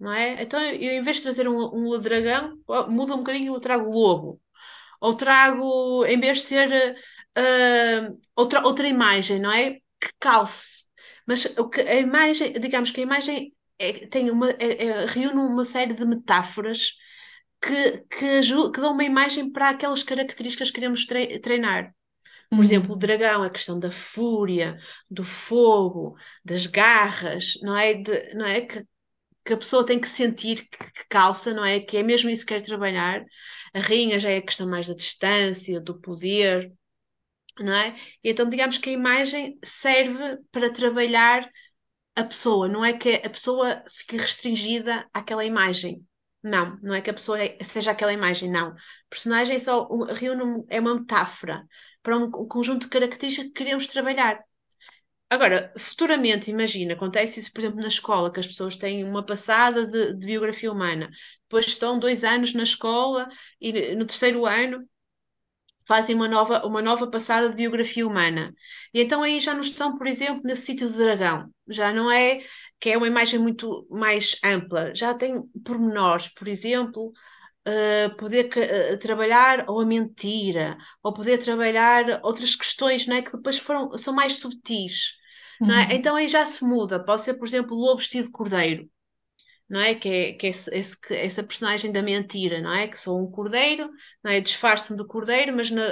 não 0.00 0.12
é? 0.12 0.42
Então, 0.42 0.60
eu, 0.62 0.92
em 0.92 1.02
vez 1.02 1.18
de 1.18 1.24
trazer 1.24 1.48
um, 1.48 1.56
um 1.74 2.00
dragão, 2.00 2.58
muda 2.90 3.14
um 3.14 3.18
bocadinho, 3.18 3.54
eu 3.54 3.60
trago 3.60 3.90
lobo. 3.90 4.40
Ou 5.00 5.14
trago, 5.14 6.04
em 6.06 6.20
vez 6.20 6.38
de 6.40 6.44
ser 6.44 6.96
ah, 7.36 8.12
outra, 8.36 8.62
outra 8.66 8.88
imagem, 8.88 9.40
não 9.40 9.52
é? 9.52 9.74
Que 10.00 10.10
calce. 10.20 10.84
Mas 11.26 11.44
o 11.58 11.68
que, 11.68 11.80
a 11.82 11.96
imagem, 11.96 12.52
digamos 12.54 12.90
que 12.90 13.00
a 13.00 13.04
imagem 13.04 13.54
é- 13.78 14.06
tem 14.08 14.30
uma, 14.30 14.50
é- 14.52 14.86
é- 14.86 15.06
reúne 15.06 15.38
uma 15.40 15.64
série 15.64 15.94
de 15.94 16.04
metáforas 16.04 16.92
que, 17.62 17.98
que, 18.10 18.24
aju- 18.38 18.70
que 18.72 18.80
dão 18.80 18.92
uma 18.92 19.04
imagem 19.04 19.50
para 19.52 19.70
aquelas 19.70 20.02
características 20.02 20.68
que 20.70 20.74
queremos 20.76 21.06
tre- 21.06 21.38
treinar. 21.40 21.94
Por 22.54 22.64
exemplo, 22.64 22.90
o 22.90 22.92
Uhum. 22.94 22.98
dragão, 22.98 23.42
a 23.44 23.50
questão 23.50 23.78
da 23.80 23.92
fúria, 23.92 24.78
do 25.10 25.24
fogo, 25.24 26.16
das 26.44 26.66
garras, 26.66 27.54
não 27.62 27.76
é? 27.76 27.94
De- 27.94 28.34
não 28.34 28.46
é? 28.46 28.62
Que, 28.62 28.86
que 29.50 29.54
a 29.54 29.58
pessoa 29.58 29.84
tem 29.86 30.00
que 30.00 30.08
sentir 30.08 30.68
que, 30.68 30.78
que 30.92 31.04
calça, 31.08 31.52
não 31.54 31.64
é? 31.64 31.80
Que 31.80 31.98
é 31.98 32.02
mesmo 32.02 32.30
isso 32.30 32.46
que 32.46 32.54
quer 32.54 32.62
trabalhar. 32.62 33.24
A 33.74 33.80
rainha 33.80 34.18
já 34.20 34.30
é 34.30 34.38
a 34.38 34.42
questão 34.42 34.68
mais 34.68 34.88
da 34.88 34.94
distância, 34.94 35.80
do 35.80 36.00
poder, 36.00 36.72
não 37.58 37.74
é? 37.74 37.94
E 38.24 38.30
então, 38.30 38.48
digamos 38.48 38.78
que 38.78 38.90
a 38.90 38.92
imagem 38.92 39.58
serve 39.64 40.38
para 40.52 40.72
trabalhar 40.72 41.48
a 42.16 42.24
pessoa, 42.24 42.68
não 42.68 42.84
é 42.84 42.92
que 42.94 43.16
a 43.16 43.30
pessoa 43.30 43.84
fique 43.90 44.16
restringida 44.18 45.08
àquela 45.14 45.44
imagem. 45.44 46.06
Não, 46.42 46.78
não 46.82 46.94
é 46.94 47.02
que 47.02 47.10
a 47.10 47.14
pessoa 47.14 47.40
é- 47.42 47.58
seja 47.64 47.92
aquela 47.92 48.12
imagem, 48.12 48.50
não. 48.50 48.74
Personagem 49.10 49.56
é 49.56 49.58
só 49.60 49.88
um, 49.90 50.04
reúne 50.06 50.64
é 50.70 50.80
uma 50.80 50.96
metáfora 50.96 51.66
para 52.02 52.16
um, 52.18 52.24
um 52.26 52.48
conjunto 52.48 52.82
de 52.84 52.90
características 52.90 53.48
que 53.48 53.54
queremos 53.54 53.86
trabalhar. 53.88 54.40
Agora, 55.30 55.72
futuramente, 55.78 56.50
imagina, 56.50 56.94
acontece 56.94 57.38
isso, 57.40 57.52
por 57.52 57.60
exemplo, 57.60 57.80
na 57.80 57.88
escola, 57.88 58.32
que 58.32 58.40
as 58.40 58.46
pessoas 58.46 58.76
têm 58.76 59.04
uma 59.04 59.24
passada 59.24 59.86
de, 59.86 60.14
de 60.14 60.26
biografia 60.26 60.70
humana, 60.72 61.08
depois 61.42 61.66
estão 61.66 61.98
dois 62.00 62.24
anos 62.24 62.52
na 62.52 62.64
escola 62.64 63.28
e 63.60 63.94
no 63.94 64.06
terceiro 64.06 64.44
ano 64.44 64.86
fazem 65.86 66.14
uma 66.14 66.28
nova, 66.28 66.64
uma 66.66 66.80
nova 66.82 67.10
passada 67.10 67.48
de 67.48 67.56
biografia 67.56 68.06
humana. 68.06 68.54
E 68.94 69.00
então 69.02 69.22
aí 69.22 69.40
já 69.40 69.54
não 69.54 69.62
estão, 69.62 69.96
por 69.98 70.06
exemplo, 70.06 70.42
nesse 70.44 70.62
sítio 70.66 70.88
do 70.88 70.96
dragão. 70.96 71.52
Já 71.68 71.92
não 71.92 72.10
é 72.10 72.42
que 72.78 72.90
é 72.90 72.96
uma 72.96 73.06
imagem 73.08 73.38
muito 73.40 73.86
mais 73.90 74.36
ampla. 74.44 74.94
Já 74.94 75.14
tem 75.14 75.42
pormenores, 75.64 76.28
por 76.28 76.48
exemplo, 76.48 77.12
uh, 77.68 78.16
poder 78.16 78.50
uh, 78.94 78.98
trabalhar 78.98 79.66
ou 79.68 79.80
a 79.80 79.86
mentira, 79.86 80.76
ou 81.02 81.12
poder 81.12 81.38
trabalhar 81.38 82.20
outras 82.24 82.54
questões, 82.56 83.06
não 83.06 83.16
é? 83.16 83.22
Que 83.22 83.32
depois 83.32 83.58
foram, 83.58 83.96
são 83.98 84.14
mais 84.14 84.38
subtis. 84.38 85.14
Não 85.60 85.74
é? 85.74 85.84
Uhum. 85.84 85.92
Então 85.92 86.16
aí 86.16 86.28
já 86.28 86.46
se 86.46 86.64
muda. 86.64 87.04
Pode 87.04 87.22
ser, 87.22 87.34
por 87.34 87.46
exemplo, 87.46 87.76
o 87.76 87.80
lobo 87.80 87.98
vestido 87.98 88.26
de 88.26 88.32
cordeiro 88.32 88.88
não 89.70 89.80
é? 89.80 89.94
Que 89.94 90.08
é, 90.08 90.32
que 90.32 90.46
é 90.48 90.50
esse, 90.50 90.74
esse, 90.74 90.96
essa 91.10 91.44
personagem 91.44 91.92
da 91.92 92.02
mentira, 92.02 92.60
não 92.60 92.72
é? 92.72 92.88
Que 92.88 92.98
sou 92.98 93.22
um 93.22 93.30
cordeiro, 93.30 93.88
não 94.22 94.32
é? 94.32 94.40
Disfarço-me 94.40 94.98
do 94.98 95.06
cordeiro, 95.06 95.54
mas 95.54 95.70
na, 95.70 95.86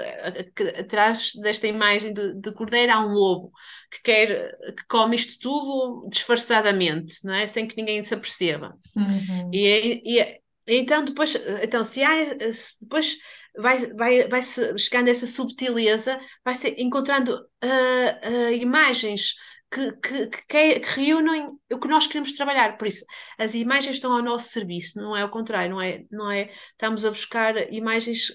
atrás 0.76 1.30
desta 1.40 1.68
imagem 1.68 2.12
de, 2.12 2.34
de, 2.34 2.52
cordeiro 2.52 2.92
há 2.92 3.00
um 3.00 3.14
lobo 3.14 3.52
que 3.88 4.02
quer, 4.02 4.50
que 4.76 4.84
come 4.88 5.14
isto 5.14 5.38
tudo 5.38 6.08
disfarçadamente, 6.10 7.24
não 7.24 7.32
é? 7.32 7.46
Sem 7.46 7.68
que 7.68 7.76
ninguém 7.76 8.02
se 8.02 8.12
aperceba. 8.12 8.76
Uhum. 8.96 9.50
E, 9.54 10.02
e, 10.04 10.40
então 10.66 11.04
depois, 11.04 11.36
então 11.62 11.84
se 11.84 12.02
há, 12.02 12.52
se 12.52 12.80
depois 12.80 13.16
vai, 13.56 13.92
vai, 13.94 14.28
vai 14.28 14.42
chegando 14.42 15.06
a 15.06 15.12
essa 15.12 15.26
subtileza, 15.28 16.18
vai 16.44 16.54
encontrando 16.78 17.32
uh, 17.32 18.28
uh, 18.28 18.52
imagens 18.54 19.34
que, 19.70 19.92
que, 19.92 20.26
que, 20.28 20.80
que, 20.80 21.00
reúnem 21.00 21.58
o 21.72 21.78
que 21.78 21.88
nós 21.88 22.06
queremos 22.06 22.32
trabalhar. 22.32 22.78
Por 22.78 22.88
isso, 22.88 23.04
as 23.38 23.54
imagens 23.54 23.96
estão 23.96 24.12
ao 24.12 24.22
nosso 24.22 24.48
serviço, 24.48 25.00
não 25.00 25.16
é 25.16 25.24
o 25.24 25.30
contrário, 25.30 25.70
não 25.70 25.80
é, 25.80 26.04
não 26.10 26.30
é 26.30 26.50
estamos 26.72 27.04
a 27.04 27.10
buscar 27.10 27.72
imagens, 27.72 28.28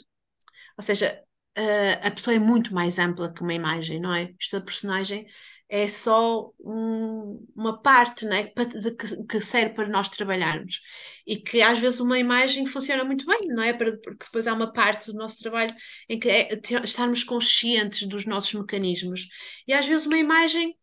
ou 0.78 0.84
seja, 0.84 1.22
a, 1.56 2.08
a 2.08 2.12
pessoa 2.12 2.36
é 2.36 2.40
muito 2.40 2.74
mais 2.74 3.00
ampla 3.00 3.34
que 3.34 3.42
uma 3.42 3.54
imagem, 3.54 4.00
não 4.00 4.14
é? 4.14 4.34
Esta 4.40 4.62
personagem 4.62 5.26
é 5.70 5.88
só 5.88 6.52
um, 6.60 7.48
uma 7.56 7.82
parte 7.82 8.26
né, 8.26 8.46
que, 8.46 9.26
que, 9.26 9.42
serve 9.42 9.74
para 9.74 9.90
nós 9.90 10.10
trabalharmos. 10.10 10.80
E 11.26 11.38
que 11.38 11.62
às 11.64 11.80
vezes 11.80 12.00
uma 12.00 12.20
imagem 12.20 12.68
funciona 12.68 13.04
muito 13.04 13.26
bem, 13.26 13.48
não 13.48 13.64
é? 13.64 13.74
Porque 13.74 13.98
depois 14.20 14.46
há 14.46 14.54
uma 14.54 14.72
parte 14.72 15.12
do 15.12 15.18
nosso 15.18 15.40
trabalho 15.40 15.74
em 16.08 16.20
que 16.20 16.30
é 16.30 16.62
estarmos 16.84 17.24
conscientes 17.24 18.08
dos 18.08 18.26
nossos 18.26 18.54
mecanismos. 18.54 19.28
E 19.68 19.74
às 19.74 19.88
vezes 19.88 20.06
uma 20.06 20.18
imagem 20.18 20.76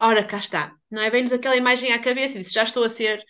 ora, 0.00 0.24
cá 0.24 0.38
está, 0.38 0.72
não 0.90 1.02
é? 1.02 1.10
Vem-nos 1.10 1.32
aquela 1.32 1.56
imagem 1.56 1.92
à 1.92 1.98
cabeça 1.98 2.38
e 2.38 2.42
diz, 2.42 2.52
já 2.52 2.62
estou 2.62 2.84
a 2.84 2.90
ser, 2.90 3.22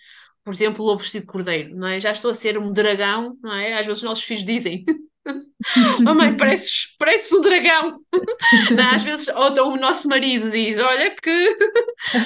por 0.44 0.52
exemplo, 0.52 0.84
o 0.84 0.86
lobo 0.86 1.02
vestido 1.02 1.22
de 1.22 1.32
cordeiro, 1.32 1.74
não 1.74 1.88
é? 1.88 2.00
Já 2.00 2.12
estou 2.12 2.30
a 2.30 2.34
ser 2.34 2.58
um 2.58 2.72
dragão, 2.72 3.36
não 3.42 3.54
é? 3.54 3.74
Às 3.74 3.86
vezes 3.86 4.02
os 4.02 4.08
nossos 4.08 4.24
filhos 4.24 4.44
dizem, 4.44 4.84
oh 6.06 6.14
mãe, 6.14 6.34
pareces, 6.38 6.94
pareces 6.98 7.32
um 7.32 7.40
dragão. 7.40 8.00
Não, 8.76 8.90
às 8.90 9.02
vezes, 9.02 9.28
ou 9.28 9.48
então 9.48 9.68
o 9.68 9.76
nosso 9.76 10.08
marido 10.08 10.50
diz, 10.50 10.78
olha 10.78 11.14
que, 11.16 11.56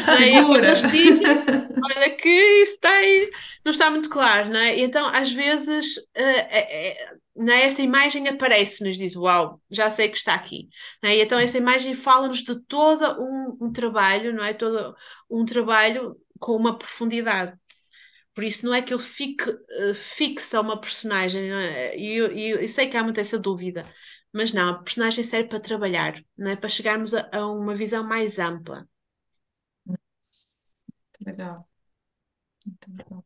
não 0.06 0.14
é? 0.14 1.68
olha 1.96 2.10
que 2.10 2.28
isso 2.28 2.74
está 2.74 2.90
aí, 2.90 3.28
não 3.64 3.72
está 3.72 3.90
muito 3.90 4.08
claro, 4.08 4.50
não 4.50 4.60
é? 4.60 4.78
E 4.78 4.82
então, 4.82 5.06
às 5.06 5.32
vezes, 5.32 5.96
uh, 5.96 6.02
é, 6.50 6.88
é, 6.88 6.96
não 7.40 7.54
é? 7.54 7.64
essa 7.64 7.80
imagem 7.80 8.28
aparece-nos, 8.28 8.98
diz, 8.98 9.16
uau, 9.16 9.62
já 9.70 9.90
sei 9.90 10.10
que 10.10 10.18
está 10.18 10.34
aqui. 10.34 10.68
Não 11.02 11.08
é? 11.08 11.16
E 11.16 11.22
então 11.22 11.38
essa 11.38 11.56
imagem 11.56 11.94
fala-nos 11.94 12.40
de 12.42 12.60
todo 12.66 13.02
um, 13.18 13.58
um, 13.62 13.72
trabalho, 13.72 14.34
não 14.34 14.44
é? 14.44 14.52
Todo 14.52 14.94
um 15.30 15.44
trabalho 15.46 16.16
com 16.38 16.54
uma 16.54 16.76
profundidade. 16.78 17.58
Por 18.34 18.44
isso 18.44 18.66
não 18.66 18.74
é 18.74 18.82
que 18.82 18.92
ele 18.92 19.02
fique 19.02 19.48
uh, 19.50 19.94
fixa 19.94 20.60
uma 20.60 20.80
personagem, 20.80 21.50
é? 21.52 21.96
e 21.98 22.16
eu, 22.16 22.26
eu, 22.28 22.60
eu, 22.60 22.68
sei 22.68 22.88
que 22.88 22.96
há 22.96 23.02
muita 23.02 23.20
essa 23.22 23.38
dúvida, 23.38 23.90
mas 24.32 24.52
não, 24.52 24.70
a 24.70 24.82
personagem 24.82 25.24
serve 25.24 25.48
para 25.48 25.60
trabalhar, 25.60 26.22
não 26.36 26.50
é? 26.50 26.56
Para 26.56 26.68
chegarmos 26.68 27.14
a, 27.14 27.28
a 27.32 27.46
uma 27.50 27.74
visão 27.74 28.04
mais 28.04 28.38
ampla. 28.38 28.86
Legal. 31.26 31.68
Muito 32.66 32.90
legal. 32.96 33.24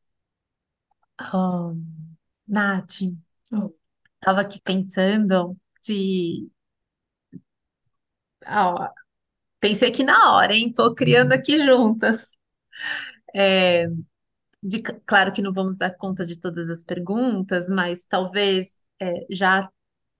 Oh, 1.32 1.72
Nath, 2.46 3.02
Oh. 3.52 3.83
Estava 4.24 4.40
aqui 4.40 4.60
pensando 4.60 5.56
de. 5.82 6.48
Ah, 8.46 8.92
pensei 9.60 9.88
aqui 9.90 10.04
na 10.04 10.34
hora, 10.36 10.54
hein? 10.56 10.72
Tô 10.74 10.94
criando 10.94 11.32
aqui 11.34 11.64
juntas. 11.64 12.32
É, 13.34 13.86
de- 14.62 14.82
claro 15.06 15.32
que 15.32 15.42
não 15.42 15.52
vamos 15.52 15.78
dar 15.78 15.92
conta 15.96 16.24
de 16.24 16.38
todas 16.40 16.70
as 16.70 16.84
perguntas, 16.84 17.68
mas 17.70 18.06
talvez 18.06 18.86
é, 19.00 19.26
já 19.30 19.70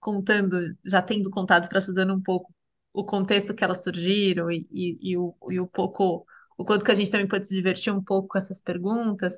contando, 0.01 0.57
já 0.85 1.03
tendo 1.03 1.31
contado 1.31 1.69
para 1.69 1.79
a 1.79 1.81
Suzana 1.81 2.15
um 2.15 2.23
pouco 2.23 2.55
o 2.93 3.05
contexto 3.05 3.55
que 3.55 3.65
elas 3.65 3.83
surgiram 3.85 4.51
e, 4.51 4.65
e, 4.71 5.13
e 5.13 5.19
o, 5.19 5.35
e 5.51 5.61
o 5.61 5.67
pouco, 5.69 6.27
o 6.59 6.65
quanto 6.65 6.85
que 6.85 6.93
a 6.93 6.95
gente 6.97 7.11
também 7.11 7.29
pode 7.29 7.47
se 7.47 7.55
divertir 7.55 7.93
um 7.95 8.03
pouco 8.05 8.29
com 8.31 8.39
essas 8.39 8.63
perguntas, 8.63 9.35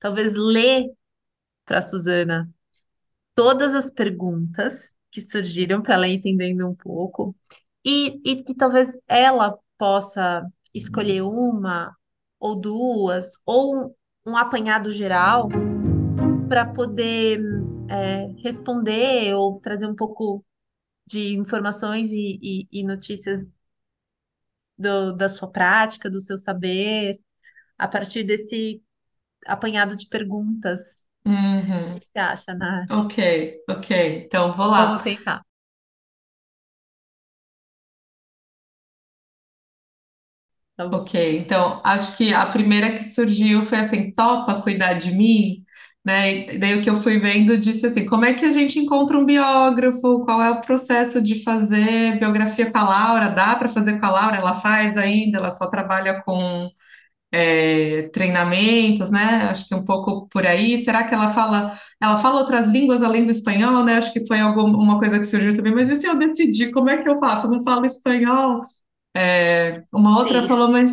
talvez 0.00 0.34
ler 0.36 0.88
para 1.64 1.78
a 1.78 1.82
Suzana 1.82 2.50
todas 3.40 3.74
as 3.74 3.90
perguntas 3.90 4.94
que 5.10 5.22
surgiram 5.22 5.80
para 5.80 5.94
ela 5.94 6.06
ir 6.06 6.16
entendendo 6.16 6.68
um 6.68 6.74
pouco 6.74 7.34
e, 7.82 8.20
e 8.22 8.44
que 8.44 8.54
talvez 8.54 8.98
ela 9.08 9.58
possa 9.78 10.46
escolher 10.74 11.22
uma 11.22 11.96
ou 12.38 12.54
duas 12.54 13.32
ou 13.46 13.96
um, 14.26 14.36
apanhado 14.36 14.92
geral 14.92 15.48
para 16.50 16.66
poder 16.66 17.40
é, 17.88 18.26
responder 18.42 19.34
ou 19.34 19.58
trazer 19.58 19.86
um 19.86 19.96
pouco 19.96 20.44
de 21.06 21.34
informações 21.34 22.12
e, 22.12 22.38
e, 22.42 22.68
e 22.70 22.84
notícias 22.84 23.48
do, 24.76 25.14
da 25.14 25.30
sua 25.30 25.50
prática, 25.50 26.10
do 26.10 26.20
seu 26.20 26.36
saber, 26.36 27.18
a 27.78 27.88
partir 27.88 28.22
desse 28.22 28.82
apanhado 29.46 29.96
de 29.96 30.06
perguntas. 30.08 30.99
Uhum. 31.30 31.96
O 31.96 32.00
que 32.00 32.06
você 32.12 32.18
acha, 32.18 32.54
Nath? 32.54 32.90
Ok, 32.90 33.62
ok. 33.68 33.90
Então, 34.26 34.48
vou 34.54 34.66
lá. 34.66 34.86
Vamos 34.86 35.02
tentar. 35.02 35.42
Tá 40.76 40.86
bom. 40.88 40.98
Ok, 40.98 41.38
então 41.38 41.80
acho 41.84 42.16
que 42.16 42.32
a 42.32 42.46
primeira 42.46 42.92
que 42.92 43.02
surgiu 43.04 43.62
foi 43.64 43.78
assim, 43.78 44.10
topa 44.12 44.60
cuidar 44.62 44.94
de 44.94 45.12
mim, 45.12 45.62
né? 46.04 46.54
E 46.54 46.58
daí 46.58 46.74
o 46.78 46.82
que 46.82 46.88
eu 46.88 46.96
fui 47.00 47.18
vendo 47.18 47.56
disse 47.58 47.86
assim, 47.86 48.06
como 48.06 48.24
é 48.24 48.32
que 48.34 48.44
a 48.46 48.50
gente 48.52 48.78
encontra 48.78 49.18
um 49.18 49.24
biógrafo? 49.26 50.24
Qual 50.24 50.40
é 50.42 50.50
o 50.50 50.60
processo 50.60 51.20
de 51.22 51.42
fazer 51.44 52.18
biografia 52.18 52.70
com 52.70 52.78
a 52.78 52.84
Laura? 52.88 53.28
Dá 53.28 53.54
para 53.56 53.68
fazer 53.68 53.98
com 54.00 54.06
a 54.06 54.10
Laura? 54.10 54.36
Ela 54.36 54.54
faz 54.54 54.96
ainda? 54.96 55.38
Ela 55.38 55.50
só 55.50 55.66
trabalha 55.68 56.22
com 56.22 56.70
é, 57.32 58.08
treinamentos, 58.12 59.10
né? 59.10 59.48
Acho 59.50 59.66
que 59.68 59.74
um 59.74 59.84
pouco 59.84 60.28
por 60.28 60.46
aí. 60.46 60.78
Será 60.78 61.04
que 61.04 61.14
ela 61.14 61.32
fala, 61.32 61.78
ela 62.00 62.16
fala 62.18 62.40
outras 62.40 62.66
línguas 62.66 63.02
além 63.02 63.24
do 63.24 63.30
espanhol, 63.30 63.84
né? 63.84 63.96
Acho 63.98 64.12
que 64.12 64.26
foi 64.26 64.40
alguma 64.40 64.98
coisa 64.98 65.18
que 65.18 65.24
surgiu 65.24 65.54
também. 65.54 65.74
Mas 65.74 65.90
e 65.90 65.96
se 66.00 66.06
eu 66.06 66.18
decidir, 66.18 66.70
como 66.72 66.90
é 66.90 67.02
que 67.02 67.08
eu 67.08 67.18
faço? 67.18 67.46
Eu 67.46 67.50
não 67.52 67.62
falo 67.62 67.86
espanhol? 67.86 68.60
É, 69.16 69.82
uma 69.92 70.18
outra 70.18 70.42
Sim, 70.42 70.48
falou, 70.48 70.68
mas 70.70 70.92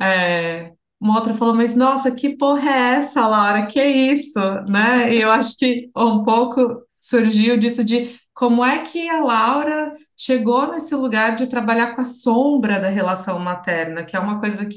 é, 0.00 0.72
uma 1.00 1.16
outra 1.16 1.34
falou, 1.34 1.54
mas 1.54 1.74
nossa, 1.74 2.10
que 2.12 2.36
porra 2.36 2.70
é 2.70 2.94
essa, 2.98 3.26
Laura? 3.26 3.66
Que 3.66 3.78
é 3.80 3.88
isso, 4.12 4.38
né? 4.68 5.12
E 5.14 5.20
eu 5.22 5.30
acho 5.30 5.56
que 5.58 5.90
um 5.96 6.22
pouco 6.22 6.82
surgiu 7.00 7.56
disso 7.56 7.84
de 7.84 8.14
como 8.34 8.64
é 8.64 8.82
que 8.82 9.08
a 9.08 9.20
Laura 9.22 9.92
chegou 10.16 10.68
nesse 10.72 10.94
lugar 10.94 11.36
de 11.36 11.46
trabalhar 11.46 11.94
com 11.94 12.00
a 12.00 12.04
sombra 12.04 12.80
da 12.80 12.88
relação 12.88 13.38
materna, 13.38 14.04
que 14.04 14.16
é 14.16 14.20
uma 14.20 14.40
coisa 14.40 14.66
que, 14.66 14.76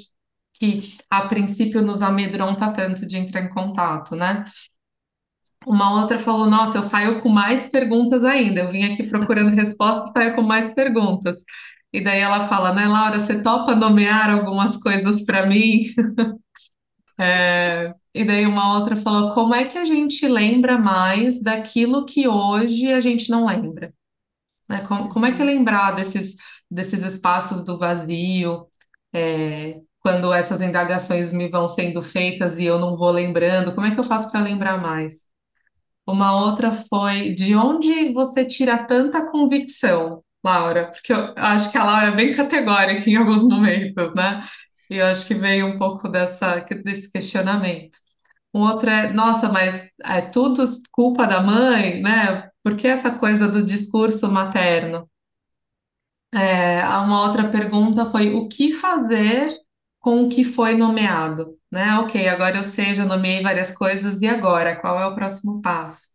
que 0.59 0.97
a 1.09 1.23
princípio 1.27 1.81
nos 1.81 2.01
amedronta 2.01 2.71
tanto 2.71 3.05
de 3.07 3.17
entrar 3.17 3.41
em 3.41 3.49
contato, 3.49 4.15
né? 4.15 4.45
Uma 5.65 6.01
outra 6.01 6.17
falou, 6.19 6.47
nossa, 6.49 6.77
eu 6.77 6.83
saio 6.83 7.21
com 7.21 7.29
mais 7.29 7.67
perguntas 7.67 8.23
ainda. 8.23 8.61
Eu 8.61 8.69
vim 8.69 8.83
aqui 8.85 9.03
procurando 9.03 9.53
resposta 9.53 10.09
e 10.09 10.13
saio 10.13 10.35
com 10.35 10.41
mais 10.41 10.73
perguntas. 10.73 11.43
E 11.91 12.01
daí 12.01 12.19
ela 12.19 12.47
fala, 12.47 12.73
né, 12.73 12.87
Laura, 12.87 13.19
você 13.19 13.41
topa 13.41 13.75
nomear 13.75 14.29
algumas 14.29 14.77
coisas 14.77 15.23
para 15.23 15.45
mim? 15.45 15.81
É, 17.19 17.93
e 18.13 18.23
daí 18.23 18.45
uma 18.45 18.77
outra 18.77 18.95
falou, 18.95 19.33
como 19.33 19.55
é 19.55 19.65
que 19.65 19.77
a 19.77 19.85
gente 19.85 20.27
lembra 20.27 20.77
mais 20.77 21.41
daquilo 21.41 22.05
que 22.05 22.27
hoje 22.27 22.93
a 22.93 22.99
gente 23.01 23.29
não 23.29 23.45
lembra? 23.45 23.91
Né? 24.69 24.81
Como, 24.85 25.09
como 25.09 25.25
é 25.25 25.31
que 25.31 25.41
é 25.41 25.45
lembrar 25.45 25.91
desses, 25.91 26.35
desses 26.69 27.03
espaços 27.03 27.63
do 27.65 27.77
vazio, 27.79 28.67
é, 29.13 29.79
quando 30.07 30.31
essas 30.31 30.61
indagações 30.61 31.33
me 31.33 31.49
vão 31.49 31.67
sendo 31.67 32.01
feitas 32.01 32.59
e 32.59 32.63
eu 32.63 32.79
não 32.79 32.95
vou 32.95 33.11
lembrando? 33.11 33.75
Como 33.75 33.85
é 33.85 33.91
que 33.91 33.99
eu 33.99 34.05
faço 34.05 34.31
para 34.31 34.39
lembrar 34.39 34.77
mais? 34.81 35.27
Uma 36.07 36.33
outra 36.33 36.71
foi, 36.71 37.33
de 37.33 37.53
onde 37.57 38.13
você 38.13 38.45
tira 38.45 38.77
tanta 38.77 39.29
convicção, 39.29 40.23
Laura? 40.41 40.91
Porque 40.93 41.11
eu 41.11 41.33
acho 41.35 41.69
que 41.69 41.77
a 41.77 41.83
Laura 41.83 42.07
é 42.07 42.15
bem 42.15 42.33
categórica 42.33 43.09
em 43.09 43.17
alguns 43.17 43.43
momentos, 43.43 44.13
né? 44.15 44.43
E 44.89 44.95
eu 44.95 45.07
acho 45.07 45.27
que 45.27 45.33
veio 45.33 45.67
um 45.67 45.77
pouco 45.77 46.07
dessa, 46.07 46.55
desse 46.85 47.11
questionamento. 47.11 47.97
Um 48.53 48.61
outro 48.61 48.89
é, 48.89 49.11
nossa, 49.11 49.49
mas 49.49 49.89
é 50.05 50.21
tudo 50.21 50.65
culpa 50.89 51.27
da 51.27 51.41
mãe, 51.41 52.01
né? 52.01 52.49
Por 52.63 52.77
que 52.77 52.87
essa 52.87 53.11
coisa 53.11 53.45
do 53.45 53.61
discurso 53.61 54.31
materno? 54.31 55.05
É, 56.33 56.81
uma 56.99 57.27
outra 57.27 57.49
pergunta 57.49 58.05
foi 58.05 58.33
o 58.33 58.47
que 58.47 58.71
fazer 58.71 59.66
com 60.07 60.23
o 60.23 60.29
que 60.29 60.41
foi 60.45 60.73
nomeado, 60.73 61.59
né? 61.69 61.99
Ok, 61.99 62.29
agora 62.29 62.55
eu 62.59 62.63
sei, 62.63 62.95
já 62.95 63.03
nomeei 63.03 63.41
várias 63.41 63.71
coisas, 63.71 64.21
e 64.21 64.27
agora? 64.27 64.79
Qual 64.79 64.97
é 64.97 65.05
o 65.05 65.13
próximo 65.13 65.61
passo? 65.61 66.07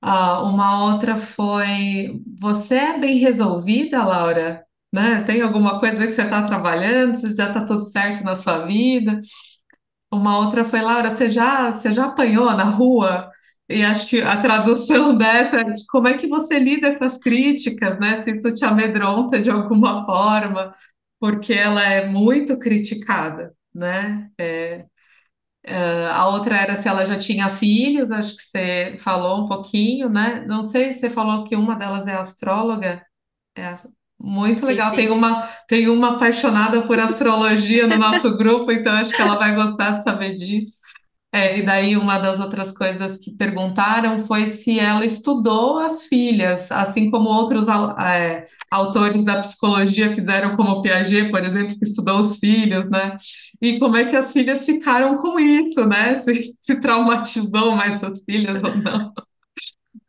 Ah, 0.00 0.42
uma 0.42 0.84
outra 0.92 1.16
foi: 1.16 2.20
você 2.38 2.74
é 2.76 2.98
bem 2.98 3.18
resolvida, 3.18 4.04
Laura? 4.04 4.64
Né? 4.92 5.22
Tem 5.22 5.40
alguma 5.42 5.78
coisa 5.80 6.06
que 6.06 6.12
você 6.12 6.22
está 6.22 6.42
trabalhando? 6.42 7.18
Se 7.18 7.34
já 7.36 7.48
está 7.48 7.64
tudo 7.64 7.84
certo 7.86 8.24
na 8.24 8.34
sua 8.36 8.66
vida? 8.66 9.20
Uma 10.12 10.38
outra 10.38 10.64
foi: 10.64 10.80
Laura, 10.82 11.10
você 11.10 11.30
já, 11.30 11.72
você 11.72 11.92
já 11.92 12.06
apanhou 12.06 12.46
na 12.54 12.64
rua? 12.64 13.30
E 13.68 13.84
acho 13.84 14.08
que 14.08 14.20
a 14.22 14.36
tradução 14.38 15.16
dessa 15.18 15.60
é 15.60 15.64
de 15.64 15.86
como 15.88 16.08
é 16.08 16.16
que 16.18 16.26
você 16.28 16.58
lida 16.58 16.96
com 16.98 17.04
as 17.04 17.18
críticas, 17.18 17.98
né? 18.00 18.22
Se 18.24 18.36
isso 18.36 18.54
te 18.54 18.64
amedronta 18.64 19.40
de 19.40 19.50
alguma 19.50 20.04
forma, 20.06 20.72
porque 21.22 21.52
ela 21.54 21.80
é 21.84 22.04
muito 22.04 22.58
criticada, 22.58 23.54
né? 23.72 24.28
É, 24.40 26.06
a 26.10 26.28
outra 26.28 26.56
era 26.56 26.76
se 26.76 26.88
ela 26.88 27.04
já 27.06 27.16
tinha 27.16 27.48
filhos, 27.48 28.10
acho 28.10 28.36
que 28.36 28.42
você 28.42 28.96
falou 28.98 29.44
um 29.44 29.46
pouquinho, 29.46 30.08
né? 30.08 30.44
Não 30.46 30.66
sei 30.66 30.92
se 30.92 31.00
você 31.00 31.10
falou 31.10 31.44
que 31.44 31.54
uma 31.56 31.76
delas 31.76 32.06
é 32.06 32.14
astróloga. 32.14 33.04
É 33.56 33.74
muito 34.20 34.66
Sim, 34.66 34.66
legal. 34.66 34.94
Tem 34.94 35.08
sim. 35.08 35.12
uma, 35.12 35.42
tem 35.68 35.88
uma 35.88 36.14
apaixonada 36.16 36.82
por 36.82 36.98
astrologia 36.98 37.86
no 37.86 37.96
nosso 37.98 38.36
grupo, 38.36 38.72
então 38.72 38.92
acho 38.94 39.14
que 39.14 39.22
ela 39.22 39.36
vai 39.38 39.54
gostar 39.54 39.98
de 39.98 40.04
saber 40.04 40.34
disso. 40.34 40.80
É, 41.34 41.58
e 41.58 41.62
daí 41.62 41.96
uma 41.96 42.18
das 42.18 42.40
outras 42.40 42.70
coisas 42.72 43.18
que 43.18 43.30
perguntaram 43.34 44.20
foi 44.20 44.50
se 44.50 44.78
ela 44.78 45.02
estudou 45.04 45.78
as 45.78 46.04
filhas, 46.04 46.70
assim 46.70 47.10
como 47.10 47.30
outros 47.30 47.66
é, 47.98 48.46
autores 48.70 49.24
da 49.24 49.40
psicologia 49.40 50.14
fizeram, 50.14 50.56
como 50.56 50.82
Piaget, 50.82 51.30
por 51.30 51.42
exemplo, 51.42 51.78
que 51.78 51.84
estudou 51.84 52.20
os 52.20 52.36
filhos, 52.38 52.84
né? 52.90 53.16
E 53.62 53.78
como 53.78 53.96
é 53.96 54.04
que 54.04 54.14
as 54.14 54.30
filhas 54.30 54.66
ficaram 54.66 55.16
com 55.16 55.40
isso, 55.40 55.86
né? 55.86 56.20
Se, 56.22 56.34
se 56.60 56.76
traumatizou 56.80 57.72
mais 57.74 58.04
as 58.04 58.22
filhas 58.24 58.62
ou 58.62 58.76
não. 58.76 59.12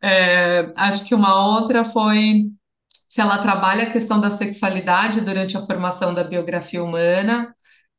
É, 0.02 0.70
acho 0.76 1.04
que 1.06 1.14
uma 1.14 1.34
outra 1.58 1.84
foi 1.84 2.44
se 3.08 3.20
ela 3.20 3.38
trabalha 3.38 3.84
a 3.84 3.90
questão 3.90 4.20
da 4.20 4.28
sexualidade 4.28 5.20
durante 5.20 5.56
a 5.56 5.64
formação 5.64 6.12
da 6.12 6.24
biografia 6.24 6.82
humana. 6.82 7.54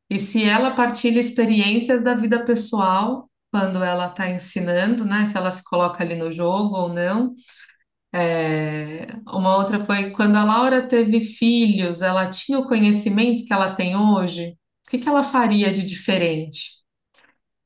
E 0.10 0.20
se 0.20 0.44
ela 0.46 0.72
partilha 0.72 1.20
experiências 1.20 2.04
da 2.04 2.14
vida 2.16 2.44
pessoal 2.46 3.30
quando 3.52 3.84
ela 3.84 4.08
está 4.08 4.30
ensinando, 4.30 5.06
né? 5.06 5.28
Se 5.28 5.38
ela 5.38 5.52
se 5.52 5.64
coloca 5.64 6.04
ali 6.04 6.16
no 6.16 6.32
jogo 6.32 6.76
ou 6.76 6.90
não. 6.90 7.34
É, 8.14 9.08
Uma 9.28 9.58
outra 9.58 9.84
foi 9.86 10.12
quando 10.12 10.36
a 10.38 10.44
Laura 10.44 10.88
teve 10.88 11.22
filhos, 11.22 12.02
ela 12.02 12.30
tinha 12.30 12.60
o 12.60 12.66
conhecimento 12.68 13.46
que 13.46 13.54
ela 13.54 13.76
tem 13.76 13.96
hoje? 13.98 14.58
O 14.88 14.90
que 14.92 14.98
que 15.00 15.10
ela 15.10 15.24
faria 15.24 15.72
de 15.74 15.86
diferente? 15.86 16.72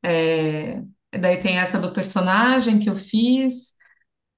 É, 0.03 0.81
Daí 1.19 1.37
tem 1.37 1.57
essa 1.57 1.79
do 1.79 1.91
personagem 1.93 2.79
que 2.79 2.89
eu 2.89 2.95
fiz. 2.95 3.73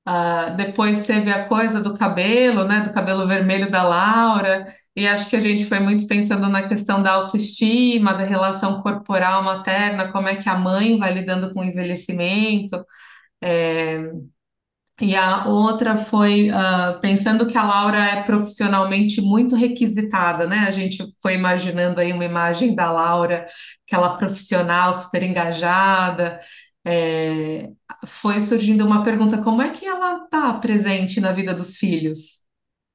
Ah, 0.06 0.50
depois 0.52 1.04
teve 1.06 1.32
a 1.32 1.48
coisa 1.48 1.80
do 1.80 1.94
cabelo, 1.94 2.64
né? 2.64 2.82
Do 2.82 2.92
cabelo 2.92 3.28
vermelho 3.28 3.70
da 3.70 3.84
Laura. 3.84 4.66
E 4.96 5.08
acho 5.08 5.30
que 5.30 5.36
a 5.36 5.40
gente 5.40 5.66
foi 5.66 5.80
muito 5.80 6.08
pensando 6.08 6.50
na 6.50 6.68
questão 6.68 7.02
da 7.04 7.12
autoestima, 7.14 8.14
da 8.14 8.24
relação 8.26 8.82
corporal 8.82 9.44
materna, 9.44 10.12
como 10.12 10.28
é 10.28 10.36
que 10.36 10.50
a 10.50 10.58
mãe 10.58 10.98
vai 10.98 11.14
lidando 11.14 11.54
com 11.54 11.62
o 11.62 11.64
envelhecimento. 11.64 12.84
É, 13.42 14.12
e 15.02 15.16
a 15.16 15.46
outra 15.48 15.98
foi 15.98 16.50
ah, 16.52 17.00
pensando 17.02 17.48
que 17.48 17.58
a 17.58 17.64
Laura 17.64 17.98
é 17.98 18.22
profissionalmente 18.24 19.20
muito 19.20 19.56
requisitada, 19.56 20.46
né? 20.46 20.60
A 20.68 20.72
gente 20.72 21.04
foi 21.22 21.34
imaginando 21.34 22.00
aí 22.00 22.14
uma 22.14 22.24
imagem 22.26 22.76
da 22.76 22.92
Laura, 22.92 23.46
aquela 23.88 24.16
profissional 24.18 24.94
super 25.00 25.24
engajada. 25.24 26.38
É, 26.86 27.72
foi 28.08 28.42
surgindo 28.42 28.86
uma 28.86 29.04
pergunta: 29.04 29.42
como 29.44 29.62
é 29.62 29.70
que 29.72 29.86
ela 29.86 30.24
está 30.26 30.54
presente 30.60 31.20
na 31.22 31.32
vida 31.32 31.54
dos 31.54 31.78
filhos, 31.78 32.42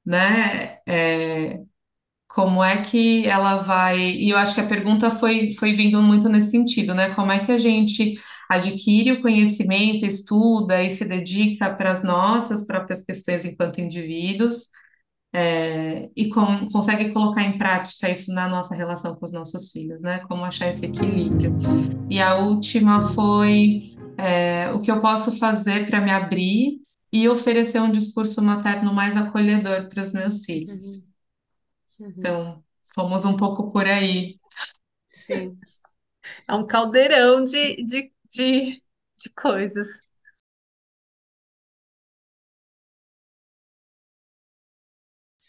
né? 0.07 0.78
É, 0.89 1.61
como 2.28 2.62
é 2.64 2.82
que 2.82 3.26
ela 3.26 3.57
vai. 3.59 3.99
E 4.01 4.30
eu 4.30 4.39
acho 4.39 4.55
que 4.55 4.61
a 4.61 4.66
pergunta 4.66 5.11
foi, 5.11 5.55
foi 5.55 5.72
vindo 5.72 6.03
muito 6.03 6.28
nesse 6.28 6.51
sentido, 6.51 6.95
né? 6.95 7.14
Como 7.14 7.32
é 7.32 7.45
que 7.45 7.53
a 7.53 7.59
gente 7.59 8.16
adquire 8.51 9.12
o 9.12 9.22
conhecimento, 9.22 10.05
estuda 10.07 10.82
e 10.82 10.93
se 10.93 11.05
dedica 11.05 11.74
para 11.74 11.93
as 11.93 12.03
nossas 12.03 12.66
próprias 12.66 13.05
questões 13.05 13.45
enquanto 13.45 13.80
indivíduos, 13.80 14.68
é, 15.33 16.09
e 16.16 16.29
com- 16.31 16.68
consegue 16.70 17.12
colocar 17.12 17.43
em 17.43 17.59
prática 17.59 18.09
isso 18.09 18.33
na 18.33 18.49
nossa 18.49 18.74
relação 18.74 19.14
com 19.14 19.24
os 19.24 19.33
nossos 19.33 19.70
filhos, 19.70 20.03
né? 20.03 20.20
Como 20.29 20.45
achar 20.45 20.68
esse 20.68 20.87
equilíbrio. 20.87 21.55
E 22.09 22.20
a 22.20 22.37
última 22.37 23.01
foi, 23.01 23.81
é, 24.18 24.70
o 24.72 24.81
que 24.81 24.91
eu 24.91 25.01
posso 25.01 25.39
fazer 25.39 25.87
para 25.87 26.01
me 26.01 26.11
abrir 26.11 26.81
e 27.12 27.29
oferecer 27.29 27.81
um 27.81 27.91
discurso 27.91 28.43
materno 28.43 28.93
mais 28.93 29.16
acolhedor 29.16 29.89
para 29.89 30.03
os 30.03 30.12
meus 30.12 30.45
filhos. 30.45 31.07
Uhum, 31.99 32.07
uhum. 32.07 32.14
Então, 32.18 32.64
fomos 32.95 33.24
um 33.24 33.37
pouco 33.37 33.70
por 33.70 33.87
aí. 33.87 34.39
Sim. 35.11 35.59
É 36.49 36.55
um 36.55 36.66
caldeirão 36.66 37.45
de, 37.45 37.85
de, 37.85 38.12
de, 38.31 38.83
de 39.16 39.31
coisas. 39.37 39.87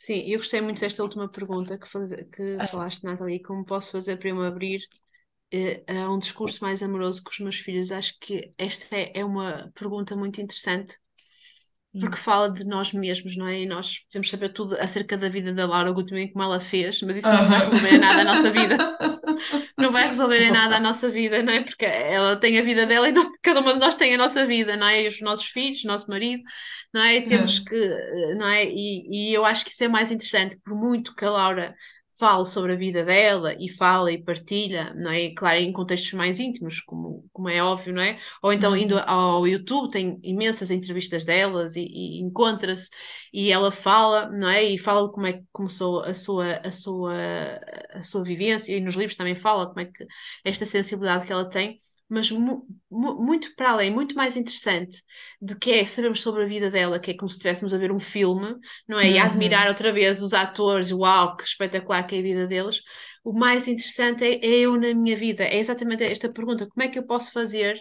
Sim, 0.07 0.23
eu 0.27 0.37
gostei 0.39 0.61
muito 0.61 0.79
desta 0.79 1.03
última 1.03 1.29
pergunta 1.29 1.77
que, 1.77 1.87
faz- 1.87 2.13
que 2.13 2.59
É. 2.59 2.65
falaste, 2.65 3.03
Nathalie, 3.03 3.41
como 3.41 3.65
posso 3.65 3.91
fazer 3.91 4.17
para 4.17 4.29
eu 4.29 4.35
me 4.35 4.45
abrir 4.47 4.81
eh, 5.51 5.83
a 5.87 6.11
um 6.11 6.19
discurso 6.19 6.63
mais 6.63 6.83
amoroso 6.83 7.23
com 7.23 7.31
os 7.31 7.39
meus 7.39 7.57
filhos? 7.57 7.91
Acho 7.91 8.17
que 8.19 8.53
esta 8.57 8.95
é, 8.97 9.13
é 9.19 9.25
uma 9.25 9.71
pergunta 9.75 10.15
muito 10.15 10.41
interessante, 10.41 10.97
porque 11.99 12.17
fala 12.17 12.51
de 12.51 12.63
nós 12.65 12.91
mesmos, 12.93 13.35
não 13.37 13.47
é? 13.47 13.61
E 13.61 13.65
nós 13.65 13.99
podemos 14.05 14.29
saber 14.29 14.49
tudo 14.53 14.75
acerca 14.79 15.17
da 15.17 15.29
vida 15.29 15.53
da 15.53 15.65
Laura 15.65 15.91
Gutmann, 15.91 16.31
como 16.31 16.43
ela 16.43 16.59
fez, 16.59 17.01
mas 17.01 17.17
isso 17.17 17.33
não 17.33 17.45
vai 17.47 17.61
resolver 17.61 17.89
em 17.91 17.97
nada 17.97 18.21
a 18.21 18.25
nossa 18.25 18.51
vida. 18.51 18.83
Não 19.77 19.91
vai 19.91 20.07
resolver 20.07 20.41
em 20.41 20.51
nada 20.51 20.77
a 20.77 20.79
nossa 20.79 21.09
vida, 21.09 21.41
não 21.43 21.53
é? 21.53 21.63
Porque 21.63 21.85
ela 21.85 22.35
tem 22.39 22.57
a 22.59 22.63
vida 22.63 22.85
dela 22.85 23.09
e 23.09 23.11
não- 23.11 23.31
cada 23.41 23.59
uma 23.61 23.73
de 23.73 23.79
nós 23.79 23.95
tem 23.95 24.13
a 24.15 24.17
nossa 24.17 24.45
vida, 24.45 24.75
não 24.75 24.87
é? 24.87 25.03
E 25.03 25.07
os 25.07 25.21
nossos 25.21 25.45
filhos, 25.47 25.83
o 25.83 25.87
nosso 25.87 26.09
marido, 26.09 26.43
não 26.93 27.01
é? 27.01 27.15
E 27.17 27.25
temos 27.27 27.59
É. 27.59 27.59
que, 27.59 27.75
eh, 27.75 28.35
não 28.35 28.47
é? 28.47 28.65
E, 28.65 29.29
e 29.31 29.33
eu 29.33 29.45
acho 29.45 29.65
que 29.65 29.71
isso 29.71 29.83
é 29.83 29.87
mais 29.87 30.11
interessante, 30.11 30.57
por 30.63 30.75
muito 30.75 31.15
que 31.15 31.25
a 31.25 31.29
Laura 31.29 31.75
fale 32.19 32.45
sobre 32.47 32.73
a 32.73 32.75
vida 32.75 33.03
dela 33.05 33.53
e 33.59 33.69
fala 33.69 34.11
e 34.11 34.21
partilha, 34.23 34.93
não 34.95 35.11
é? 35.11 35.29
Claro, 35.35 35.59
em 35.59 35.71
contextos 35.71 36.13
mais 36.13 36.39
íntimos, 36.39 36.81
como, 36.81 37.27
como 37.31 37.49
é 37.49 37.61
óbvio, 37.63 37.93
não 37.93 38.01
é? 38.01 38.19
Ou 38.41 38.51
então 38.53 38.75
indo 38.75 38.95
Uhum. 38.95 39.01
ao 39.05 39.47
YouTube, 39.47 39.91
tem 39.91 40.19
imensas 40.23 40.71
entrevistas 40.71 41.23
delas 41.25 41.75
e, 41.75 41.81
e 41.81 42.19
encontra-se 42.21 42.89
e 43.33 43.51
ela 43.51 43.71
fala, 43.71 44.29
não 44.31 44.49
é? 44.49 44.63
E 44.63 44.77
fala 44.77 45.11
como 45.11 45.27
é 45.27 45.33
que 45.33 45.43
começou 45.51 46.01
a 46.03 46.13
sua, 46.13 46.57
a 46.57 46.71
sua, 46.71 47.13
a 47.93 48.03
sua 48.03 48.23
vivência, 48.23 48.75
e 48.75 48.79
nos 48.81 48.95
livros 48.95 49.17
também 49.17 49.35
fala 49.35 49.67
como 49.67 49.79
é 49.81 49.85
que 49.85 50.05
esta 50.43 50.65
sensibilidade 50.65 51.25
que 51.25 51.31
ela 51.33 51.49
tem, 51.49 51.77
mas 52.09 52.31
mu- 52.31 52.65
mu- 52.89 53.15
muito 53.23 53.53
para 53.55 53.71
além, 53.71 53.91
muito 53.91 54.15
mais 54.15 54.37
interessante 54.37 55.01
de 55.41 55.57
que 55.57 55.71
é 55.71 55.85
sabermos 55.85 56.21
sobre 56.21 56.43
a 56.43 56.47
vida 56.47 56.71
dela, 56.71 56.99
que 56.99 57.11
é 57.11 57.13
como 57.17 57.29
se 57.29 57.35
estivéssemos 57.37 57.73
a 57.73 57.77
ver 57.77 57.91
um 57.91 57.99
filme, 57.99 58.55
não 58.87 58.99
é? 58.99 59.11
E 59.11 59.19
a 59.19 59.25
admirar 59.25 59.67
Uhum. 59.67 59.69
outra 59.69 59.91
vez 59.93 60.21
os 60.21 60.33
atores, 60.33 60.91
uau, 60.91 61.35
que 61.37 61.43
espetacular 61.43 62.05
que 62.07 62.15
é 62.15 62.19
a 62.19 62.21
vida 62.21 62.47
deles. 62.47 62.81
O 63.23 63.33
mais 63.33 63.67
interessante 63.67 64.23
é, 64.23 64.33
é 64.45 64.59
eu 64.61 64.73
na 64.79 64.93
minha 64.93 65.15
vida, 65.17 65.43
é 65.43 65.57
exatamente 65.59 66.03
esta 66.03 66.31
pergunta: 66.31 66.67
como 66.67 66.83
é 66.83 66.87
que 66.89 66.97
eu 66.99 67.05
posso 67.05 67.31
fazer? 67.31 67.79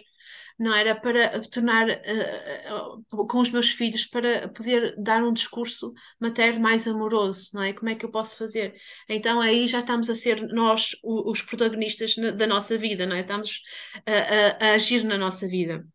Não 0.57 0.73
era 0.73 0.95
para 0.95 1.41
tornar 1.49 1.87
uh, 1.89 3.27
com 3.27 3.39
os 3.39 3.49
meus 3.49 3.69
filhos 3.69 4.05
para 4.05 4.49
poder 4.49 4.95
dar 4.97 5.23
um 5.23 5.33
discurso 5.33 5.93
materno 6.19 6.61
mais 6.61 6.87
amoroso, 6.87 7.49
não 7.53 7.61
é? 7.61 7.73
Como 7.73 7.89
é 7.89 7.95
que 7.95 8.05
eu 8.05 8.11
posso 8.11 8.37
fazer? 8.37 8.75
Então 9.07 9.39
aí 9.39 9.67
já 9.67 9.79
estamos 9.79 10.09
a 10.09 10.15
ser 10.15 10.41
nós 10.53 10.95
os 11.03 11.41
protagonistas 11.41 12.15
da 12.15 12.47
nossa 12.47 12.77
vida, 12.77 13.05
não 13.05 13.15
é? 13.15 13.21
Estamos 13.21 13.61
a, 14.05 14.11
a, 14.65 14.71
a 14.71 14.73
agir 14.73 15.03
na 15.03 15.17
nossa 15.17 15.47
vida. 15.47 15.85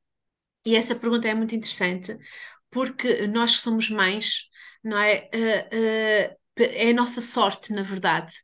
E 0.64 0.76
essa 0.76 0.94
pergunta 0.94 1.28
é 1.28 1.34
muito 1.34 1.54
interessante 1.54 2.16
porque 2.70 3.26
nós 3.26 3.56
que 3.56 3.62
somos 3.62 3.90
mães, 3.90 4.48
não 4.82 4.98
é? 4.98 5.28
Uh, 5.34 6.32
uh, 6.32 6.42
é 6.58 6.90
a 6.90 6.94
nossa 6.94 7.20
sorte, 7.20 7.72
na 7.72 7.82
verdade, 7.82 8.34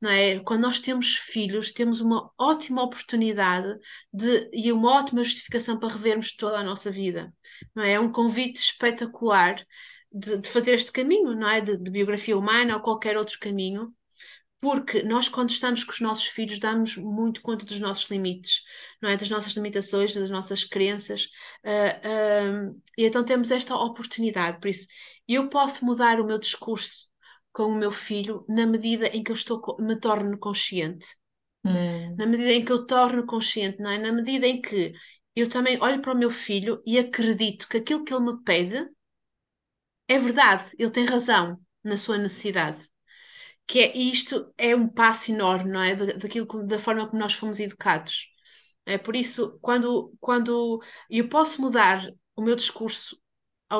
não 0.00 0.10
é? 0.10 0.38
Quando 0.40 0.62
nós 0.62 0.80
temos 0.80 1.16
filhos, 1.16 1.72
temos 1.72 2.00
uma 2.00 2.30
ótima 2.38 2.82
oportunidade 2.82 3.78
de, 4.12 4.48
e 4.52 4.72
uma 4.72 4.92
ótima 4.92 5.24
justificação 5.24 5.78
para 5.78 5.92
revermos 5.92 6.34
toda 6.36 6.58
a 6.58 6.64
nossa 6.64 6.90
vida, 6.90 7.32
não 7.74 7.82
é? 7.82 7.92
É 7.92 8.00
um 8.00 8.12
convite 8.12 8.58
espetacular 8.58 9.64
de, 10.12 10.38
de 10.38 10.48
fazer 10.50 10.74
este 10.74 10.92
caminho, 10.92 11.34
não 11.34 11.48
é? 11.48 11.60
De, 11.60 11.76
de 11.76 11.90
biografia 11.90 12.36
humana 12.38 12.76
ou 12.76 12.82
qualquer 12.82 13.16
outro 13.16 13.38
caminho, 13.40 13.92
porque 14.60 15.02
nós, 15.02 15.28
quando 15.28 15.50
estamos 15.50 15.84
com 15.84 15.92
os 15.92 16.00
nossos 16.00 16.26
filhos, 16.26 16.58
damos 16.58 16.96
muito 16.96 17.40
conta 17.42 17.64
dos 17.64 17.78
nossos 17.78 18.08
limites, 18.10 18.62
não 19.00 19.10
é? 19.10 19.16
Das 19.16 19.28
nossas 19.28 19.52
limitações, 19.54 20.14
das 20.14 20.30
nossas 20.30 20.64
crenças, 20.64 21.28
uh, 21.64 22.70
uh, 22.70 22.82
e 22.96 23.04
então 23.04 23.24
temos 23.24 23.50
esta 23.50 23.76
oportunidade. 23.76 24.60
Por 24.60 24.68
isso, 24.68 24.86
eu 25.28 25.48
posso 25.48 25.84
mudar 25.84 26.20
o 26.20 26.26
meu 26.26 26.38
discurso 26.38 27.08
com 27.52 27.64
o 27.64 27.74
meu 27.74 27.90
filho 27.90 28.44
na 28.48 28.66
medida 28.66 29.06
em 29.08 29.22
que 29.22 29.30
eu 29.30 29.34
estou, 29.36 29.76
me 29.80 29.98
torno 29.98 30.38
consciente. 30.38 31.06
Hum. 31.64 32.16
Na 32.16 32.26
medida 32.26 32.52
em 32.52 32.64
que 32.64 32.72
eu 32.72 32.86
torno 32.86 33.26
consciente, 33.26 33.78
não 33.80 33.90
é? 33.90 33.98
Na 33.98 34.12
medida 34.12 34.46
em 34.46 34.60
que 34.60 34.92
eu 35.34 35.48
também 35.48 35.78
olho 35.82 36.00
para 36.00 36.14
o 36.14 36.18
meu 36.18 36.30
filho 36.30 36.82
e 36.86 36.98
acredito 36.98 37.68
que 37.68 37.78
aquilo 37.78 38.04
que 38.04 38.12
ele 38.12 38.24
me 38.24 38.42
pede 38.42 38.88
é 40.06 40.18
verdade, 40.18 40.70
ele 40.78 40.90
tem 40.90 41.04
razão 41.04 41.60
na 41.84 41.96
sua 41.96 42.18
necessidade. 42.18 42.88
Que 43.66 43.80
é, 43.80 43.96
isto 43.98 44.52
é 44.56 44.74
um 44.74 44.88
passo 44.88 45.30
enorme, 45.30 45.70
não 45.70 45.82
é? 45.82 45.94
Daquilo, 45.96 46.66
da 46.66 46.78
forma 46.78 47.06
como 47.06 47.20
nós 47.20 47.34
fomos 47.34 47.60
educados. 47.60 48.28
É 48.86 48.96
por 48.96 49.14
isso, 49.14 49.58
quando, 49.60 50.14
quando 50.20 50.80
eu 51.10 51.28
posso 51.28 51.60
mudar 51.60 52.10
o 52.34 52.42
meu 52.42 52.56
discurso 52.56 53.20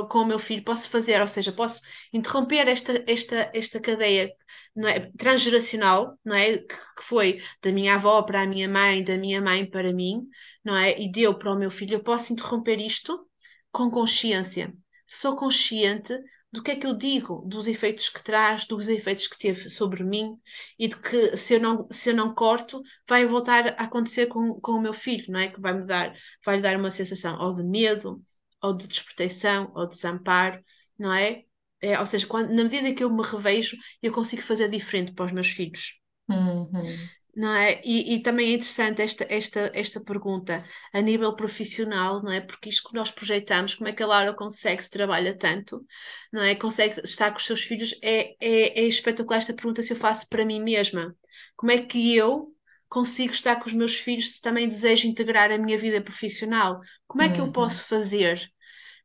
com 0.09 0.19
o 0.19 0.27
meu 0.27 0.39
filho, 0.39 0.63
posso 0.63 0.89
fazer, 0.89 1.21
ou 1.21 1.29
seja, 1.29 1.53
posso 1.53 1.81
interromper 2.13 2.69
esta, 2.69 3.05
esta, 3.07 3.51
esta 3.55 3.81
cadeia 3.81 4.31
não 4.77 4.89
é, 4.89 5.11
transgeracional, 5.19 6.19
não 6.25 6.37
é? 6.37 6.59
Que, 6.59 6.89
foi 7.01 7.41
da 7.63 7.73
minha 7.73 7.95
avó 7.95 8.23
para 8.23 8.43
a 8.43 8.47
minha 8.47 8.69
mãe, 8.69 9.03
da 9.05 9.17
minha 9.17 9.41
mãe 9.41 9.69
para 9.69 9.93
mim, 9.93 10.23
não 10.65 10.77
é? 10.77 11.01
E 11.01 11.11
deu 11.11 11.37
para 11.39 11.53
o 11.53 11.59
meu 11.59 11.71
filho. 11.71 11.95
Eu 11.95 12.03
posso 12.03 12.33
interromper 12.33 12.79
isto 12.81 13.27
com 13.73 13.91
consciência. 13.91 14.73
Sou 15.07 15.37
consciente 15.37 16.13
do 16.53 16.63
que 16.63 16.71
é 16.71 16.77
que 16.77 16.87
eu 16.87 16.95
digo, 16.95 17.45
dos 17.47 17.69
efeitos 17.69 18.09
que 18.09 18.23
traz, 18.23 18.67
dos 18.67 18.89
efeitos 18.89 19.27
que 19.27 19.39
teve 19.39 19.69
sobre 19.69 20.03
mim 20.03 20.37
e 20.79 20.89
de 20.89 20.97
que 20.97 21.37
se 21.37 21.55
eu 21.55 21.61
não, 21.61 21.87
se 21.91 22.11
eu 22.11 22.15
não 22.15 22.35
corto, 22.35 22.83
vai 23.07 23.27
voltar 23.27 23.69
a 23.69 23.85
acontecer 23.85 24.27
com, 24.27 24.59
com 24.61 24.73
o 24.73 24.81
meu 24.81 24.95
filho, 24.95 25.27
não 25.29 25.41
é? 25.41 25.49
Que 25.49 25.61
vai 25.61 25.75
me 25.75 25.87
dar, 25.87 26.15
vai 26.45 26.57
lhe 26.57 26.63
dar 26.63 26.77
uma 26.77 26.91
sensação 26.91 27.39
ou 27.39 27.55
de 27.55 27.63
medo, 27.63 28.23
ou 28.63 28.75
de 28.75 28.87
desproteção, 28.87 29.73
ou 29.75 29.87
de 29.87 29.95
desamparo, 29.95 30.63
não 30.99 31.13
é? 31.15 31.45
é 31.81 31.99
ou 31.99 32.07
seja, 32.07 32.27
quando, 32.27 32.51
na 32.53 32.65
medida 32.65 32.93
que 32.93 33.05
eu 33.05 33.11
me 33.11 33.23
revejo, 33.23 33.77
eu 34.03 34.13
consigo 34.13 34.43
fazer 34.43 34.69
diferente 34.69 35.13
para 35.13 35.27
os 35.27 35.33
meus 35.33 35.49
filhos. 35.49 35.95
Uhum. 36.29 37.09
Não 37.35 37.55
é? 37.55 37.81
E, 37.85 38.15
e, 38.15 38.23
também 38.23 38.51
é 38.51 38.55
interessante 38.55 39.01
esta, 39.01 39.25
esta, 39.31 39.71
esta 39.73 40.01
pergunta 40.01 40.65
a 40.93 41.01
nível 41.01 41.37
profissional, 41.37 42.21
não 42.21 42.33
é? 42.33 42.41
Porque 42.41 42.69
isto 42.69 42.89
que 42.89 42.97
nós 42.97 43.13
projetamos, 43.13 43.77
como 43.77 43.89
é 43.89 43.93
que 43.93 44.03
a 44.03 44.07
Laura 44.07 44.35
consegue 44.35 44.83
se 44.83 44.91
trabalha 44.91 45.39
tanto, 45.39 45.85
não 46.33 46.43
é? 46.43 46.57
Consegue 46.57 47.01
estar 47.05 47.31
com 47.31 47.37
os 47.37 47.47
seus 47.47 47.61
filhos, 47.61 47.95
é, 48.03 48.35
é, 48.41 48.81
é 48.81 48.85
espetacular 48.85 49.39
esta 49.39 49.55
pergunta 49.55 49.83
se 49.85 49.93
eu 49.93 49.97
faço 49.97 50.29
para 50.29 50.45
mim 50.45 50.61
mesma. 50.61 51.15
Como 51.57 51.71
é 51.71 51.79
que 51.81 52.17
eu 52.17 52.53
consigo 52.89 53.33
estar 53.33 53.57
com 53.57 53.67
os 53.67 53.73
meus 53.73 53.95
filhos 53.97 54.33
se 54.37 54.43
também 54.43 54.69
desejo 54.69 55.07
integrar 55.09 55.51
a 55.53 55.59
minha 55.59 55.79
vida 55.79 56.01
profissional? 56.01 56.81
Como 57.07 57.23
é 57.23 57.29
que 57.29 57.41
eu 57.41 57.49
Uhum. 57.49 57.53
posso 57.53 57.85
fazer? 57.85 58.41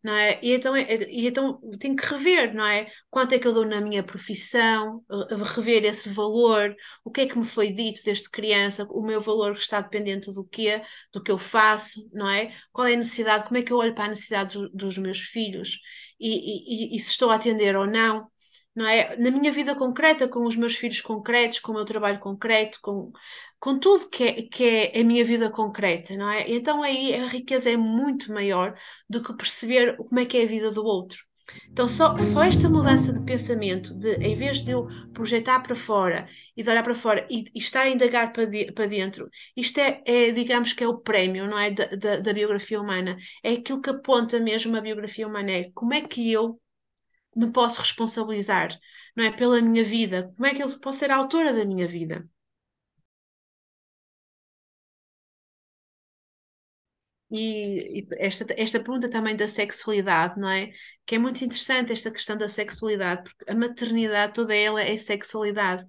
Não 0.04 0.14
é? 0.16 0.40
E 0.44 0.52
então, 0.54 0.76
é- 0.76 1.10
e 1.10 1.28
então 1.28 1.60
tenho 1.80 1.96
que 1.96 2.06
rever, 2.06 2.54
não 2.54 2.66
é? 2.66 2.92
Quanto 3.10 3.34
é 3.34 3.40
que 3.40 3.48
eu 3.48 3.54
dou 3.54 3.66
na 3.66 3.80
minha 3.82 4.04
profissão, 4.04 5.02
rever 5.56 5.86
esse 5.86 6.10
valor, 6.10 6.76
o 7.06 7.12
que 7.12 7.22
é 7.22 7.28
que 7.28 7.38
me 7.40 7.46
foi 7.46 7.72
dito 7.72 8.02
desde 8.04 8.30
criança, 8.30 8.86
o 8.90 9.02
meu 9.06 9.22
valor 9.22 9.54
está 9.54 9.80
dependente 9.82 10.32
do 10.34 10.44
quê, 10.46 10.82
do 11.14 11.24
que 11.24 11.32
eu 11.32 11.38
faço, 11.38 12.10
não 12.14 12.30
é? 12.30 12.54
Qual 12.72 12.88
é 12.88 12.94
a 12.94 12.98
necessidade, 12.98 13.46
como 13.46 13.58
é 13.58 13.64
que 13.64 13.72
eu 13.72 13.78
olho 13.78 13.96
para 13.96 14.06
a 14.06 14.10
necessidade 14.10 14.54
dos, 14.58 14.72
dos 14.74 14.98
meus 14.98 15.20
filhos 15.20 15.80
e, 16.20 16.94
e, 16.94 16.96
e 16.96 17.00
se 17.00 17.12
estou 17.12 17.30
a 17.30 17.36
atender 17.36 17.76
ou 17.76 17.86
não 17.88 18.30
não 18.76 18.88
é? 18.88 19.16
Na 19.18 19.32
minha 19.32 19.52
vida 19.52 19.76
concreta, 19.76 20.28
com 20.28 20.46
os 20.46 20.56
meus 20.56 20.76
filhos 20.76 21.02
concretos, 21.02 21.60
com 21.60 21.72
o 21.72 21.76
meu 21.76 21.86
trabalho 21.86 22.20
concreto, 22.20 22.80
com, 22.82 23.12
com 23.60 23.80
tudo 23.80 24.10
que 24.10 24.24
é, 24.24 24.42
que 24.44 24.64
é 24.64 25.02
a 25.02 25.04
minha 25.04 25.26
vida 25.26 25.50
concreta, 25.52 26.16
não 26.18 26.30
é? 26.30 26.50
Então 26.50 26.84
aí 26.84 27.14
a 27.16 27.28
riqueza 27.28 27.70
é 27.70 27.78
muito 27.78 28.32
maior 28.34 28.78
do 29.10 29.22
que 29.24 29.34
perceber 29.36 29.98
como 29.98 30.20
é 30.20 30.26
que 30.26 30.38
é 30.38 30.44
a 30.44 30.48
vida 30.48 30.72
do 30.72 30.84
outro. 30.84 31.20
Então, 31.70 31.88
só, 31.88 32.18
só 32.22 32.44
esta 32.44 32.70
mudança 32.70 33.12
de 33.12 33.22
pensamento, 33.26 33.94
de 33.94 34.16
em 34.16 34.36
vez 34.36 34.64
de 34.64 34.72
eu 34.72 34.88
projetar 35.14 35.60
para 35.62 35.76
fora 35.76 36.28
e 36.56 36.64
de 36.64 36.70
olhar 36.70 36.84
para 36.84 36.96
fora 36.96 37.28
e, 37.30 37.46
e 37.54 37.60
estar 37.60 37.82
a 37.84 37.90
indagar 37.90 38.32
para, 38.32 38.48
para 38.74 38.88
dentro, 38.88 39.30
isto 39.56 39.80
é, 39.80 40.02
é, 40.06 40.32
digamos 40.32 40.74
que 40.74 40.84
é 40.84 40.88
o 40.88 41.00
prémio, 41.00 41.46
não 41.48 41.60
é? 41.60 41.72
Da, 41.72 41.86
da, 41.88 42.20
da 42.20 42.34
biografia 42.34 42.80
humana. 42.80 43.18
É 43.44 43.54
aquilo 43.54 43.82
que 43.82 43.90
aponta 43.90 44.40
mesmo 44.40 44.76
a 44.78 44.82
biografia 44.82 45.28
humana. 45.28 45.52
É 45.52 45.72
como 45.74 45.94
é 45.94 46.02
que 46.02 46.32
eu 46.32 46.60
me 47.36 47.52
posso 47.52 47.80
responsabilizar, 47.80 48.78
não 49.16 49.26
é? 49.26 49.32
Pela 49.32 49.62
minha 49.62 49.84
vida. 49.84 50.32
Como 50.36 50.46
é 50.48 50.54
que 50.56 50.64
eu 50.64 50.80
posso 50.80 51.00
ser 51.00 51.12
a 51.12 51.18
autora 51.18 51.54
da 51.54 51.66
minha 51.66 51.88
vida? 51.88 52.28
E, 57.32 58.02
e 58.02 58.08
esta, 58.20 58.46
esta 58.58 58.80
pergunta 58.80 59.10
também 59.10 59.36
da 59.36 59.48
sexualidade, 59.48 60.40
não 60.40 60.50
é? 60.50 60.72
Que 61.06 61.16
é 61.16 61.20
muito 61.20 61.44
interessante 61.44 61.92
esta 61.92 62.12
questão 62.12 62.38
da 62.38 62.48
sexualidade, 62.48 63.24
porque 63.24 63.52
a 63.52 63.56
maternidade 63.56 64.34
toda 64.34 64.56
ela 64.56 64.82
é 64.82 64.98
sexualidade, 64.98 65.86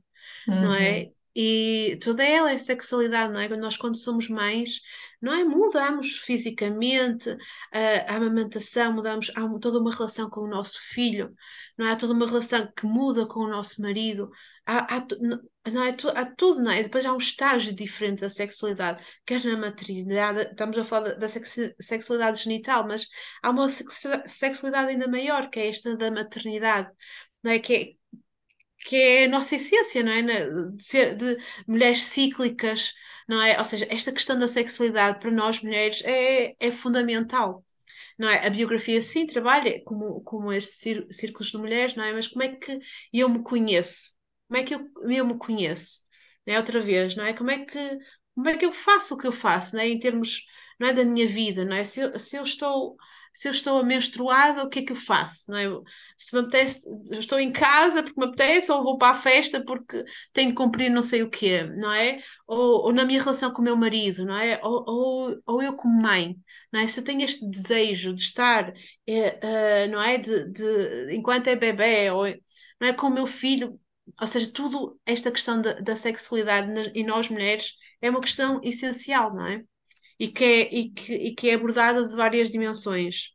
não 0.58 0.74
Uhum. 0.74 0.76
é? 0.76 1.12
E 1.36 1.98
toda 2.02 2.24
ela 2.24 2.52
é 2.52 2.58
sexualidade, 2.58 3.32
não 3.32 3.40
é? 3.40 3.48
Nós, 3.56 3.76
quando 3.76 3.96
somos 3.98 4.28
mães, 4.28 4.80
não 5.24 5.32
é? 5.32 5.42
Mudamos 5.42 6.18
fisicamente, 6.18 7.30
a, 7.72 8.12
a 8.12 8.16
amamentação, 8.16 8.92
mudamos, 8.92 9.30
há 9.34 9.40
toda 9.58 9.80
uma 9.80 9.90
relação 9.94 10.28
com 10.28 10.42
o 10.42 10.48
nosso 10.48 10.78
filho, 10.80 11.34
não 11.78 11.86
é? 11.86 11.92
Há 11.92 11.96
toda 11.96 12.12
uma 12.12 12.26
relação 12.26 12.70
que 12.76 12.86
muda 12.86 13.26
com 13.26 13.40
o 13.40 13.48
nosso 13.48 13.80
marido, 13.80 14.30
há, 14.66 14.96
há, 14.96 15.06
não 15.70 15.82
é? 15.82 15.96
Há 16.14 16.26
tudo, 16.26 16.62
não 16.62 16.70
é? 16.70 16.82
Depois 16.82 17.06
há 17.06 17.12
um 17.14 17.18
estágio 17.18 17.74
diferente 17.74 18.20
da 18.20 18.28
sexualidade, 18.28 19.02
quer 19.24 19.42
na 19.44 19.56
maternidade, 19.56 20.50
estamos 20.50 20.76
a 20.76 20.84
falar 20.84 21.14
da 21.14 21.28
sexualidade 21.28 22.42
genital, 22.42 22.86
mas 22.86 23.06
há 23.42 23.50
uma 23.50 23.68
sexualidade 24.26 24.90
ainda 24.90 25.08
maior, 25.08 25.48
que 25.48 25.58
é 25.58 25.68
esta 25.70 25.96
da 25.96 26.10
maternidade, 26.10 26.90
não 27.42 27.52
é? 27.52 27.58
Que 27.58 27.74
é, 27.74 27.92
que 28.84 28.96
é 28.96 29.24
a 29.24 29.28
nossa 29.28 29.56
essência, 29.56 30.02
não 30.02 30.12
é? 30.12 30.22
De, 30.22 30.82
ser, 30.82 31.16
de 31.16 31.38
mulheres 31.66 32.02
cíclicas, 32.04 32.92
não 33.28 33.42
é? 33.42 33.58
Ou 33.58 33.64
seja, 33.64 33.86
esta 33.90 34.12
questão 34.12 34.38
da 34.38 34.48
sexualidade 34.48 35.20
para 35.20 35.30
nós 35.30 35.60
mulheres 35.62 36.02
é, 36.04 36.54
é 36.58 36.70
fundamental. 36.72 37.64
Não 38.18 38.28
é? 38.28 38.46
A 38.46 38.50
biografia 38.50 39.02
sim 39.02 39.26
trabalha 39.26 39.82
como, 39.84 40.20
como 40.22 40.52
estes 40.52 40.80
círculos 41.16 41.50
de 41.50 41.58
mulheres, 41.58 41.94
não 41.94 42.04
é? 42.04 42.12
Mas 42.12 42.28
como 42.28 42.42
é 42.44 42.56
que 42.56 42.78
eu 43.12 43.28
me 43.28 43.42
conheço? 43.42 44.12
Como 44.48 44.60
é 44.60 44.64
que 44.64 44.74
eu, 44.74 44.88
eu 45.10 45.26
me 45.26 45.38
conheço? 45.38 46.00
Não 46.46 46.54
é? 46.54 46.58
Outra 46.58 46.80
vez, 46.80 47.16
não 47.16 47.24
é? 47.24 47.34
Como 47.34 47.50
é 47.50 47.64
que, 47.64 47.98
como 48.34 48.48
é 48.48 48.56
que 48.56 48.64
eu 48.66 48.72
faço 48.72 49.14
o 49.14 49.18
que 49.18 49.26
eu 49.26 49.32
faço, 49.32 49.76
não 49.76 49.82
é? 49.82 49.88
Em 49.88 49.98
termos, 49.98 50.42
não 50.78 50.88
é? 50.88 50.92
Da 50.92 51.04
minha 51.04 51.26
vida, 51.26 51.64
não 51.64 51.76
é? 51.76 51.84
Se 51.84 52.00
eu, 52.00 52.18
se 52.18 52.36
eu 52.36 52.42
estou 52.42 52.96
se 53.34 53.48
eu 53.48 53.52
estou 53.52 53.84
menstruada, 53.84 54.62
o 54.62 54.68
que 54.68 54.78
é 54.78 54.82
que 54.82 54.92
eu 54.92 54.96
faço? 54.96 55.50
Não 55.50 55.58
é? 55.58 55.66
Se 56.16 56.34
me 56.34 56.42
apetece, 56.42 56.86
estou 57.10 57.40
em 57.40 57.52
casa 57.52 58.02
porque 58.02 58.20
me 58.20 58.26
apetece, 58.28 58.70
ou 58.70 58.84
vou 58.84 58.96
para 58.96 59.16
a 59.16 59.20
festa 59.20 59.62
porque 59.64 60.04
tenho 60.32 60.50
que 60.50 60.56
cumprir 60.56 60.88
não 60.88 61.02
sei 61.02 61.24
o 61.24 61.30
quê, 61.30 61.64
não 61.64 61.92
é? 61.92 62.22
Ou, 62.46 62.84
ou 62.84 62.92
na 62.92 63.04
minha 63.04 63.20
relação 63.20 63.52
com 63.52 63.60
o 63.60 63.64
meu 63.64 63.76
marido, 63.76 64.24
não 64.24 64.38
é? 64.38 64.60
Ou, 64.62 64.84
ou, 64.86 65.42
ou, 65.46 65.62
eu 65.62 65.74
como 65.74 66.00
mãe, 66.00 66.36
não 66.72 66.80
é? 66.80 66.86
Se 66.88 67.00
eu 67.00 67.04
tenho 67.04 67.22
este 67.24 67.48
desejo 67.50 68.14
de 68.14 68.22
estar, 68.22 68.72
é, 69.06 69.86
uh, 69.86 69.90
não 69.90 70.00
é? 70.00 70.16
De, 70.16 70.50
de, 70.52 71.14
enquanto 71.16 71.48
é 71.48 71.56
bebê, 71.56 72.10
ou 72.10 72.26
não 72.80 72.88
é? 72.88 72.92
com 72.92 73.08
o 73.08 73.10
meu 73.10 73.26
filho, 73.26 73.80
ou 74.20 74.26
seja, 74.28 74.50
tudo 74.52 74.98
esta 75.04 75.32
questão 75.32 75.60
da, 75.60 75.74
da 75.80 75.96
sexualidade 75.96 76.70
em 76.94 77.04
nós 77.04 77.28
mulheres 77.28 77.74
é 78.00 78.10
uma 78.10 78.20
questão 78.20 78.60
essencial, 78.62 79.34
não 79.34 79.46
é? 79.46 79.64
E 80.18 80.28
que 80.28 80.44
é, 80.44 80.74
e 80.74 80.90
que, 80.90 81.12
e 81.14 81.34
que 81.34 81.50
é 81.50 81.54
abordada 81.54 82.06
de 82.08 82.14
várias 82.16 82.50
dimensões. 82.50 83.30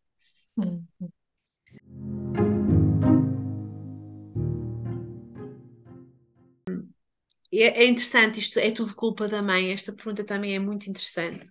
É, 7.52 7.84
é 7.84 7.88
interessante, 7.88 8.40
isto 8.40 8.60
é 8.60 8.72
tudo 8.72 8.96
culpa 8.96 9.28
da 9.28 9.42
mãe. 9.42 9.72
Esta 9.72 9.94
pergunta 9.94 10.24
também 10.24 10.56
é 10.56 10.60
muito 10.60 10.90
interessante, 10.90 11.46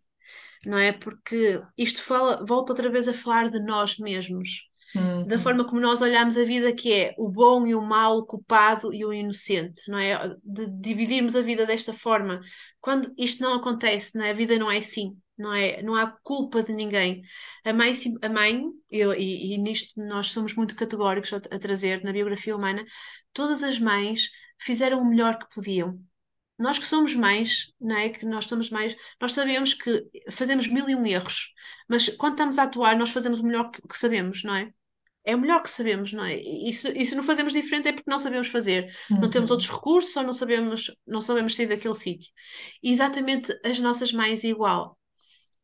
não 0.67 0.79
é? 0.79 0.93
Porque 0.93 1.61
isto 1.79 2.03
fala, 2.03 2.45
volta 2.47 2.73
outra 2.75 2.91
vez 2.91 3.09
a 3.09 3.15
falar 3.15 3.51
de 3.51 3.61
nós 3.61 3.99
mesmos, 3.99 4.68
uhum. 4.95 5.27
da 5.27 5.39
forma 5.39 5.65
como 5.65 5.81
nós 5.81 6.01
olhamos 6.03 6.37
a 6.37 6.45
vida, 6.45 6.73
que 6.73 6.93
é 6.93 7.15
o 7.19 7.29
bom 7.29 7.67
e 7.67 7.75
o 7.75 7.83
mau, 7.83 8.19
o 8.19 8.27
culpado 8.27 8.93
e 8.93 9.05
o 9.05 9.13
inocente, 9.13 9.83
não 9.89 9.99
é? 9.99 10.37
De 10.45 10.67
dividirmos 10.67 11.37
a 11.37 11.43
vida 11.43 11.67
desta 11.67 11.93
forma. 11.93 12.41
Quando 12.81 13.13
isto 13.19 13.43
não 13.43 13.55
acontece, 13.55 14.17
não 14.17 14.25
é? 14.25 14.31
A 14.31 14.35
vida 14.35 14.59
não 14.59 14.71
é 14.71 14.79
assim 14.79 15.17
não 15.39 15.55
é? 15.55 15.81
Não 15.83 15.95
há 15.95 16.07
culpa 16.23 16.63
de 16.63 16.73
ninguém. 16.73 17.23
A 17.65 17.73
mãe, 17.73 17.93
a 18.23 18.29
mãe 18.29 18.65
eu, 18.91 19.15
e, 19.15 19.55
e 19.55 19.59
nisto 19.59 19.93
nós 19.97 20.29
somos 20.29 20.55
muito 20.55 20.75
categóricos 20.75 21.33
a, 21.33 21.37
a, 21.37 21.59
trazer 21.59 22.03
na 22.03 22.13
biografia 22.13 22.57
humana, 22.57 22.85
todas 23.33 23.63
as 23.63 23.79
mães 23.79 24.31
fizeram 24.59 25.01
o 25.01 25.09
melhor 25.09 25.39
que 25.39 25.55
podiam. 25.55 26.01
Nós 26.59 26.77
que 26.79 26.85
somos 26.85 27.15
mães, 27.15 27.73
não 27.81 27.97
é? 27.97 28.09
Que 28.09 28.27
nós 28.27 28.47
somos 28.47 28.69
mães, 28.69 28.97
nós 29.21 29.33
sabemos 29.33 29.75
que 29.75 30.05
fazemos 30.31 30.67
mil 30.67 30.89
e 30.89 30.97
um 30.97 31.07
erros, 31.07 31.53
mas 31.89 32.09
quando 32.09 32.33
estamos 32.33 32.59
a 32.59 32.65
atuar, 32.65 32.97
nós 32.97 33.11
fazemos 33.11 33.39
o 33.39 33.45
melhor 33.45 33.71
que, 33.71 33.81
que 33.81 33.99
sabemos, 33.99 34.43
não 34.43 34.57
é? 34.57 34.73
É 35.29 35.37
o 35.37 35.39
melhor 35.39 35.63
que 35.63 35.71
sabemos, 35.71 36.13
não 36.13 36.25
é? 36.25 36.37
E 36.37 36.73
se, 36.73 36.89
e 36.91 37.07
se 37.07 37.15
não 37.15 37.23
fazemos 37.23 37.53
diferente 37.53 37.89
é 37.89 37.93
porque 37.93 38.11
não 38.11 38.19
sabemos 38.19 38.49
fazer, 38.49 38.91
não 39.21 39.29
temos 39.31 39.51
Uhum. 39.51 39.57
outros 39.57 39.71
recursos 39.71 40.17
ou 40.17 40.23
não 40.23 40.33
sabemos, 40.33 40.91
não 41.07 41.21
sabemos 41.21 41.55
sair 41.55 41.67
daquele 41.67 41.95
sítio. 41.95 42.31
E 42.83 42.93
exatamente 42.93 43.53
as 43.65 43.79
nossas 43.79 44.13
mães 44.13 44.43
igual. 44.45 44.99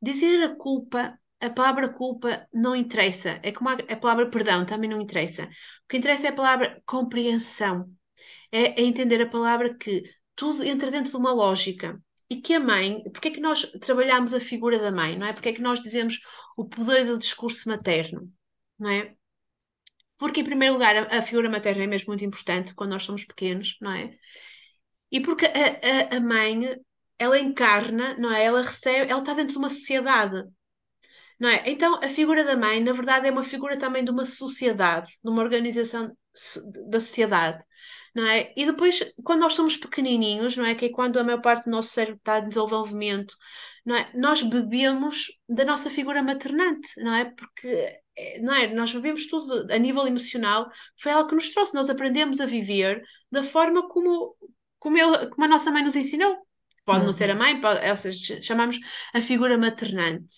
Dizer 0.02 0.42
a 0.44 0.56
culpa, 0.56 1.18
a 1.40 1.50
palavra 1.50 1.88
culpa 1.88 2.46
não 2.52 2.76
interessa, 2.76 3.40
é 3.42 3.52
como 3.52 3.70
a, 3.70 3.74
a 3.74 3.96
palavra 3.96 4.30
perdão 4.30 4.66
também 4.66 4.90
não 4.90 5.00
interessa. 5.00 5.44
O 5.44 5.88
que 5.88 5.96
interessa 5.96 6.26
é 6.26 6.30
a 6.30 6.34
palavra 6.34 6.82
compreensão, 6.86 7.90
é, 8.52 8.80
é 8.80 8.84
entender 8.84 9.20
a 9.22 9.30
palavra 9.30 9.74
que 9.76 10.02
tudo 10.36 10.64
entra 10.64 10.90
dentro 10.90 11.10
de 11.10 11.16
uma 11.16 11.32
lógica. 11.32 11.98
E 12.30 12.40
que 12.40 12.54
a 12.54 12.60
mãe, 12.60 13.02
porque 13.12 13.28
é 13.28 13.30
que 13.30 13.40
nós 13.40 13.62
trabalhamos 13.80 14.34
a 14.34 14.40
figura 14.40 14.78
da 14.78 14.90
mãe, 14.90 15.16
não 15.18 15.26
é? 15.26 15.32
Porque 15.32 15.50
é 15.50 15.52
que 15.52 15.62
nós 15.62 15.80
dizemos 15.82 16.20
o 16.56 16.66
poder 16.66 17.04
do 17.06 17.18
discurso 17.18 17.68
materno, 17.68 18.30
não 18.78 18.90
é? 18.90 19.14
Porque, 20.24 20.40
em 20.40 20.44
primeiro 20.44 20.72
lugar, 20.72 20.96
a, 21.12 21.20
figura 21.20 21.50
materna 21.50 21.84
é 21.84 21.86
mesmo 21.86 22.08
muito 22.08 22.24
importante 22.24 22.74
quando 22.74 22.92
nós 22.92 23.02
somos 23.02 23.26
pequenos, 23.26 23.76
não 23.78 23.92
é? 23.92 24.16
E 25.12 25.20
porque 25.20 25.44
a, 25.44 26.14
a, 26.14 26.16
a 26.16 26.20
mãe, 26.20 26.80
ela 27.18 27.38
encarna, 27.38 28.16
não 28.16 28.32
é? 28.32 28.42
Ela 28.42 28.62
recebe, 28.62 29.10
ela 29.10 29.20
está 29.20 29.34
dentro 29.34 29.52
de 29.52 29.58
uma 29.58 29.68
sociedade, 29.68 30.42
não 31.38 31.50
é? 31.50 31.62
Então, 31.66 32.00
a 32.02 32.08
figura 32.08 32.42
da 32.42 32.56
mãe, 32.56 32.82
na 32.82 32.94
verdade, 32.94 33.28
é 33.28 33.30
uma 33.30 33.44
figura 33.44 33.76
também 33.76 34.02
de 34.02 34.10
uma 34.10 34.24
sociedade, 34.24 35.12
de 35.22 35.30
uma 35.30 35.42
organização 35.42 36.10
da 36.88 37.00
sociedade, 37.00 37.62
não 38.14 38.26
é? 38.26 38.50
E 38.56 38.64
depois, 38.64 39.04
quando 39.22 39.40
nós 39.40 39.52
somos 39.52 39.76
pequenininhos, 39.76 40.56
não 40.56 40.64
é? 40.64 40.74
Que 40.74 40.86
é 40.86 40.88
quando 40.88 41.18
a 41.18 41.24
maior 41.24 41.42
parte 41.42 41.66
do 41.66 41.70
nosso 41.70 41.90
cérebro 41.90 42.16
está 42.16 42.38
em 42.38 42.48
desenvolvimento, 42.48 43.36
não 43.84 43.94
é? 43.94 44.10
Nós 44.14 44.40
bebemos 44.40 45.26
da 45.46 45.66
nossa 45.66 45.90
figura 45.90 46.22
maternante, 46.22 46.88
não 46.96 47.14
é? 47.14 47.26
Porque, 47.26 48.00
não 48.42 48.54
é? 48.54 48.72
Nós 48.74 48.92
bebemos 48.92 49.26
tudo 49.26 49.72
a 49.72 49.78
nível 49.78 50.06
emocional, 50.06 50.70
foi 51.00 51.12
ela 51.12 51.26
que 51.28 51.34
nos 51.34 51.48
trouxe, 51.50 51.74
nós 51.74 51.88
aprendemos 51.90 52.40
a 52.40 52.46
viver 52.46 53.02
da 53.30 53.42
forma 53.42 53.88
como, 53.88 54.36
como, 54.78 54.96
ele, 54.98 55.28
como 55.28 55.44
a 55.44 55.48
nossa 55.48 55.70
mãe 55.70 55.82
nos 55.82 55.96
ensinou. 55.96 56.36
Pode 56.84 57.04
não 57.04 57.12
ser 57.12 57.30
a 57.30 57.34
Uhum. 57.34 57.38
mãe, 57.38 57.60
pode, 57.60 57.88
ou 57.90 57.96
seja, 57.96 58.40
chamamos 58.42 58.78
a 59.14 59.20
figura 59.20 59.56
maternante. 59.58 60.34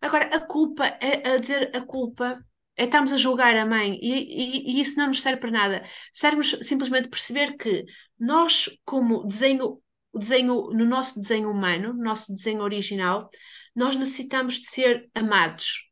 Agora, 0.00 0.26
a 0.26 0.40
culpa, 0.40 0.84
é, 1.00 1.28
a 1.34 1.38
dizer 1.38 1.70
a 1.74 1.80
culpa, 1.80 2.44
é 2.76 2.84
estarmos 2.84 3.12
a 3.12 3.16
julgar 3.16 3.54
a 3.56 3.66
mãe 3.66 3.98
e, 4.02 4.12
e- 4.12 4.76
e 4.78 4.80
isso 4.80 4.96
não 4.98 5.08
nos 5.08 5.22
serve 5.22 5.40
para 5.40 5.50
nada. 5.50 5.82
Serve-nos 6.10 6.66
simplesmente 6.66 7.08
perceber 7.08 7.56
que 7.56 7.84
nós, 8.18 8.68
como 8.84 9.24
desenho, 9.26 9.80
desenho, 10.14 10.70
no 10.72 10.84
nosso 10.84 11.20
desenho 11.20 11.50
humano, 11.50 11.92
no 11.94 12.02
nosso 12.02 12.32
desenho 12.32 12.62
original, 12.62 13.28
nós 13.74 13.94
necessitamos 13.96 14.56
de 14.56 14.66
ser 14.68 15.10
amados. 15.14 15.90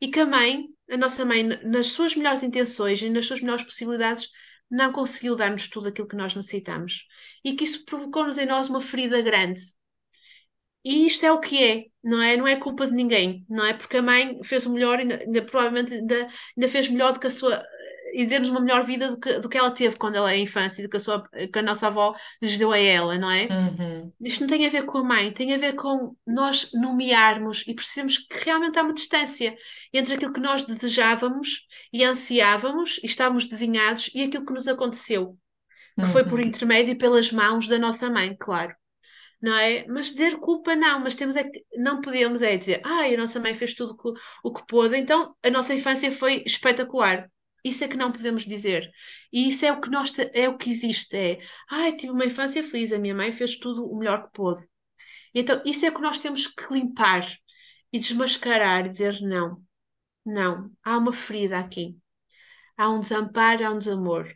E 0.00 0.08
que 0.08 0.20
a 0.20 0.26
mãe, 0.26 0.66
a 0.90 0.96
nossa 0.96 1.24
mãe, 1.24 1.42
nas 1.42 1.88
suas 1.88 2.14
melhores 2.14 2.42
intenções 2.42 3.00
e 3.00 3.10
nas 3.10 3.26
suas 3.26 3.40
melhores 3.40 3.64
possibilidades, 3.64 4.28
não 4.70 4.92
conseguiu 4.92 5.36
dar-nos 5.36 5.68
tudo 5.68 5.88
aquilo 5.88 6.08
que 6.08 6.16
nós 6.16 6.34
necessitamos. 6.34 7.06
E 7.44 7.54
que 7.54 7.64
isso 7.64 7.84
provocou-nos 7.84 8.38
em 8.38 8.46
nós 8.46 8.68
uma 8.68 8.80
ferida 8.80 9.20
grande. 9.22 9.60
E 10.84 11.06
isto 11.06 11.26
é 11.26 11.32
o 11.32 11.40
que 11.40 11.64
é, 11.64 11.84
não 12.02 12.22
é? 12.22 12.36
Não 12.36 12.46
é 12.46 12.54
culpa 12.56 12.86
de 12.86 12.92
ninguém, 12.92 13.44
não 13.48 13.66
é? 13.66 13.74
Porque 13.74 13.96
a 13.96 14.02
mãe 14.02 14.40
fez 14.44 14.66
o 14.66 14.72
melhor, 14.72 15.00
ainda, 15.00 15.16
ainda 15.16 15.42
provavelmente 15.42 15.92
ainda, 15.92 16.28
ainda 16.56 16.68
fez 16.68 16.88
melhor 16.88 17.12
do 17.12 17.18
que 17.18 17.26
a 17.26 17.30
sua. 17.30 17.64
E 18.12 18.26
deu-nos 18.26 18.48
uma 18.48 18.60
melhor 18.60 18.82
vida 18.84 19.10
do 19.10 19.18
que, 19.18 19.38
do 19.40 19.48
que 19.48 19.58
ela 19.58 19.70
teve 19.70 19.96
quando 19.96 20.16
ela 20.16 20.32
é 20.32 20.38
infância, 20.38 20.82
do 20.82 20.88
que 20.88 20.96
a, 20.96 21.00
sua, 21.00 21.28
que 21.28 21.58
a 21.58 21.62
nossa 21.62 21.88
avó 21.88 22.14
lhes 22.40 22.58
deu 22.58 22.72
a 22.72 22.78
ela, 22.78 23.18
não 23.18 23.30
é? 23.30 23.46
Uhum. 23.50 24.12
Isto 24.20 24.42
não 24.42 24.48
tem 24.48 24.66
a 24.66 24.70
ver 24.70 24.84
com 24.84 24.98
a 24.98 25.04
mãe, 25.04 25.32
tem 25.32 25.52
a 25.52 25.58
ver 25.58 25.74
com 25.74 26.16
nós 26.26 26.70
nomearmos 26.72 27.64
e 27.66 27.74
percebemos 27.74 28.18
que 28.18 28.44
realmente 28.44 28.78
há 28.78 28.82
uma 28.82 28.94
distância 28.94 29.56
entre 29.92 30.14
aquilo 30.14 30.32
que 30.32 30.40
nós 30.40 30.62
desejávamos 30.62 31.66
e 31.92 32.04
ansiávamos 32.04 32.98
e 33.02 33.06
estávamos 33.06 33.46
desenhados 33.46 34.10
e 34.14 34.22
aquilo 34.22 34.46
que 34.46 34.52
nos 34.52 34.68
aconteceu, 34.68 35.36
que 35.98 36.06
foi 36.06 36.24
por 36.24 36.38
Uhum. 36.38 36.46
intermédio 36.46 36.92
e 36.92 36.98
pelas 36.98 37.30
mãos 37.32 37.68
da 37.68 37.78
nossa 37.78 38.08
mãe, 38.10 38.36
claro 38.38 38.74
não 39.40 39.56
é? 39.56 39.86
Mas 39.86 40.06
dizer 40.06 40.38
culpa 40.38 40.74
não, 40.74 41.00
mas 41.00 41.14
temos 41.14 41.36
é 41.36 41.44
que, 41.44 41.64
não 41.76 42.00
podemos 42.00 42.42
é 42.42 42.56
dizer, 42.56 42.80
ai, 42.84 43.14
a 43.14 43.18
nossa 43.18 43.38
mãe 43.40 43.54
fez 43.54 43.74
tudo 43.74 43.96
o 44.42 44.52
que 44.52 44.66
pôde, 44.66 44.96
então 44.96 45.34
a 45.42 45.50
nossa 45.50 45.74
infância 45.74 46.10
foi 46.10 46.42
espetacular. 46.46 47.30
Isso 47.66 47.82
é 47.82 47.88
que 47.88 47.96
não 47.96 48.12
podemos 48.12 48.46
dizer. 48.46 48.92
E 49.32 49.48
isso 49.48 49.64
é 49.64 49.72
o 49.72 49.80
que 49.80 49.90
nós 49.90 50.12
é 50.32 50.48
o 50.48 50.56
que 50.56 50.70
existe, 50.70 51.16
é, 51.16 51.40
ai, 51.68 51.96
tive 51.96 52.12
uma 52.12 52.24
infância 52.24 52.62
feliz, 52.62 52.92
a 52.92 52.98
minha 52.98 53.14
mãe 53.14 53.32
fez 53.32 53.58
tudo 53.58 53.84
o 53.84 53.98
melhor 53.98 54.24
que 54.24 54.32
pôde. 54.32 54.64
Então, 55.34 55.60
isso 55.64 55.84
é 55.84 55.88
o 55.88 55.94
que 55.94 56.00
nós 56.00 56.20
temos 56.20 56.46
que 56.46 56.72
limpar 56.72 57.26
e 57.92 57.98
desmascarar, 57.98 58.88
dizer 58.88 59.20
não, 59.20 59.60
não, 60.24 60.70
há 60.84 60.96
uma 60.96 61.12
ferida 61.12 61.58
aqui. 61.58 61.98
Há 62.76 62.88
um 62.90 63.00
desamparo, 63.00 63.66
há 63.66 63.70
um 63.70 63.78
desamor, 63.78 64.32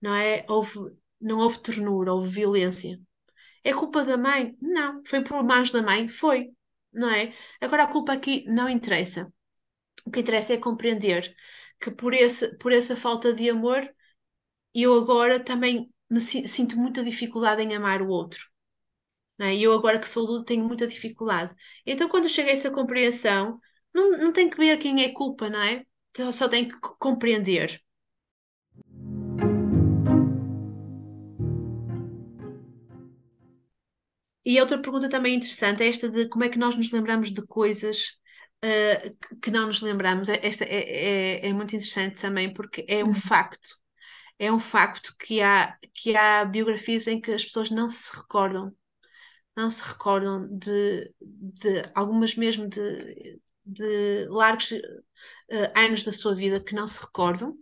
não 0.00 0.14
é? 0.14 0.44
Houve, 0.48 0.78
não 1.20 1.38
houve 1.38 1.60
ternura, 1.60 2.12
houve 2.12 2.28
violência. 2.28 3.00
É 3.64 3.72
culpa 3.72 4.04
da 4.04 4.16
mãe? 4.18 4.56
Não. 4.60 5.02
Foi 5.06 5.22
por 5.22 5.42
mãos 5.42 5.70
da 5.70 5.82
mãe? 5.82 6.08
Foi. 6.08 6.50
Não 6.92 7.10
é? 7.10 7.32
Agora 7.60 7.84
a 7.84 7.92
culpa 7.92 8.12
aqui 8.12 8.44
não 8.46 8.68
interessa. 8.68 9.32
O 10.04 10.10
que 10.10 10.20
interessa 10.20 10.54
é 10.54 10.58
compreender 10.58 11.34
que 11.80 11.90
por 11.90 12.14
esse, 12.14 12.56
por 12.58 12.72
essa 12.72 12.96
falta 12.96 13.32
de 13.34 13.48
amor, 13.50 13.88
eu 14.74 14.94
agora 14.96 15.40
também 15.44 15.92
me 16.10 16.20
si- 16.20 16.48
sinto 16.48 16.76
muita 16.76 17.04
dificuldade 17.04 17.62
em 17.62 17.74
amar 17.76 18.02
o 18.02 18.08
outro. 18.08 18.40
Não 19.38 19.46
é? 19.46 19.56
Eu 19.58 19.72
agora 19.72 19.98
que 20.00 20.08
sou 20.08 20.24
adulto 20.24 20.44
tenho 20.46 20.64
muita 20.66 20.86
dificuldade. 20.86 21.54
Então 21.86 22.08
quando 22.08 22.28
chega 22.28 22.50
a 22.50 22.54
essa 22.54 22.70
compreensão, 22.70 23.60
não, 23.94 24.10
não 24.18 24.32
tem 24.32 24.48
que 24.50 24.56
ver 24.58 24.78
quem 24.78 25.02
é 25.04 25.12
culpa, 25.12 25.48
não 25.50 25.62
é? 25.62 25.84
Então, 26.10 26.32
só 26.32 26.48
tem 26.48 26.68
que 26.68 26.78
co- 26.80 26.96
compreender. 26.98 27.80
E 34.44 34.60
outra 34.60 34.80
pergunta 34.82 35.08
também 35.08 35.34
interessante 35.36 35.82
é 35.82 35.88
esta 35.88 36.08
de 36.08 36.28
como 36.28 36.42
é 36.44 36.48
que 36.48 36.58
nós 36.58 36.74
nos 36.74 36.90
lembramos 36.90 37.32
de 37.32 37.46
coisas 37.46 38.06
eh, 38.62 39.10
que 39.42 39.50
não 39.50 39.66
nos 39.66 39.80
lembramos. 39.82 40.28
É- 40.28 40.40
Esta 40.46 40.64
é, 40.64 41.40
é, 41.44 41.48
é 41.48 41.52
muito 41.52 41.74
interessante 41.76 42.20
também 42.20 42.52
porque 42.52 42.84
é 42.88 43.04
um 43.04 43.14
facto. 43.14 43.76
É 44.38 44.52
um 44.52 44.60
facto 44.60 45.14
que 45.18 45.42
há, 45.42 45.78
que 45.94 46.16
há 46.16 46.44
biografias 46.44 47.06
em 47.08 47.20
que 47.20 47.32
as 47.32 47.44
pessoas 47.44 47.70
não 47.70 47.90
se 47.90 48.14
recordam, 48.16 48.74
não 49.56 49.70
se 49.70 49.82
recordam 49.84 50.48
de, 50.58 51.12
de 51.20 51.84
algumas 51.94 52.34
mesmo 52.36 52.68
de, 52.68 53.40
de 53.66 54.26
largos 54.28 54.72
eh, 55.50 55.72
anos 55.76 56.04
da 56.04 56.12
sua 56.12 56.34
vida 56.34 56.60
que 56.62 56.74
não 56.74 56.86
se 56.88 57.00
recordam. 57.00 57.56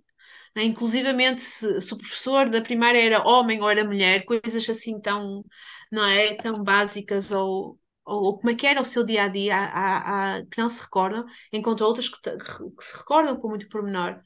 né? 0.57 0.65
Inclusivamente 0.65 1.43
se, 1.43 1.81
se 1.83 1.95
o 1.95 1.99
professor 1.99 2.51
da 2.51 2.63
primária 2.63 3.01
era 3.05 3.27
homem 3.27 3.63
ou 3.63 3.71
era 3.71 3.85
mulher, 3.85 4.25
coisas 4.25 4.69
assim 4.71 5.01
tão, 5.01 5.45
não 5.93 6.05
é, 6.07 6.35
tão 6.37 6.63
básicas 6.65 7.31
ou, 7.33 7.79
ou, 8.07 8.39
como 8.39 8.51
é 8.51 8.55
que 8.55 8.67
era 8.67 8.81
o 8.81 8.85
seu 8.85 9.05
dia 9.05 9.25
a 9.25 9.29
dia 9.29 9.57
que 10.51 10.59
não 10.61 10.69
se 10.69 10.81
recordam, 10.81 11.25
enquanto 11.53 11.83
outras 11.83 12.09
que, 12.09 12.19
que 12.21 12.85
se 12.85 12.97
recordam 12.97 13.37
com 13.37 13.49
muito 13.49 13.69
pormenor. 13.69 14.21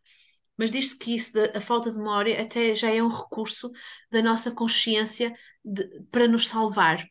Mas 0.59 0.70
diz-se 0.70 0.99
que 0.99 1.14
isso, 1.16 1.33
da- 1.35 1.53
a 1.59 1.61
falta 1.61 1.91
de 1.91 1.99
memória, 1.99 2.41
até 2.43 2.74
já 2.74 2.91
é 2.91 3.03
um 3.03 3.09
recurso 3.09 3.70
da 4.11 4.22
nossa 4.22 4.51
consciência 4.53 5.35
de- 5.64 6.03
para 6.11 6.28
nos 6.28 6.49
salvar. 6.49 7.07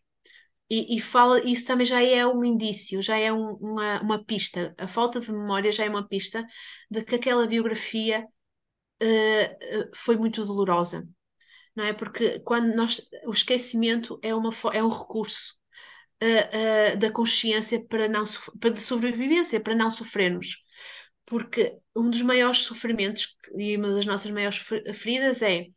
E, 0.69 0.97
e 0.97 1.01
fala, 1.01 1.41
isso 1.47 1.65
também 1.67 1.85
já 1.85 2.01
é 2.03 2.25
um 2.27 2.43
indício, 2.45 3.01
já 3.01 3.17
é 3.17 3.31
um- 3.33 3.53
uma, 3.55 4.01
uma 4.01 4.23
pista. 4.25 4.73
A 4.77 4.87
falta 4.87 5.19
de 5.19 5.31
memória 5.31 5.71
já 5.71 5.85
é 5.85 5.89
uma 5.89 6.07
pista 6.07 6.45
de 6.91 7.03
que 7.03 7.15
aquela 7.15 7.47
biografia 7.47 8.27
eh, 9.01 9.89
foi 9.95 10.17
muito 10.17 10.45
dolorosa, 10.45 11.07
não 11.75 11.85
é? 11.85 11.93
Porque 11.93 12.39
quando 12.41 12.75
nós, 12.75 13.01
o 13.27 13.31
esquecimento 13.33 14.19
é 14.23 14.35
uma, 14.35 14.51
é 14.73 14.83
um 14.83 14.89
recurso 14.89 15.58
da 16.99 17.11
consciência 17.11 17.83
para 17.87 18.07
não, 18.07 18.23
para 18.59 18.71
de 18.71 18.81
sobrevivência, 18.81 19.59
para 19.59 19.75
não 19.75 19.91
sofrermos. 19.91 20.57
Porque 21.25 21.77
um 21.95 22.09
dos 22.09 22.21
maiores 22.21 22.59
sofrimentos 22.59 23.35
e 23.57 23.77
uma 23.77 23.89
das 23.93 24.05
nossas 24.05 24.31
maiores 24.31 24.57
fe- 24.59 24.93
feridas 24.93 25.41
é 25.41 25.67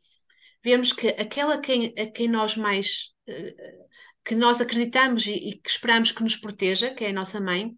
vermos 0.65 0.93
que 0.93 1.09
aquela 1.09 1.61
quem, 1.61 1.95
a 1.99 2.07
quem 2.11 2.29
nós 2.29 2.57
mais 2.57 3.11
eh, 3.27 3.55
que 4.25 4.35
nós 4.35 4.61
acreditamos 4.61 5.27
e, 5.27 5.33
e 5.33 5.59
que 5.59 5.71
esperamos 5.71 6.13
que 6.13 6.23
nos 6.23 6.37
proteja, 6.37 6.95
que 6.95 7.05
é 7.05 7.11
a 7.11 7.13
nossa 7.13 7.41
mãe, 7.41 7.73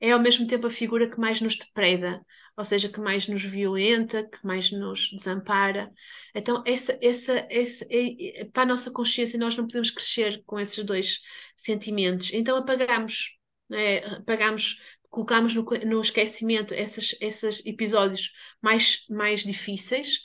é 0.00 0.12
ao 0.12 0.20
mesmo 0.20 0.46
tempo 0.46 0.66
a 0.66 0.70
figura 0.70 1.08
que 1.10 1.20
mais 1.20 1.40
nos 1.40 1.56
depreda, 1.56 2.20
ou 2.56 2.64
seja, 2.64 2.88
que 2.88 3.00
mais 3.00 3.28
nos 3.28 3.42
violenta, 3.42 4.24
que 4.28 4.38
mais 4.46 4.70
nos 4.72 5.10
desampara. 5.10 5.92
Então, 6.34 6.62
essa, 6.66 6.98
essa, 7.02 7.46
essa, 7.50 7.84
é- 7.90 8.40
é- 8.42 8.44
para 8.46 8.62
a 8.62 8.66
nossa 8.66 8.90
consciência, 8.90 9.38
nós 9.38 9.56
não 9.56 9.66
podemos 9.66 9.90
crescer 9.90 10.42
com 10.46 10.58
esses 10.58 10.84
dois 10.84 11.20
sentimentos. 11.56 12.30
Então, 12.32 12.56
apagamos, 12.56 13.38
né? 13.68 13.98
Apagamos, 14.16 14.80
colocamos 15.10 15.54
no, 15.54 15.62
no 15.64 16.00
esquecimento 16.00 16.72
esses, 16.74 17.16
esses 17.20 17.64
episódios 17.66 18.32
mais, 18.62 19.04
mais 19.10 19.42
difíceis 19.42 20.18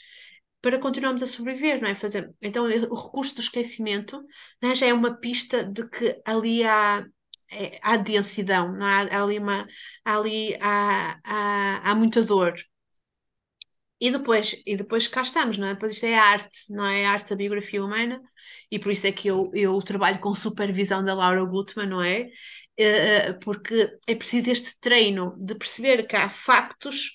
para 0.62 0.80
continuarmos 0.80 1.24
a 1.24 1.28
sobreviver, 1.28 1.82
não 1.82 1.90
é? 1.90 1.96
Fazer, 1.96 2.32
então, 2.42 2.66
o 2.66 2.96
recurso 2.96 3.36
do 3.36 3.42
esquecimento, 3.42 4.24
né, 4.62 4.76
já 4.76 4.88
é 4.88 4.94
uma 4.94 5.16
pista 5.20 5.64
de 5.64 5.88
que 5.90 6.22
ali 6.26 6.64
há 6.64 7.06
é, 7.52 7.80
há 7.82 7.98
densidão, 7.98 8.74
não 8.74 8.86
há, 8.86 9.02
há 9.04 9.24
ali 9.24 9.40
uma, 9.40 9.68
há 10.06 10.18
ali 10.18 10.56
há, 10.62 11.20
há, 11.24 11.92
há 11.92 11.96
muita 11.96 12.24
dor. 12.24 12.56
E 14.00 14.10
depois, 14.12 14.56
e 14.66 14.76
depois 14.76 15.08
cá 15.08 15.22
estamos, 15.22 15.58
não 15.58 15.68
é? 15.68 15.74
Depois 15.76 15.94
isto 15.94 16.06
é 16.06 16.16
arte, 16.18 16.72
não 16.74 16.86
é? 16.86 17.06
A 17.06 17.12
arte 17.12 17.30
da 17.30 17.36
biografia 17.36 17.84
humana, 17.84 18.20
e 18.72 18.80
por 18.80 18.92
isso 18.92 19.06
é 19.08 19.12
que 19.12 19.28
eu, 19.28 19.52
eu 19.54 19.80
trabalho 19.82 20.20
com 20.20 20.34
supervisão 20.34 21.04
da 21.06 21.14
Laura 21.14 21.44
Gutman, 21.46 21.88
não 21.88 22.02
é? 22.02 22.30
Uh, 22.80 23.40
porque 23.42 23.96
é 24.08 24.16
preciso 24.16 24.50
este 24.50 24.80
treino 24.80 25.36
de 25.40 25.54
perceber 25.56 26.08
que 26.08 26.16
há 26.16 26.30
factos 26.30 27.12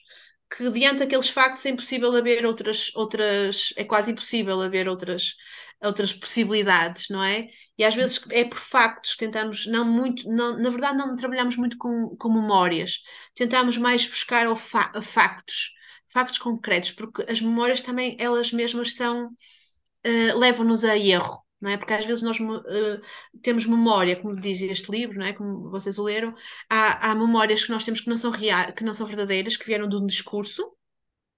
que 0.51 0.71
diante 0.71 1.01
daqueles 1.01 1.29
factos 1.29 1.65
é 1.67 1.71
impossível 1.71 2.15
haver 2.15 2.45
outras, 2.47 2.91
outras 2.95 3.73
é 3.77 3.85
quase 3.85 4.13
impossível 4.13 4.61
haver 4.63 4.89
outras, 4.89 5.35
outras 5.83 6.13
possibilidades, 6.13 7.09
não 7.11 7.23
é? 7.23 7.49
E 7.79 7.85
às 7.85 7.95
vezes 7.95 8.21
é 8.31 8.45
por 8.45 8.59
factos 8.59 9.13
que 9.13 9.19
tentamos, 9.25 9.67
não 9.67 9.85
muito, 9.85 10.29
não, 10.29 10.59
na 10.59 10.71
verdade 10.71 10.99
não 10.99 11.17
trabalhamos 11.17 11.57
muito 11.57 11.77
com, 11.79 12.17
com 12.17 12.33
memórias, 12.33 13.01
tentamos 13.35 13.77
mais 13.77 14.07
buscar 14.07 14.55
fa 14.57 15.01
factos, 15.03 15.73
factos 16.07 16.39
concretos, 16.39 16.93
porque 16.93 17.25
as 17.31 17.41
memórias 17.41 17.83
também, 17.83 18.17
elas 18.19 18.53
mesmas 18.53 18.95
são, 18.95 19.27
uh, 19.27 20.39
levam-nos 20.39 20.85
a 20.85 20.97
erro, 20.97 21.46
não 21.61 21.71
é? 21.71 21.77
Porque 21.77 21.93
às 21.93 22.05
vezes 22.05 22.23
nós 22.23 22.39
uh, 22.39 23.01
temos 23.43 23.67
memória, 23.67 24.17
como 24.17 24.41
diz 24.41 24.61
este 24.61 24.91
livro, 24.91 25.19
não 25.19 25.27
é? 25.27 25.33
Como 25.33 25.71
vocês 25.71 25.99
o 25.99 26.05
leram, 26.05 26.35
há, 26.69 27.11
há 27.11 27.15
memórias 27.15 27.65
que 27.65 27.71
nós 27.71 27.85
temos 27.85 28.01
que 28.01 28.09
não 28.09 28.17
são 28.17 28.31
reais, 28.31 28.75
que 28.75 28.85
não 28.85 28.95
são 28.95 29.07
verdadeiras, 29.07 29.57
que 29.57 29.67
vieram 29.67 29.89
de 29.89 29.97
um 29.97 30.07
discurso. 30.07 30.67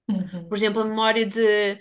Uhum. 0.08 0.48
Por 0.48 0.56
exemplo, 0.56 0.80
a 0.80 0.84
memória 0.84 1.26
de 1.26 1.78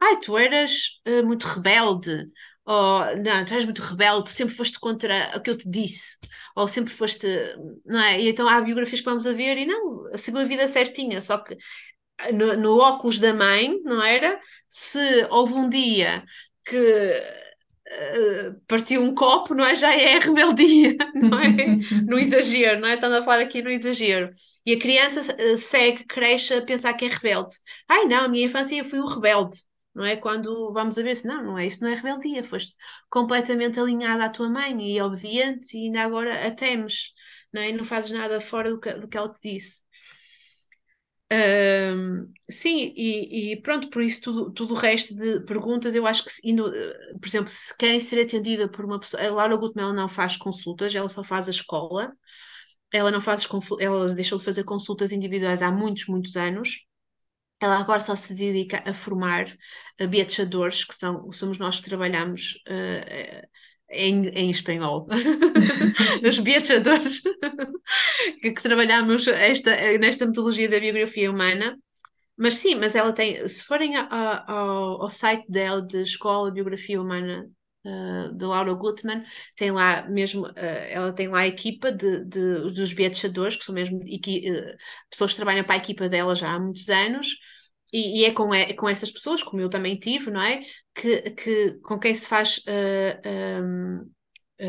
ai, 0.00 0.20
tu 0.20 0.36
eras 0.38 1.00
uh, 1.06 1.26
muito 1.26 1.44
rebelde, 1.44 2.26
ou 2.64 3.16
não, 3.16 3.44
tu 3.44 3.52
eras 3.52 3.64
muito 3.64 3.82
rebelde, 3.82 4.24
tu 4.24 4.30
sempre 4.30 4.54
foste 4.54 4.78
contra 4.78 5.32
o 5.36 5.40
que 5.40 5.50
eu 5.50 5.56
te 5.56 5.68
disse, 5.68 6.16
ou 6.56 6.68
sempre 6.68 6.92
foste, 6.92 7.26
não 7.84 8.00
é? 8.00 8.20
E 8.20 8.28
então 8.28 8.48
há 8.48 8.60
biografias 8.60 9.00
que 9.00 9.06
vamos 9.06 9.26
a 9.26 9.32
ver 9.32 9.58
e 9.58 9.66
não, 9.66 10.16
seguiu 10.16 10.40
a 10.40 10.44
vida 10.44 10.68
certinha, 10.68 11.20
só 11.20 11.38
que 11.38 11.56
no, 12.32 12.56
no 12.56 12.78
óculos 12.78 13.18
da 13.18 13.32
mãe, 13.34 13.80
não 13.82 14.02
era? 14.02 14.40
Se 14.68 15.26
houve 15.30 15.54
um 15.54 15.68
dia 15.68 16.24
que 16.66 16.76
uh, 17.90 18.60
partiu 18.66 19.02
um 19.02 19.14
copo, 19.14 19.54
não 19.54 19.64
é? 19.64 19.74
Já 19.74 19.94
é 19.94 20.18
rebeldia, 20.18 20.96
não 21.14 21.38
é? 21.38 21.76
no 22.06 22.18
exagero, 22.20 22.80
não 22.80 22.88
é? 22.88 22.94
Estamos 22.94 23.18
a 23.18 23.24
falar 23.24 23.40
aqui 23.40 23.62
no 23.62 23.70
exagero. 23.70 24.30
E 24.64 24.72
a 24.72 24.78
criança 24.78 25.20
uh, 25.20 25.58
segue, 25.58 26.04
cresce 26.04 26.54
a 26.54 26.62
pensar 26.62 26.94
que 26.94 27.04
é 27.04 27.08
rebelde. 27.08 27.54
Ai 27.88 28.04
não, 28.06 28.24
a 28.24 28.28
minha 28.28 28.46
infância 28.46 28.76
eu 28.76 28.84
fui 28.84 29.00
um 29.00 29.06
rebelde. 29.06 29.56
Não 29.94 30.04
é 30.04 30.16
quando 30.16 30.72
vamos 30.72 30.96
a 30.98 31.02
ver 31.02 31.16
se 31.16 31.26
não, 31.26 31.42
não 31.42 31.58
é 31.58 31.66
isso, 31.66 31.82
não 31.82 31.90
é 31.90 31.94
rebeldia, 31.94 32.44
foste 32.44 32.76
completamente 33.10 33.80
alinhada 33.80 34.24
à 34.24 34.28
tua 34.28 34.48
mãe 34.48 34.80
e 34.88 35.02
obediente 35.02 35.76
e 35.76 35.86
ainda 35.86 36.02
agora 36.02 36.46
a 36.46 36.50
temes, 36.52 37.12
não 37.52 37.60
é? 37.60 37.70
E 37.70 37.72
não 37.72 37.84
fazes 37.84 38.12
nada 38.12 38.40
fora 38.40 38.70
do 38.70 38.78
que, 38.80 38.92
do 38.94 39.08
que 39.08 39.18
ela 39.18 39.32
te 39.32 39.40
disse 39.42 39.80
sim, 42.50 42.92
e, 42.96 43.52
e, 43.52 43.62
pronto, 43.62 43.88
por 43.90 44.02
isso 44.02 44.20
tudo, 44.22 44.52
tudo 44.52 44.74
o 44.74 44.76
resto 44.76 45.14
de 45.14 45.40
perguntas, 45.40 45.94
eu 45.94 46.06
acho 46.06 46.24
que, 46.24 46.30
indo, 46.44 46.64
por 47.20 47.26
exemplo, 47.28 47.48
se 47.50 47.76
querem 47.76 48.00
ser 48.00 48.20
atendida 48.20 48.68
por 48.68 48.84
uma 48.84 48.98
pessoa, 48.98 49.22
a 49.22 49.30
Laura 49.30 49.56
Gutmel 49.56 49.92
não 49.92 50.08
faz 50.08 50.36
consultas, 50.36 50.94
ela 50.94 51.08
só 51.08 51.22
faz 51.22 51.46
a 51.48 51.50
escola, 51.52 52.12
ela 52.92 53.10
não 53.10 53.20
faz, 53.20 53.46
ela 53.80 54.14
deixou 54.14 54.38
de 54.38 54.44
fazer 54.44 54.64
consultas 54.64 55.12
individuais 55.12 55.62
há 55.62 55.70
muitos, 55.70 56.06
muitos 56.06 56.36
anos, 56.36 56.80
ela 57.60 57.78
agora 57.78 58.00
só 58.00 58.16
se 58.16 58.34
dedica 58.34 58.82
a 58.86 58.94
formar 58.94 59.46
uh, 60.00 60.08
beatchadores, 60.08 60.84
que 60.84 60.94
são, 60.94 61.30
somos 61.32 61.58
nós 61.58 61.78
que 61.80 61.88
trabalhamos 61.88 62.54
uh, 62.68 63.48
em, 63.90 64.28
em 64.28 64.50
espanhol, 64.50 65.06
os 66.26 66.38
beatchadores, 66.38 67.20
que, 68.40 68.52
que 68.52 68.62
trabalhamos 68.62 69.26
esta, 69.26 69.70
nesta 69.98 70.26
metodologia 70.26 70.68
da 70.68 70.80
biografia 70.80 71.30
humana. 71.30 71.76
Mas 72.36 72.54
sim, 72.54 72.74
mas 72.74 72.94
ela 72.94 73.12
tem, 73.12 73.46
se 73.48 73.62
forem 73.62 73.96
ao, 73.96 75.02
ao, 75.02 75.10
site 75.10 75.44
dela 75.50 75.82
de 75.82 76.02
Escola 76.02 76.48
de 76.48 76.54
Biografia 76.54 77.00
Humana 77.00 77.46
uh, 77.84 78.34
de 78.34 78.44
Laura 78.46 78.72
Gutman, 78.72 79.22
tem 79.56 79.70
lá 79.70 80.08
mesmo, 80.08 80.46
uh, 80.46 80.52
ela 80.56 81.12
tem 81.12 81.28
lá 81.28 81.40
a 81.40 81.46
equipa 81.46 81.92
de, 81.92 82.24
de 82.24 82.72
dos 82.72 82.94
beatchadores, 82.94 83.56
que 83.56 83.64
são 83.64 83.74
mesmo 83.74 84.00
equi, 84.06 84.50
uh, 84.50 84.76
pessoas 85.10 85.32
que 85.32 85.36
trabalham 85.36 85.64
para 85.64 85.74
a 85.74 85.78
equipa 85.78 86.08
dela 86.08 86.34
já 86.34 86.50
há 86.50 86.58
muitos 86.58 86.88
anos, 86.88 87.28
e, 87.92 88.20
e, 88.20 88.24
é 88.24 88.32
com, 88.32 88.54
é 88.54 88.72
com 88.74 88.88
essas 88.88 89.10
pessoas, 89.10 89.42
como 89.42 89.60
eu 89.60 89.70
também 89.70 89.98
tive, 89.98 90.30
não 90.30 90.40
é? 90.42 90.62
Que, 90.94 91.30
que, 91.32 91.78
com 91.82 91.98
quem 91.98 92.14
se 92.14 92.26
faz 92.26 92.58
uh, 92.58 94.10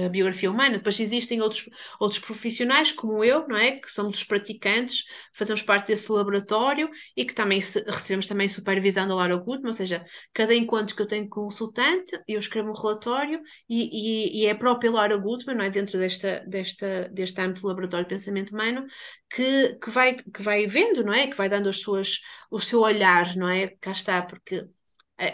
a 0.06 0.10
biografia 0.10 0.50
humana. 0.50 0.78
Depois 0.78 1.00
existem 1.00 1.42
outros, 1.42 1.70
outros 2.00 2.20
profissionais, 2.20 2.92
como 2.92 3.24
eu, 3.24 3.48
não 3.48 3.58
é? 3.58 3.72
Que 3.72 3.92
somos 3.92 4.18
os 4.18 4.24
praticantes, 4.24 5.04
fazemos 5.34 5.62
parte 5.62 5.88
desse 5.88 6.12
laboratório 6.12 6.89
e 7.16 7.26
que 7.26 7.34
também 7.34 7.60
recebemos 7.60 8.28
também 8.28 8.50
supervisão 8.50 9.08
da 9.08 9.16
Laura 9.16 9.36
Goodman, 9.36 9.68
ou 9.68 9.74
seja, 9.74 10.06
cada 10.34 10.56
encontro 10.56 10.96
que 10.96 11.02
eu 11.02 11.08
tenho 11.08 11.28
com 11.30 11.42
consultante, 11.42 12.18
eu 12.28 12.39
escrevo 12.39 12.70
um 12.70 12.74
relatório 12.74 13.42
e, 13.70 14.38
e, 14.38 14.42
e 14.42 14.46
é 14.46 14.52
a 14.52 14.56
própria 14.56 14.92
Laura 14.92 15.18
Goodman, 15.18 15.56
não 15.56 15.66
é? 15.66 15.70
Dentro 15.70 16.00
desta, 16.00 16.44
desta, 16.48 17.10
deste 17.12 17.42
âmbito 17.42 17.62
do 17.62 17.68
laboratório 17.68 18.06
de 18.06 18.10
pensamento 18.14 18.52
humano, 18.52 18.86
que, 19.30 19.76
que, 19.76 19.89
vai, 19.89 20.16
que 20.16 20.42
vai 20.42 20.68
vendo, 20.68 21.04
não 21.04 21.14
é? 21.14 21.28
Que 21.28 21.38
vai 21.38 21.50
dando 21.50 21.70
as 21.70 21.80
suas, 21.82 22.20
o 22.50 22.60
seu 22.60 22.82
olhar, 22.82 23.36
não 23.36 23.50
é? 23.50 23.68
Cá 23.82 23.92
está, 23.92 24.22
porque 24.22 24.66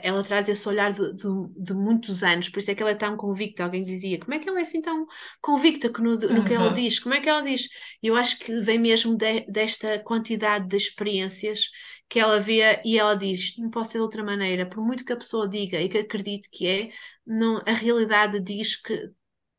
ela 0.03 0.23
traz 0.23 0.47
esse 0.49 0.67
olhar 0.67 0.91
de, 0.93 1.13
de, 1.13 1.27
de, 1.55 1.73
muitos 1.73 2.23
anos, 2.23 2.49
por 2.49 2.59
isso 2.59 2.71
é 2.71 2.75
que 2.75 2.81
ela 2.81 2.91
é 2.91 2.95
tão 2.95 3.15
convicta. 3.15 3.63
Alguém 3.63 3.83
dizia, 3.83 4.19
como 4.19 4.33
é 4.33 4.39
que 4.39 4.49
ela 4.49 4.59
é 4.59 4.63
assim 4.63 4.81
tão 4.81 5.05
convicta 5.41 5.89
no, 5.89 6.15
no 6.15 6.27
uhum. 6.27 6.45
que 6.45 6.53
ela 6.53 6.73
diz? 6.73 6.99
Como 6.99 7.15
é 7.15 7.21
que 7.21 7.29
ela 7.29 7.41
diz? 7.41 7.67
Eu 8.03 8.15
acho 8.15 8.37
que 8.39 8.59
vem 8.61 8.79
mesmo 8.79 9.15
de, 9.17 9.41
desta 9.49 9.99
quantidade 9.99 10.67
de 10.67 10.75
experiências 10.77 11.69
que 12.09 12.19
ela 12.19 12.39
vê 12.39 12.81
e 12.85 12.97
ela 12.97 13.15
diz, 13.15 13.39
isto 13.41 13.61
não 13.61 13.69
pode 13.69 13.89
ser 13.89 13.97
de 13.97 14.03
outra 14.03 14.23
maneira, 14.23 14.65
por 14.69 14.83
muito 14.83 15.05
que 15.05 15.13
a 15.13 15.17
pessoa 15.17 15.47
diga 15.47 15.81
e 15.81 15.89
que 15.89 15.97
acredite 15.99 16.49
que 16.51 16.67
é, 16.67 16.89
não, 17.25 17.61
a 17.65 17.71
realidade 17.71 18.39
diz 18.41 18.75
que, 18.75 19.09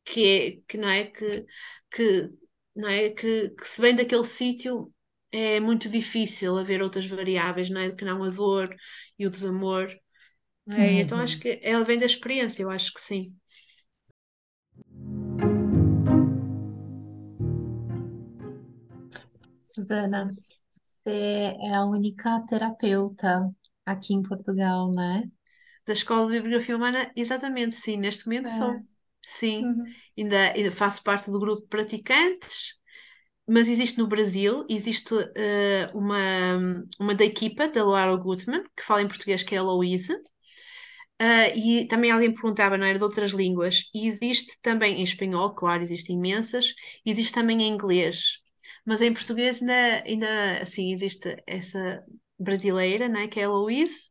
que 0.05 0.27
é, 0.27 0.61
que 0.67 0.77
não 0.77 0.89
é, 0.89 1.05
que, 1.05 1.45
que, 1.91 2.29
não 2.75 2.89
é, 2.89 3.09
que, 3.09 3.49
que 3.49 3.67
se 3.67 3.81
vem 3.81 3.95
daquele 3.95 4.25
sítio 4.25 4.93
é 5.31 5.59
muito 5.59 5.89
difícil 5.89 6.57
haver 6.57 6.81
outras 6.81 7.05
variáveis, 7.05 7.69
não 7.69 7.81
é? 7.81 7.89
Que 7.95 8.05
não 8.05 8.23
a 8.23 8.29
dor 8.29 8.75
e 9.17 9.27
o 9.27 9.29
desamor. 9.29 9.89
É, 10.69 11.01
então 11.01 11.17
acho 11.17 11.35
uhum. 11.35 11.41
que 11.41 11.59
ela 11.63 11.83
vem 11.83 11.97
da 11.97 12.05
experiência, 12.05 12.61
eu 12.61 12.69
acho 12.69 12.93
que 12.93 13.01
sim. 13.01 13.35
Suzana, 19.63 20.29
você 20.29 21.09
é 21.09 21.73
a 21.73 21.85
única 21.85 22.43
terapeuta 22.47 23.49
aqui 23.85 24.13
em 24.13 24.21
Portugal, 24.21 24.91
né? 24.91 25.23
Da 25.85 25.93
Escola 25.93 26.27
de 26.27 26.33
Bibliografia 26.33 26.75
Humana, 26.75 27.11
exatamente, 27.15 27.75
sim, 27.75 27.97
neste 27.97 28.27
momento 28.27 28.47
é. 28.47 28.49
sou. 28.49 28.75
Sim, 29.21 29.65
uhum. 29.65 29.83
ainda, 30.17 30.53
ainda 30.53 30.71
faço 30.71 31.03
parte 31.03 31.29
do 31.31 31.39
grupo 31.39 31.61
de 31.63 31.67
praticantes, 31.67 32.75
mas 33.47 33.67
existe 33.67 33.97
no 33.97 34.07
Brasil, 34.07 34.65
existe 34.69 35.13
uh, 35.13 35.97
uma, 35.97 36.85
uma 36.99 37.15
da 37.15 37.25
equipa, 37.25 37.67
da 37.67 37.83
Laura 37.83 38.15
Gutman, 38.15 38.63
que 38.75 38.83
fala 38.83 39.01
em 39.01 39.07
português, 39.07 39.43
que 39.43 39.55
é 39.55 39.57
a 39.57 39.63
Louise, 39.63 40.15
Uh, 41.21 41.51
e 41.53 41.85
também 41.87 42.11
alguém 42.11 42.33
perguntava, 42.33 42.77
não 42.77 42.85
era 42.85 42.97
de 42.97 43.03
outras 43.03 43.31
línguas. 43.31 43.89
E 43.93 44.07
existe 44.07 44.57
também 44.61 44.99
em 44.99 45.03
espanhol, 45.03 45.53
claro, 45.53 45.83
existem 45.83 46.15
imensas, 46.15 46.73
existe 47.05 47.33
também 47.33 47.61
em 47.61 47.67
inglês. 47.69 48.37
Mas 48.85 49.01
em 49.01 49.13
português 49.13 49.61
ainda, 49.61 50.03
ainda 50.05 50.61
assim, 50.61 50.93
existe 50.93 51.35
essa 51.45 52.01
brasileira, 52.39 53.09
né, 53.09 53.27
que 53.27 53.39
é 53.39 53.43
a 53.43 53.49
Louise, 53.49 54.09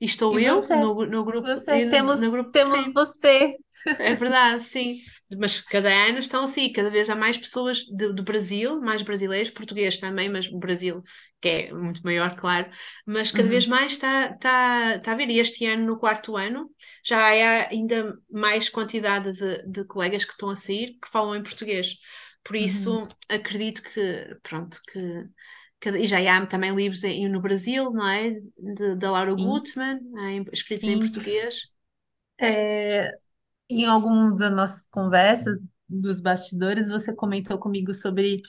e 0.00 0.06
estou 0.06 0.38
e 0.40 0.44
eu 0.44 0.56
você? 0.56 0.74
no, 0.76 1.06
no 1.06 1.24
grupo. 1.24 1.46
Você, 1.46 1.84
no, 1.84 1.90
temos, 1.90 2.20
no 2.20 2.30
grupo 2.30 2.50
temos 2.50 2.92
você. 2.92 3.54
É 3.98 4.14
verdade, 4.14 4.64
sim. 4.64 4.98
Mas 5.38 5.60
cada 5.60 5.88
ano 5.88 6.20
estão 6.20 6.44
assim, 6.44 6.72
cada 6.72 6.90
vez 6.90 7.10
há 7.10 7.16
mais 7.16 7.36
pessoas 7.36 7.84
do 7.86 8.22
Brasil, 8.22 8.80
mais 8.80 9.02
brasileiros, 9.02 9.50
português 9.50 9.98
também, 9.98 10.28
mas 10.28 10.46
o 10.46 10.58
Brasil, 10.58 11.02
que 11.46 11.68
é 11.68 11.72
muito 11.72 12.02
maior, 12.02 12.34
claro, 12.34 12.68
mas 13.06 13.30
cada 13.30 13.44
uhum. 13.44 13.50
vez 13.50 13.66
mais 13.66 13.92
está, 13.92 14.30
está, 14.30 14.96
está 14.96 15.12
a 15.12 15.14
ver. 15.14 15.30
E 15.30 15.38
este 15.38 15.64
ano, 15.66 15.86
no 15.86 15.98
quarto 15.98 16.36
ano, 16.36 16.70
já 17.04 17.18
há 17.18 17.68
ainda 17.68 18.18
mais 18.30 18.68
quantidade 18.68 19.32
de, 19.32 19.62
de 19.70 19.84
colegas 19.84 20.24
que 20.24 20.32
estão 20.32 20.50
a 20.50 20.56
sair 20.56 20.98
que 21.00 21.08
falam 21.08 21.36
em 21.36 21.42
português. 21.42 21.94
Por 22.42 22.56
isso, 22.56 23.00
uhum. 23.00 23.08
acredito 23.28 23.82
que, 23.82 24.36
pronto, 24.42 24.80
que 24.92 25.28
e 25.84 26.06
já 26.06 26.18
há 26.36 26.46
também 26.46 26.74
livros 26.74 27.04
em, 27.04 27.28
no 27.28 27.40
Brasil, 27.40 27.92
não 27.92 28.08
é? 28.08 28.36
Da 28.98 29.10
Laura 29.10 29.34
Sim. 29.34 29.44
Gutman, 29.44 30.00
em, 30.30 30.44
escritos 30.52 30.88
Sim. 30.88 30.94
em 30.94 30.98
português. 30.98 31.68
É, 32.40 33.08
em 33.70 33.84
alguma 33.84 34.34
das 34.34 34.52
nossas 34.52 34.86
conversas 34.88 35.68
dos 35.88 36.20
bastidores, 36.20 36.88
você 36.88 37.14
comentou 37.14 37.58
comigo 37.58 37.92
sobre 37.94 38.40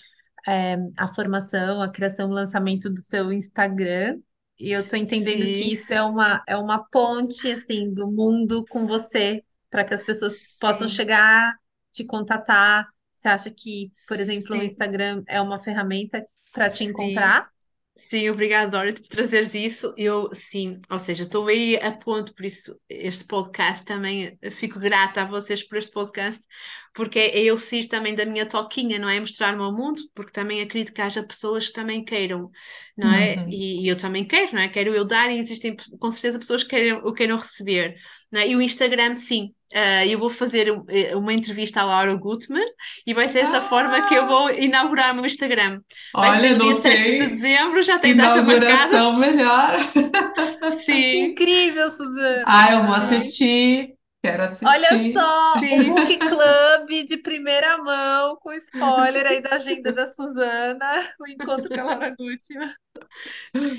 é, 0.47 0.77
a 0.97 1.07
formação, 1.07 1.81
a 1.81 1.89
criação, 1.89 2.29
o 2.29 2.33
lançamento 2.33 2.89
do 2.89 2.99
seu 2.99 3.33
Instagram. 3.33 4.17
E 4.59 4.71
eu 4.71 4.81
estou 4.81 4.97
entendendo 4.97 5.43
Sim. 5.43 5.53
que 5.53 5.73
isso 5.73 5.93
é 5.93 6.01
uma, 6.01 6.41
é 6.47 6.55
uma 6.55 6.83
ponte 6.85 7.51
assim 7.51 7.93
do 7.93 8.09
mundo 8.09 8.65
com 8.69 8.87
você, 8.87 9.43
para 9.69 9.83
que 9.83 9.93
as 9.93 10.01
pessoas 10.01 10.33
Sim. 10.33 10.55
possam 10.59 10.87
chegar, 10.87 11.53
te 11.91 12.03
contatar. 12.05 12.87
Você 13.17 13.27
acha 13.27 13.51
que, 13.51 13.91
por 14.07 14.19
exemplo, 14.19 14.55
Sim. 14.55 14.61
o 14.61 14.63
Instagram 14.63 15.23
é 15.27 15.41
uma 15.41 15.59
ferramenta 15.59 16.25
para 16.53 16.69
te 16.69 16.85
encontrar? 16.85 17.51
Sim, 17.99 18.29
obrigada, 18.29 18.71
Dora, 18.71 18.93
por 18.93 19.07
trazeres 19.07 19.53
isso. 19.55 19.93
Eu, 19.97 20.29
sim, 20.33 20.79
ou 20.89 20.99
seja, 20.99 21.23
estou 21.23 21.47
aí 21.47 21.75
a 21.77 21.91
ponto, 21.91 22.33
por 22.33 22.45
isso 22.45 22.79
este 22.87 23.25
podcast 23.25 23.83
também, 23.83 24.37
eh, 24.41 24.51
fico 24.51 24.79
grata 24.79 25.21
a 25.21 25.25
vocês 25.25 25.63
por 25.63 25.77
este 25.77 25.91
podcast, 25.91 26.45
porque 26.93 27.17
é, 27.17 27.39
é 27.39 27.43
eu 27.43 27.57
sair 27.57 27.87
também 27.87 28.15
da 28.15 28.25
minha 28.25 28.45
toquinha, 28.45 28.99
não 28.99 29.09
é? 29.09 29.19
Mostrar-me 29.19 29.61
ao 29.61 29.75
mundo, 29.75 30.01
porque 30.13 30.31
também 30.31 30.61
acredito 30.61 30.93
que 30.93 31.01
haja 31.01 31.23
pessoas 31.23 31.67
que 31.67 31.73
também 31.73 32.03
queiram, 32.03 32.51
não 32.95 33.11
é? 33.11 33.35
Uhum. 33.35 33.49
E, 33.49 33.83
e 33.85 33.87
eu 33.87 33.97
também 33.97 34.25
quero, 34.25 34.53
não 34.53 34.61
é? 34.61 34.69
Quero 34.69 34.93
eu 34.93 35.05
dar 35.05 35.31
e 35.31 35.37
existem 35.39 35.75
com 35.75 36.11
certeza 36.11 36.39
pessoas 36.39 36.63
que 36.63 36.69
queiram, 36.69 36.99
o 36.99 37.13
queiram 37.13 37.37
receber, 37.37 37.95
não 38.31 38.41
é? 38.41 38.47
E 38.49 38.55
o 38.55 38.61
Instagram, 38.61 39.15
sim. 39.15 39.53
eh, 39.73 40.07
eu 40.07 40.19
vou 40.19 40.29
fazer 40.29 40.71
um- 40.71 40.85
eh, 40.89 41.15
uma 41.15 41.33
entrevista 41.33 41.81
à 41.81 41.83
Laura 41.85 42.13
Gutmann 42.15 42.65
e 43.05 43.13
vai 43.13 43.27
ser 43.27 43.39
dessa 43.41 43.61
forma 43.61 44.01
que 44.01 44.13
eu 44.15 44.25
Ah, 44.25 44.27
vou 44.27 44.49
inaugurar 44.51 45.11
o 45.13 45.15
meu 45.15 45.25
Instagram. 45.25 45.81
Vai 46.19 46.33
ser 46.33 46.41
olha, 46.41 46.55
no 46.55 46.57
dia 46.57 46.75
não 46.75 46.81
7 46.81 47.13
de 47.15 47.27
tem 47.27 47.29
dezembro, 47.29 47.81
já 47.81 47.99
tem 47.99 48.15
data 48.15 48.41
marcada. 48.41 48.95
inauguração 48.95 49.17
melhor. 49.17 49.77
Ai, 50.89 51.03
que 51.05 51.17
Sim, 51.17 51.31
incrível, 51.31 51.89
Suzana! 51.89 52.45
Ah, 52.45 52.71
eu 52.73 52.83
vou 52.85 52.95
sim, 52.95 52.95
assistir. 52.95 53.95
Quero 54.23 54.43
Olha 54.63 54.89
assistir. 54.91 55.13
só, 55.13 55.63
o 55.69 55.83
sim, 55.83 55.85
Book 55.85 56.25
Club 56.25 56.89
de 57.05 57.17
primeira 57.17 57.77
mão, 57.77 58.35
com 58.37 58.51
spoiler 58.53 59.25
aí 59.25 59.41
da 59.41 59.55
agenda 59.55 59.93
da 59.93 60.05
Suzana, 60.05 61.13
o 61.19 61.27
encontro 61.27 61.71
com 61.71 61.79
a 61.81 61.83
Laura 61.83 62.09
Gucci. 62.15 62.53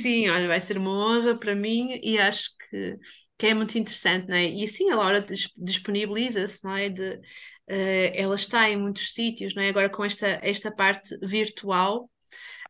sim, 0.02 0.28
olha, 0.28 0.48
vai 0.48 0.60
ser 0.60 0.76
uma 0.78 0.90
honra 0.90 1.38
para 1.38 1.54
mim 1.54 1.98
e 2.02 2.18
acho 2.18 2.50
que, 2.70 2.98
que 3.38 3.46
é 3.46 3.54
muito 3.54 3.78
interessante, 3.78 4.28
não 4.28 4.36
é? 4.36 4.46
E 4.46 4.68
sim, 4.68 4.90
a 4.90 4.96
Laura 4.96 5.22
dis- 5.22 5.52
disponibiliza-se, 5.56 6.64
não 6.64 6.76
é? 6.76 6.88
De, 6.90 7.20
eh, 7.68 8.12
ela 8.20 8.36
está 8.36 8.68
em 8.70 8.76
muitos 8.76 9.12
sítios, 9.14 9.54
não 9.54 9.62
é? 9.62 9.68
Agora 9.70 9.88
com 9.90 10.04
esta, 10.04 10.26
esta 10.42 10.70
parte 10.72 11.16
virtual 11.22 12.10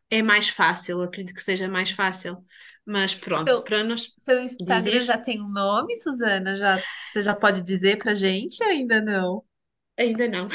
é 0.09 0.21
mais 0.21 0.49
fácil, 0.49 1.01
acredito 1.01 1.35
que 1.35 1.43
seja 1.43 1.67
mais 1.67 1.91
fácil, 1.91 2.37
mas 2.85 3.15
pronto, 3.15 3.51
Seu, 3.51 3.63
para 3.63 3.83
nós, 3.83 4.07
seu 4.21 4.41
Instagram 4.41 4.99
já 5.01 5.17
tem 5.17 5.41
um 5.41 5.49
nome, 5.51 5.95
Suzana? 5.97 6.55
Já, 6.55 6.83
você 7.09 7.21
já 7.21 7.35
pode 7.35 7.61
dizer 7.61 7.97
pra 7.97 8.13
gente? 8.13 8.63
Ainda 8.63 9.01
não. 9.01 9.43
Ainda 9.99 10.27
não. 10.27 10.47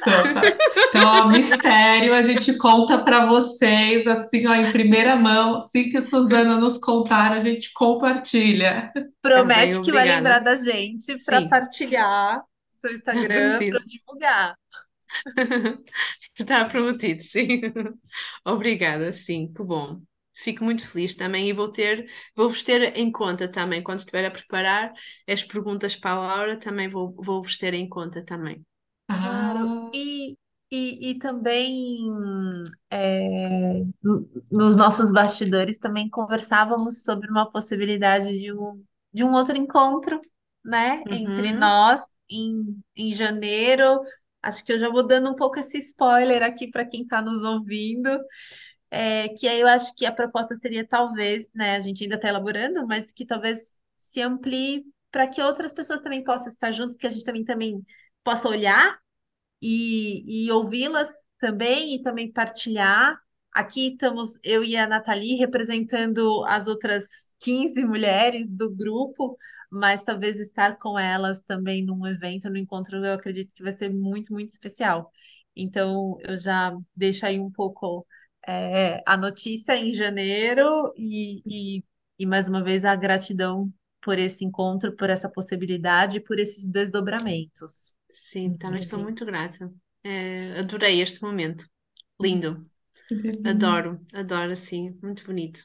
Então, 0.00 0.34
tá. 0.34 0.42
Então, 0.88 1.06
ó, 1.06 1.28
mistério, 1.28 2.14
a 2.14 2.22
gente 2.22 2.56
conta 2.56 2.98
para 2.98 3.26
vocês, 3.26 4.06
assim, 4.06 4.46
ó, 4.46 4.54
em 4.54 4.72
primeira 4.72 5.16
mão. 5.16 5.58
Assim 5.58 5.88
que 5.88 5.98
a 5.98 6.02
Suzana 6.02 6.56
nos 6.56 6.78
contar, 6.78 7.32
a 7.32 7.40
gente 7.40 7.72
compartilha. 7.72 8.90
Tá 8.94 9.00
bem, 9.00 9.12
Promete 9.22 9.80
que 9.80 9.92
vai 9.92 10.06
lembrar 10.06 10.38
da 10.40 10.56
gente 10.56 11.22
para 11.24 11.48
partilhar 11.48 12.42
seu 12.78 12.94
Instagram 12.94 13.58
para 13.58 13.84
divulgar. 13.84 14.56
Está 16.38 16.64
prometido, 16.68 17.22
sim. 17.22 17.60
Obrigada, 18.44 19.12
sim, 19.12 19.52
que 19.52 19.62
bom. 19.62 20.00
Fico 20.34 20.64
muito 20.64 20.88
feliz 20.88 21.16
também 21.16 21.48
e 21.48 21.52
vou 21.52 21.72
ter, 21.72 22.08
vou-vos 22.36 22.62
ter 22.62 22.96
em 22.96 23.10
conta 23.10 23.50
também, 23.50 23.82
quando 23.82 23.98
estiver 23.98 24.24
a 24.24 24.30
preparar 24.30 24.92
as 25.28 25.42
perguntas 25.42 25.96
para 25.96 26.12
a 26.12 26.18
Laura, 26.18 26.60
também 26.60 26.88
vou, 26.88 27.12
vou-vos 27.18 27.58
ter 27.58 27.74
em 27.74 27.88
conta 27.88 28.24
também. 28.24 28.64
Claro, 29.10 29.68
Ah, 29.68 29.92
e, 29.92 30.36
e, 30.70 31.10
e 31.12 31.18
também 31.18 31.98
é, 32.90 33.80
no- 34.02 34.28
nos 34.50 34.76
nossos 34.76 35.12
bastidores 35.12 35.78
também 35.78 36.08
conversávamos 36.10 37.04
sobre 37.04 37.30
uma 37.30 37.50
possibilidade 37.50 38.38
de 38.40 38.52
um, 38.52 38.84
de 39.12 39.24
um 39.24 39.32
outro 39.32 39.56
encontro, 39.56 40.20
né, 40.64 41.04
entre 41.10 41.52
Uhum, 41.52 41.52
nós 41.52 42.02
em, 42.30 42.80
em 42.96 43.12
janeiro. 43.14 44.00
Acho 44.42 44.64
que 44.64 44.72
eu 44.72 44.78
já 44.78 44.88
vou 44.90 45.06
dando 45.06 45.30
um 45.30 45.34
pouco 45.36 45.58
esse 45.58 45.78
spoiler 45.78 46.42
aqui 46.42 46.68
para 46.70 46.86
quem 46.86 47.02
está 47.02 47.20
nos 47.22 47.42
ouvindo, 47.42 48.08
é, 48.90 49.28
que 49.30 49.46
aí 49.48 49.60
eu 49.60 49.68
acho 49.68 49.94
que 49.94 50.06
a 50.06 50.12
proposta 50.12 50.54
seria 50.54 50.86
talvez, 50.86 51.50
né, 51.54 51.76
a 51.76 51.80
gente 51.80 52.02
ainda 52.04 52.16
está 52.16 52.28
elaborando, 52.28 52.86
mas 52.86 53.12
que 53.12 53.26
talvez 53.26 53.82
se 53.96 54.20
amplie 54.22 54.84
para 55.10 55.26
que 55.26 55.42
outras 55.42 55.74
pessoas 55.74 56.00
também 56.00 56.22
possam 56.24 56.48
estar 56.48 56.70
juntos, 56.70 56.96
que 56.96 57.06
a 57.06 57.10
gente 57.10 57.24
também, 57.24 57.44
também 57.44 57.84
possa 58.24 58.48
olhar 58.48 58.98
e, 59.62 60.46
e 60.46 60.52
ouvi-las 60.52 61.10
também 61.40 61.94
e 61.96 62.02
também 62.02 62.32
partilhar. 62.32 63.18
Aqui 63.52 63.88
estamos 63.92 64.38
eu 64.44 64.62
e 64.64 64.76
a 64.76 64.86
Nathalie 64.86 65.36
representando 65.36 66.44
as 66.46 66.66
outras 66.68 67.06
15 67.40 67.84
mulheres 67.84 68.52
do 68.52 68.70
grupo, 68.70 69.36
mas 69.70 70.02
talvez 70.02 70.38
estar 70.38 70.78
com 70.78 70.98
elas 70.98 71.40
também 71.42 71.84
num 71.84 72.06
evento, 72.06 72.48
no 72.50 72.56
encontro, 72.56 72.96
eu 73.04 73.14
acredito 73.14 73.54
que 73.54 73.62
vai 73.62 73.72
ser 73.72 73.92
muito, 73.92 74.32
muito 74.32 74.50
especial. 74.50 75.10
Então, 75.56 76.16
eu 76.22 76.36
já 76.36 76.72
deixo 76.94 77.26
aí 77.26 77.40
um 77.40 77.50
pouco 77.50 78.06
é, 78.46 79.02
a 79.06 79.16
notícia 79.16 79.76
em 79.76 79.92
janeiro 79.92 80.92
e, 80.96 81.78
e, 81.80 81.84
e 82.18 82.26
mais 82.26 82.48
uma 82.48 82.62
vez 82.62 82.84
a 82.84 82.94
gratidão 82.96 83.72
por 84.00 84.18
esse 84.18 84.44
encontro, 84.44 84.94
por 84.96 85.10
essa 85.10 85.28
possibilidade, 85.28 86.20
por 86.20 86.38
esses 86.38 86.66
desdobramentos. 86.66 87.97
Sim, 88.30 88.56
também 88.58 88.80
estou 88.80 88.98
uhum, 88.98 89.02
muito 89.02 89.24
grata. 89.24 89.72
Eh, 90.04 90.58
adorei 90.58 91.00
este 91.02 91.22
momento. 91.22 91.66
uhum. 92.20 92.22
Lindo. 92.22 92.68
Adoro, 93.44 94.00
adoro, 94.14 94.56
sim, 94.56 94.98
muito 95.02 95.24
bonito. 95.26 95.64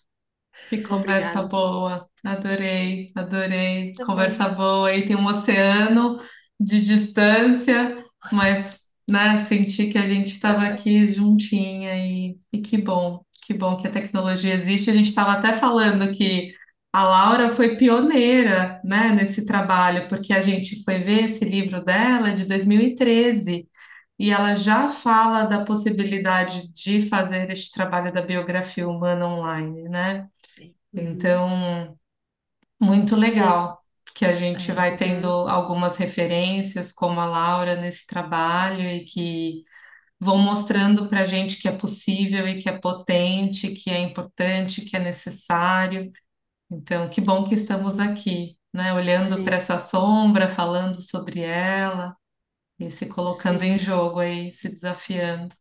Que 0.70 0.82
conversa 0.82 1.42
Obrigada. 1.42 1.44
boa. 1.44 2.10
Adorei, 2.26 3.12
adorei. 3.16 3.94
Também. 3.96 4.00
Conversa 4.00 4.50
boa. 4.50 4.90
Aí 4.90 5.06
tem 5.06 5.16
um 5.16 5.26
oceano 5.28 6.18
de 6.60 6.82
distância, 6.84 8.04
mas, 8.32 8.82
né, 9.10 9.38
senti 9.40 9.88
que 9.92 9.98
a 9.98 10.08
gente 10.08 10.30
estava 10.30 10.64
aqui 10.68 11.08
juntinha 11.08 11.96
e, 12.08 12.38
e 12.52 12.62
que 12.62 12.78
bom, 12.78 13.24
que 13.46 13.54
bom 13.54 13.76
que 13.78 13.88
a 13.88 13.92
tecnologia 13.92 14.54
existe. 14.56 14.90
A 14.90 14.94
gente 14.94 15.08
estava 15.08 15.34
até 15.34 15.54
falando 15.54 16.12
que 16.14 16.54
a 16.94 17.04
Laura 17.06 17.50
foi 17.52 17.78
pioneira, 17.78 18.82
né, 18.86 19.12
nesse 19.12 19.46
trabalho, 19.46 20.10
porque 20.10 20.34
a 20.34 20.42
gente 20.42 20.84
foi 20.86 21.00
ver 21.00 21.26
esse 21.26 21.46
livro 21.46 21.84
dela 21.84 22.34
de 22.34 22.46
2013. 22.46 23.70
E 24.20 24.32
ela 24.32 24.56
já 24.56 24.90
fala 24.90 25.44
da 25.46 25.66
possibilidade 25.66 26.70
de 26.72 27.02
fazer 27.10 27.52
este 27.52 27.72
trabalho 27.74 28.14
da 28.14 28.22
biografia 28.24 28.88
humana 28.90 29.28
online, 29.28 29.90
né? 29.90 30.30
Então, 30.94 31.98
muito 32.80 33.16
legal, 33.16 33.82
que 34.16 34.26
a 34.26 34.36
gente 34.36 34.72
É. 34.72 34.76
vai 34.76 34.96
tendo 34.96 35.28
algumas 35.48 35.98
referências, 35.98 36.92
como 36.92 37.20
a 37.20 37.26
Laura, 37.26 37.76
nesse 37.76 38.06
trabalho, 38.08 38.82
e 38.82 39.06
que 39.06 39.64
vão 40.20 40.38
mostrando 40.40 41.10
para 41.10 41.22
a 41.24 41.28
gente 41.28 41.58
que 41.60 41.68
é 41.68 41.72
possível 41.74 42.48
e 42.48 42.60
que 42.62 42.70
é 42.70 42.78
potente, 42.80 43.72
que 43.74 43.90
é 43.92 44.00
importante, 44.02 44.82
que 44.84 44.96
é 44.98 45.00
necessário. 45.00 46.12
Então, 46.72 47.10
que 47.10 47.22
bom 47.22 47.44
que 47.44 47.56
estamos 47.56 48.00
aqui, 48.00 48.58
né? 48.74 48.94
Olhando 48.94 49.44
para 49.44 49.56
essa 49.58 49.80
sombra, 49.80 50.50
falando 50.50 51.02
sobre 51.02 51.42
ela 51.42 52.16
e 52.80 52.92
se 52.92 53.08
colocando 53.08 53.64
em 53.64 53.78
jogo 53.80 54.20
aí, 54.22 54.52
se 54.54 54.70
desafiando. 54.70 55.56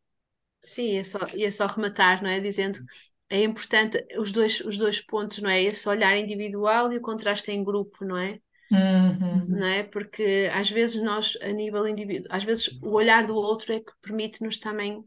Sim, 0.65 0.97
é 0.99 1.05
só, 1.05 1.19
e 1.37 1.45
é 1.45 1.51
só 1.53 1.67
rematar, 1.67 2.21
não 2.23 2.29
é? 2.31 2.41
Dizendo 2.41 2.79
que 2.81 2.85
é 3.31 3.43
importante 3.45 4.05
os 4.19 4.33
dois, 4.33 4.61
os 4.61 4.77
dois 4.79 5.01
pontos, 5.01 5.39
não 5.39 5.49
é? 5.51 5.63
Esse 5.63 5.89
olhar 5.89 6.17
individual 6.17 6.93
e 6.93 6.99
o 6.99 7.01
contraste 7.01 7.51
em 7.53 7.63
grupo, 7.65 8.05
não 8.05 8.17
é? 8.19 8.41
Uhum, 8.73 9.49
Não 9.49 9.67
é? 9.67 9.83
Porque 9.83 10.49
às 10.53 10.71
vezes 10.71 11.03
nós, 11.03 11.37
a 11.43 11.49
nível 11.49 11.87
individual, 11.87 12.29
às 12.37 12.45
vezes 12.45 12.69
o 12.83 12.91
olhar 12.93 13.27
do 13.27 13.35
outro 13.37 13.73
é 13.73 13.81
que 13.81 13.93
permite-nos 14.01 14.59
também 14.59 15.05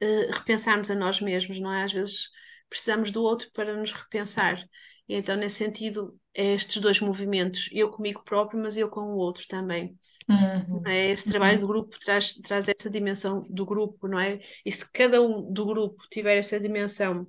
eh, 0.00 0.30
repensarmos 0.32 0.90
a 0.90 0.94
nós 0.96 1.20
mesmos, 1.20 1.60
não 1.60 1.72
é? 1.72 1.84
Às 1.84 1.92
vezes 1.92 2.28
precisamos 2.70 3.10
do 3.12 3.22
outro 3.22 3.50
para 3.52 3.76
nos 3.76 3.92
repensar. 3.92 4.58
E 5.08 5.14
então, 5.16 5.36
nesse 5.36 5.56
sentido, 5.56 6.18
é 6.34 6.54
estes 6.54 6.80
dois 6.82 7.00
movimentos, 7.00 7.68
eu 7.72 7.90
comigo 7.90 8.22
próprio, 8.24 8.60
mas 8.62 8.76
eu 8.76 8.88
com 8.90 9.00
o 9.02 9.16
outro 9.16 9.46
também. 9.48 9.98
uhum, 10.28 10.86
é? 10.86 11.10
Esse 11.10 11.26
trabalho 11.28 11.58
uhum, 11.58 11.60
do 11.60 11.66
grupo 11.66 11.98
traz, 12.00 12.34
traz 12.34 12.68
essa 12.68 12.90
dimensão 12.90 13.46
do 13.50 13.66
grupo, 13.66 14.08
não 14.08 14.18
é? 14.20 14.40
E 14.64 14.72
se 14.72 14.90
cada 14.92 15.20
um 15.22 15.52
do 15.52 15.66
grupo 15.66 16.02
tiver 16.10 16.36
essa 16.38 16.60
dimensão 16.60 17.26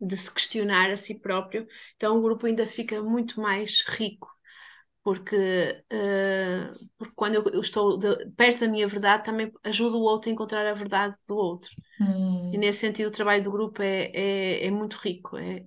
de 0.00 0.16
se 0.16 0.32
questionar 0.32 0.90
a 0.90 0.96
si 0.98 1.14
próprio, 1.20 1.66
então 1.96 2.18
o 2.18 2.22
grupo 2.22 2.46
ainda 2.46 2.66
fica 2.66 3.02
muito 3.02 3.40
mais 3.40 3.82
rico, 3.88 4.28
porque, 5.04 5.36
eh, 5.90 6.72
porque 6.98 7.14
quando 7.16 7.36
eu, 7.36 7.44
eu 7.54 7.60
estou 7.62 7.98
de- 7.98 8.30
perto 8.32 8.60
da 8.60 8.68
minha 8.68 8.88
verdade, 8.88 9.24
também 9.24 9.52
ajuda 9.64 9.96
o 9.96 10.00
outro 10.02 10.30
a 10.30 10.32
encontrar 10.32 10.66
a 10.66 10.74
verdade 10.74 11.16
do 11.28 11.36
outro. 11.36 11.70
E 12.52 12.58
uhum. 12.58 12.58
nesse 12.58 12.80
sentido, 12.80 13.08
o 13.08 13.12
trabalho 13.12 13.42
do 13.42 13.50
grupo 13.52 13.82
é, 13.82 14.10
é, 14.14 14.66
é 14.66 14.70
muito 14.70 14.94
rico, 14.96 15.36
é 15.36 15.66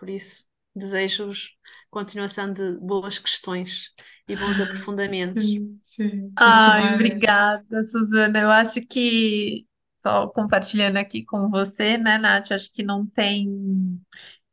por 0.00 0.10
isso. 0.10 0.44
Desejo-vos 0.76 1.56
continuação 1.90 2.52
de 2.54 2.78
boas 2.80 3.18
questões 3.20 3.94
e 4.28 4.36
bons 4.36 4.60
aprofundamentos. 4.60 5.60
Sim, 5.60 5.80
sim, 5.84 6.34
Ai, 6.36 6.88
obrigada, 6.88 7.82
Suzana. 7.84 8.40
Eu 8.40 8.50
acho 8.50 8.80
que, 8.86 9.66
só 10.02 10.28
compartilhando 10.28 10.96
aqui 10.98 11.24
com 11.24 11.50
você, 11.50 11.98
né, 11.98 12.18
Nath, 12.18 12.52
acho 12.52 12.70
que 12.72 12.82
não 12.82 13.06
tem 13.06 14.00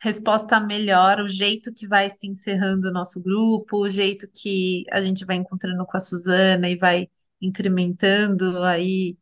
resposta 0.01 0.59
melhor, 0.59 1.19
o 1.21 1.27
jeito 1.29 1.73
que 1.73 1.87
vai 1.87 2.09
se 2.09 2.27
encerrando 2.27 2.89
o 2.89 2.91
nosso 2.91 3.21
grupo, 3.21 3.79
o 3.79 3.89
jeito 3.89 4.27
que 4.33 4.83
a 4.91 5.01
gente 5.01 5.25
vai 5.25 5.37
encontrando 5.37 5.85
com 5.85 5.97
a 5.97 5.99
Suzana 5.99 6.69
e 6.69 6.77
vai 6.77 7.09
incrementando 7.41 8.63
aí. 8.63 9.17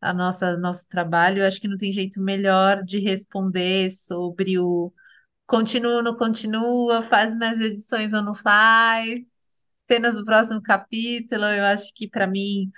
a 0.00 0.12
nossa 0.14 0.56
nosso 0.58 0.88
trabalho, 0.88 1.40
eu 1.42 1.46
acho 1.48 1.60
que 1.60 1.68
não 1.68 1.76
tem 1.78 1.92
jeito 1.92 2.20
melhor 2.22 2.82
de 2.84 2.98
responder 3.00 3.90
sobre 3.90 4.58
o 4.58 4.92
continua 5.50 5.96
ou 5.96 6.02
não 6.02 6.14
continua, 6.14 7.02
faz 7.02 7.36
mais 7.36 7.60
edições 7.60 8.14
ou 8.14 8.22
não 8.22 8.36
faz, 8.36 9.72
cenas 9.80 10.14
do 10.14 10.24
próximo 10.24 10.62
capítulo. 10.62 11.44
Eu 11.44 11.64
acho 11.64 11.92
que 11.92 12.08
para 12.08 12.24
mim 12.24 12.70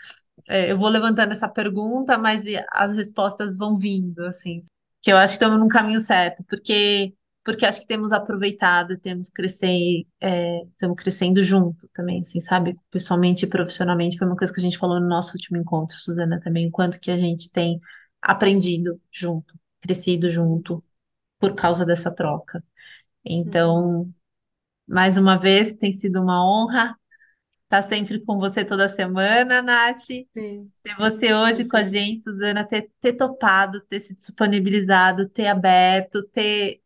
é, 0.48 0.72
eu 0.72 0.76
vou 0.78 0.88
levantando 0.88 1.32
essa 1.32 1.48
pergunta, 1.48 2.16
mas 2.16 2.44
as 2.72 2.96
respostas 2.96 3.58
vão 3.58 3.76
vindo, 3.76 4.24
assim, 4.24 4.60
que 5.02 5.12
eu 5.12 5.18
acho 5.18 5.34
que 5.34 5.44
estamos 5.44 5.60
no 5.60 5.68
caminho 5.68 6.00
certo, 6.00 6.42
porque 6.48 7.14
porque 7.44 7.66
acho 7.66 7.80
que 7.80 7.88
temos 7.88 8.12
aproveitado, 8.12 8.96
temos 8.98 9.28
crescer, 9.28 10.06
é, 10.20 10.62
estamos 10.70 10.96
crescendo 10.96 11.42
junto 11.42 11.88
também, 11.92 12.20
assim, 12.20 12.40
sabe? 12.40 12.76
Pessoalmente 12.88 13.44
e 13.44 13.48
profissionalmente, 13.48 14.16
foi 14.16 14.28
uma 14.28 14.36
coisa 14.36 14.52
que 14.52 14.60
a 14.60 14.62
gente 14.62 14.78
falou 14.78 15.00
no 15.00 15.08
nosso 15.08 15.32
último 15.32 15.58
encontro, 15.58 15.98
Suzana, 15.98 16.38
também, 16.40 16.68
o 16.68 16.70
quanto 16.70 17.00
que 17.00 17.10
a 17.10 17.16
gente 17.16 17.50
tem 17.50 17.80
aprendido 18.22 19.00
junto, 19.10 19.58
crescido 19.80 20.30
junto, 20.30 20.84
por 21.42 21.56
causa 21.56 21.86
dessa 21.86 22.14
troca. 22.14 22.64
Então, 23.24 24.12
mais 24.88 25.16
uma 25.18 25.38
vez, 25.38 25.74
tem 25.76 25.92
sido 25.92 26.22
uma 26.22 26.44
honra 26.46 26.96
estar 27.64 27.82
sempre 27.82 28.20
com 28.24 28.38
você 28.38 28.64
toda 28.64 28.88
semana, 28.88 29.62
Nath. 29.62 30.08
Sim. 30.34 30.72
Ter 30.84 30.96
você 30.98 31.34
hoje 31.34 31.64
com 31.66 31.76
a 31.76 31.82
gente, 31.82 32.20
Suzana, 32.22 32.66
ter, 32.66 32.90
ter 33.00 33.14
topado, 33.14 33.80
ter 33.82 34.00
se 34.00 34.14
disponibilizado, 34.14 35.28
ter 35.28 35.48
aberto, 35.48 36.22
ter 36.28 36.82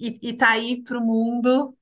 e, 0.00 0.18
e 0.30 0.32
tá 0.36 0.50
aí 0.52 0.82
para 0.82 0.98
o 0.98 1.02
mundo 1.04 1.76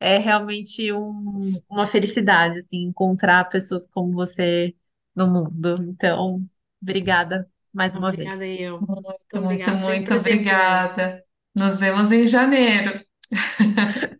é 0.00 0.18
realmente 0.18 0.92
um- 0.92 1.62
uma 1.70 1.86
felicidade, 1.86 2.58
assim, 2.60 2.78
encontrar 2.84 3.44
pessoas 3.48 3.86
como 3.86 4.12
você 4.14 4.74
no 5.14 5.26
mundo. 5.28 5.76
Então, 5.88 6.48
obrigada 6.82 7.50
mais 7.72 7.96
uma 7.96 8.12
Obrigada 8.12 8.46
vez. 8.52 8.54
eu. 8.64 8.80
Muito, 8.80 9.40
muito, 9.40 9.70
obrigada. 9.74 9.76
Muito 9.76 10.14
mim. 10.14 10.14
obrigada. 10.14 11.25
Nos 11.56 11.78
vemos 11.78 12.12
em 12.12 12.26
janeiro. 12.26 13.00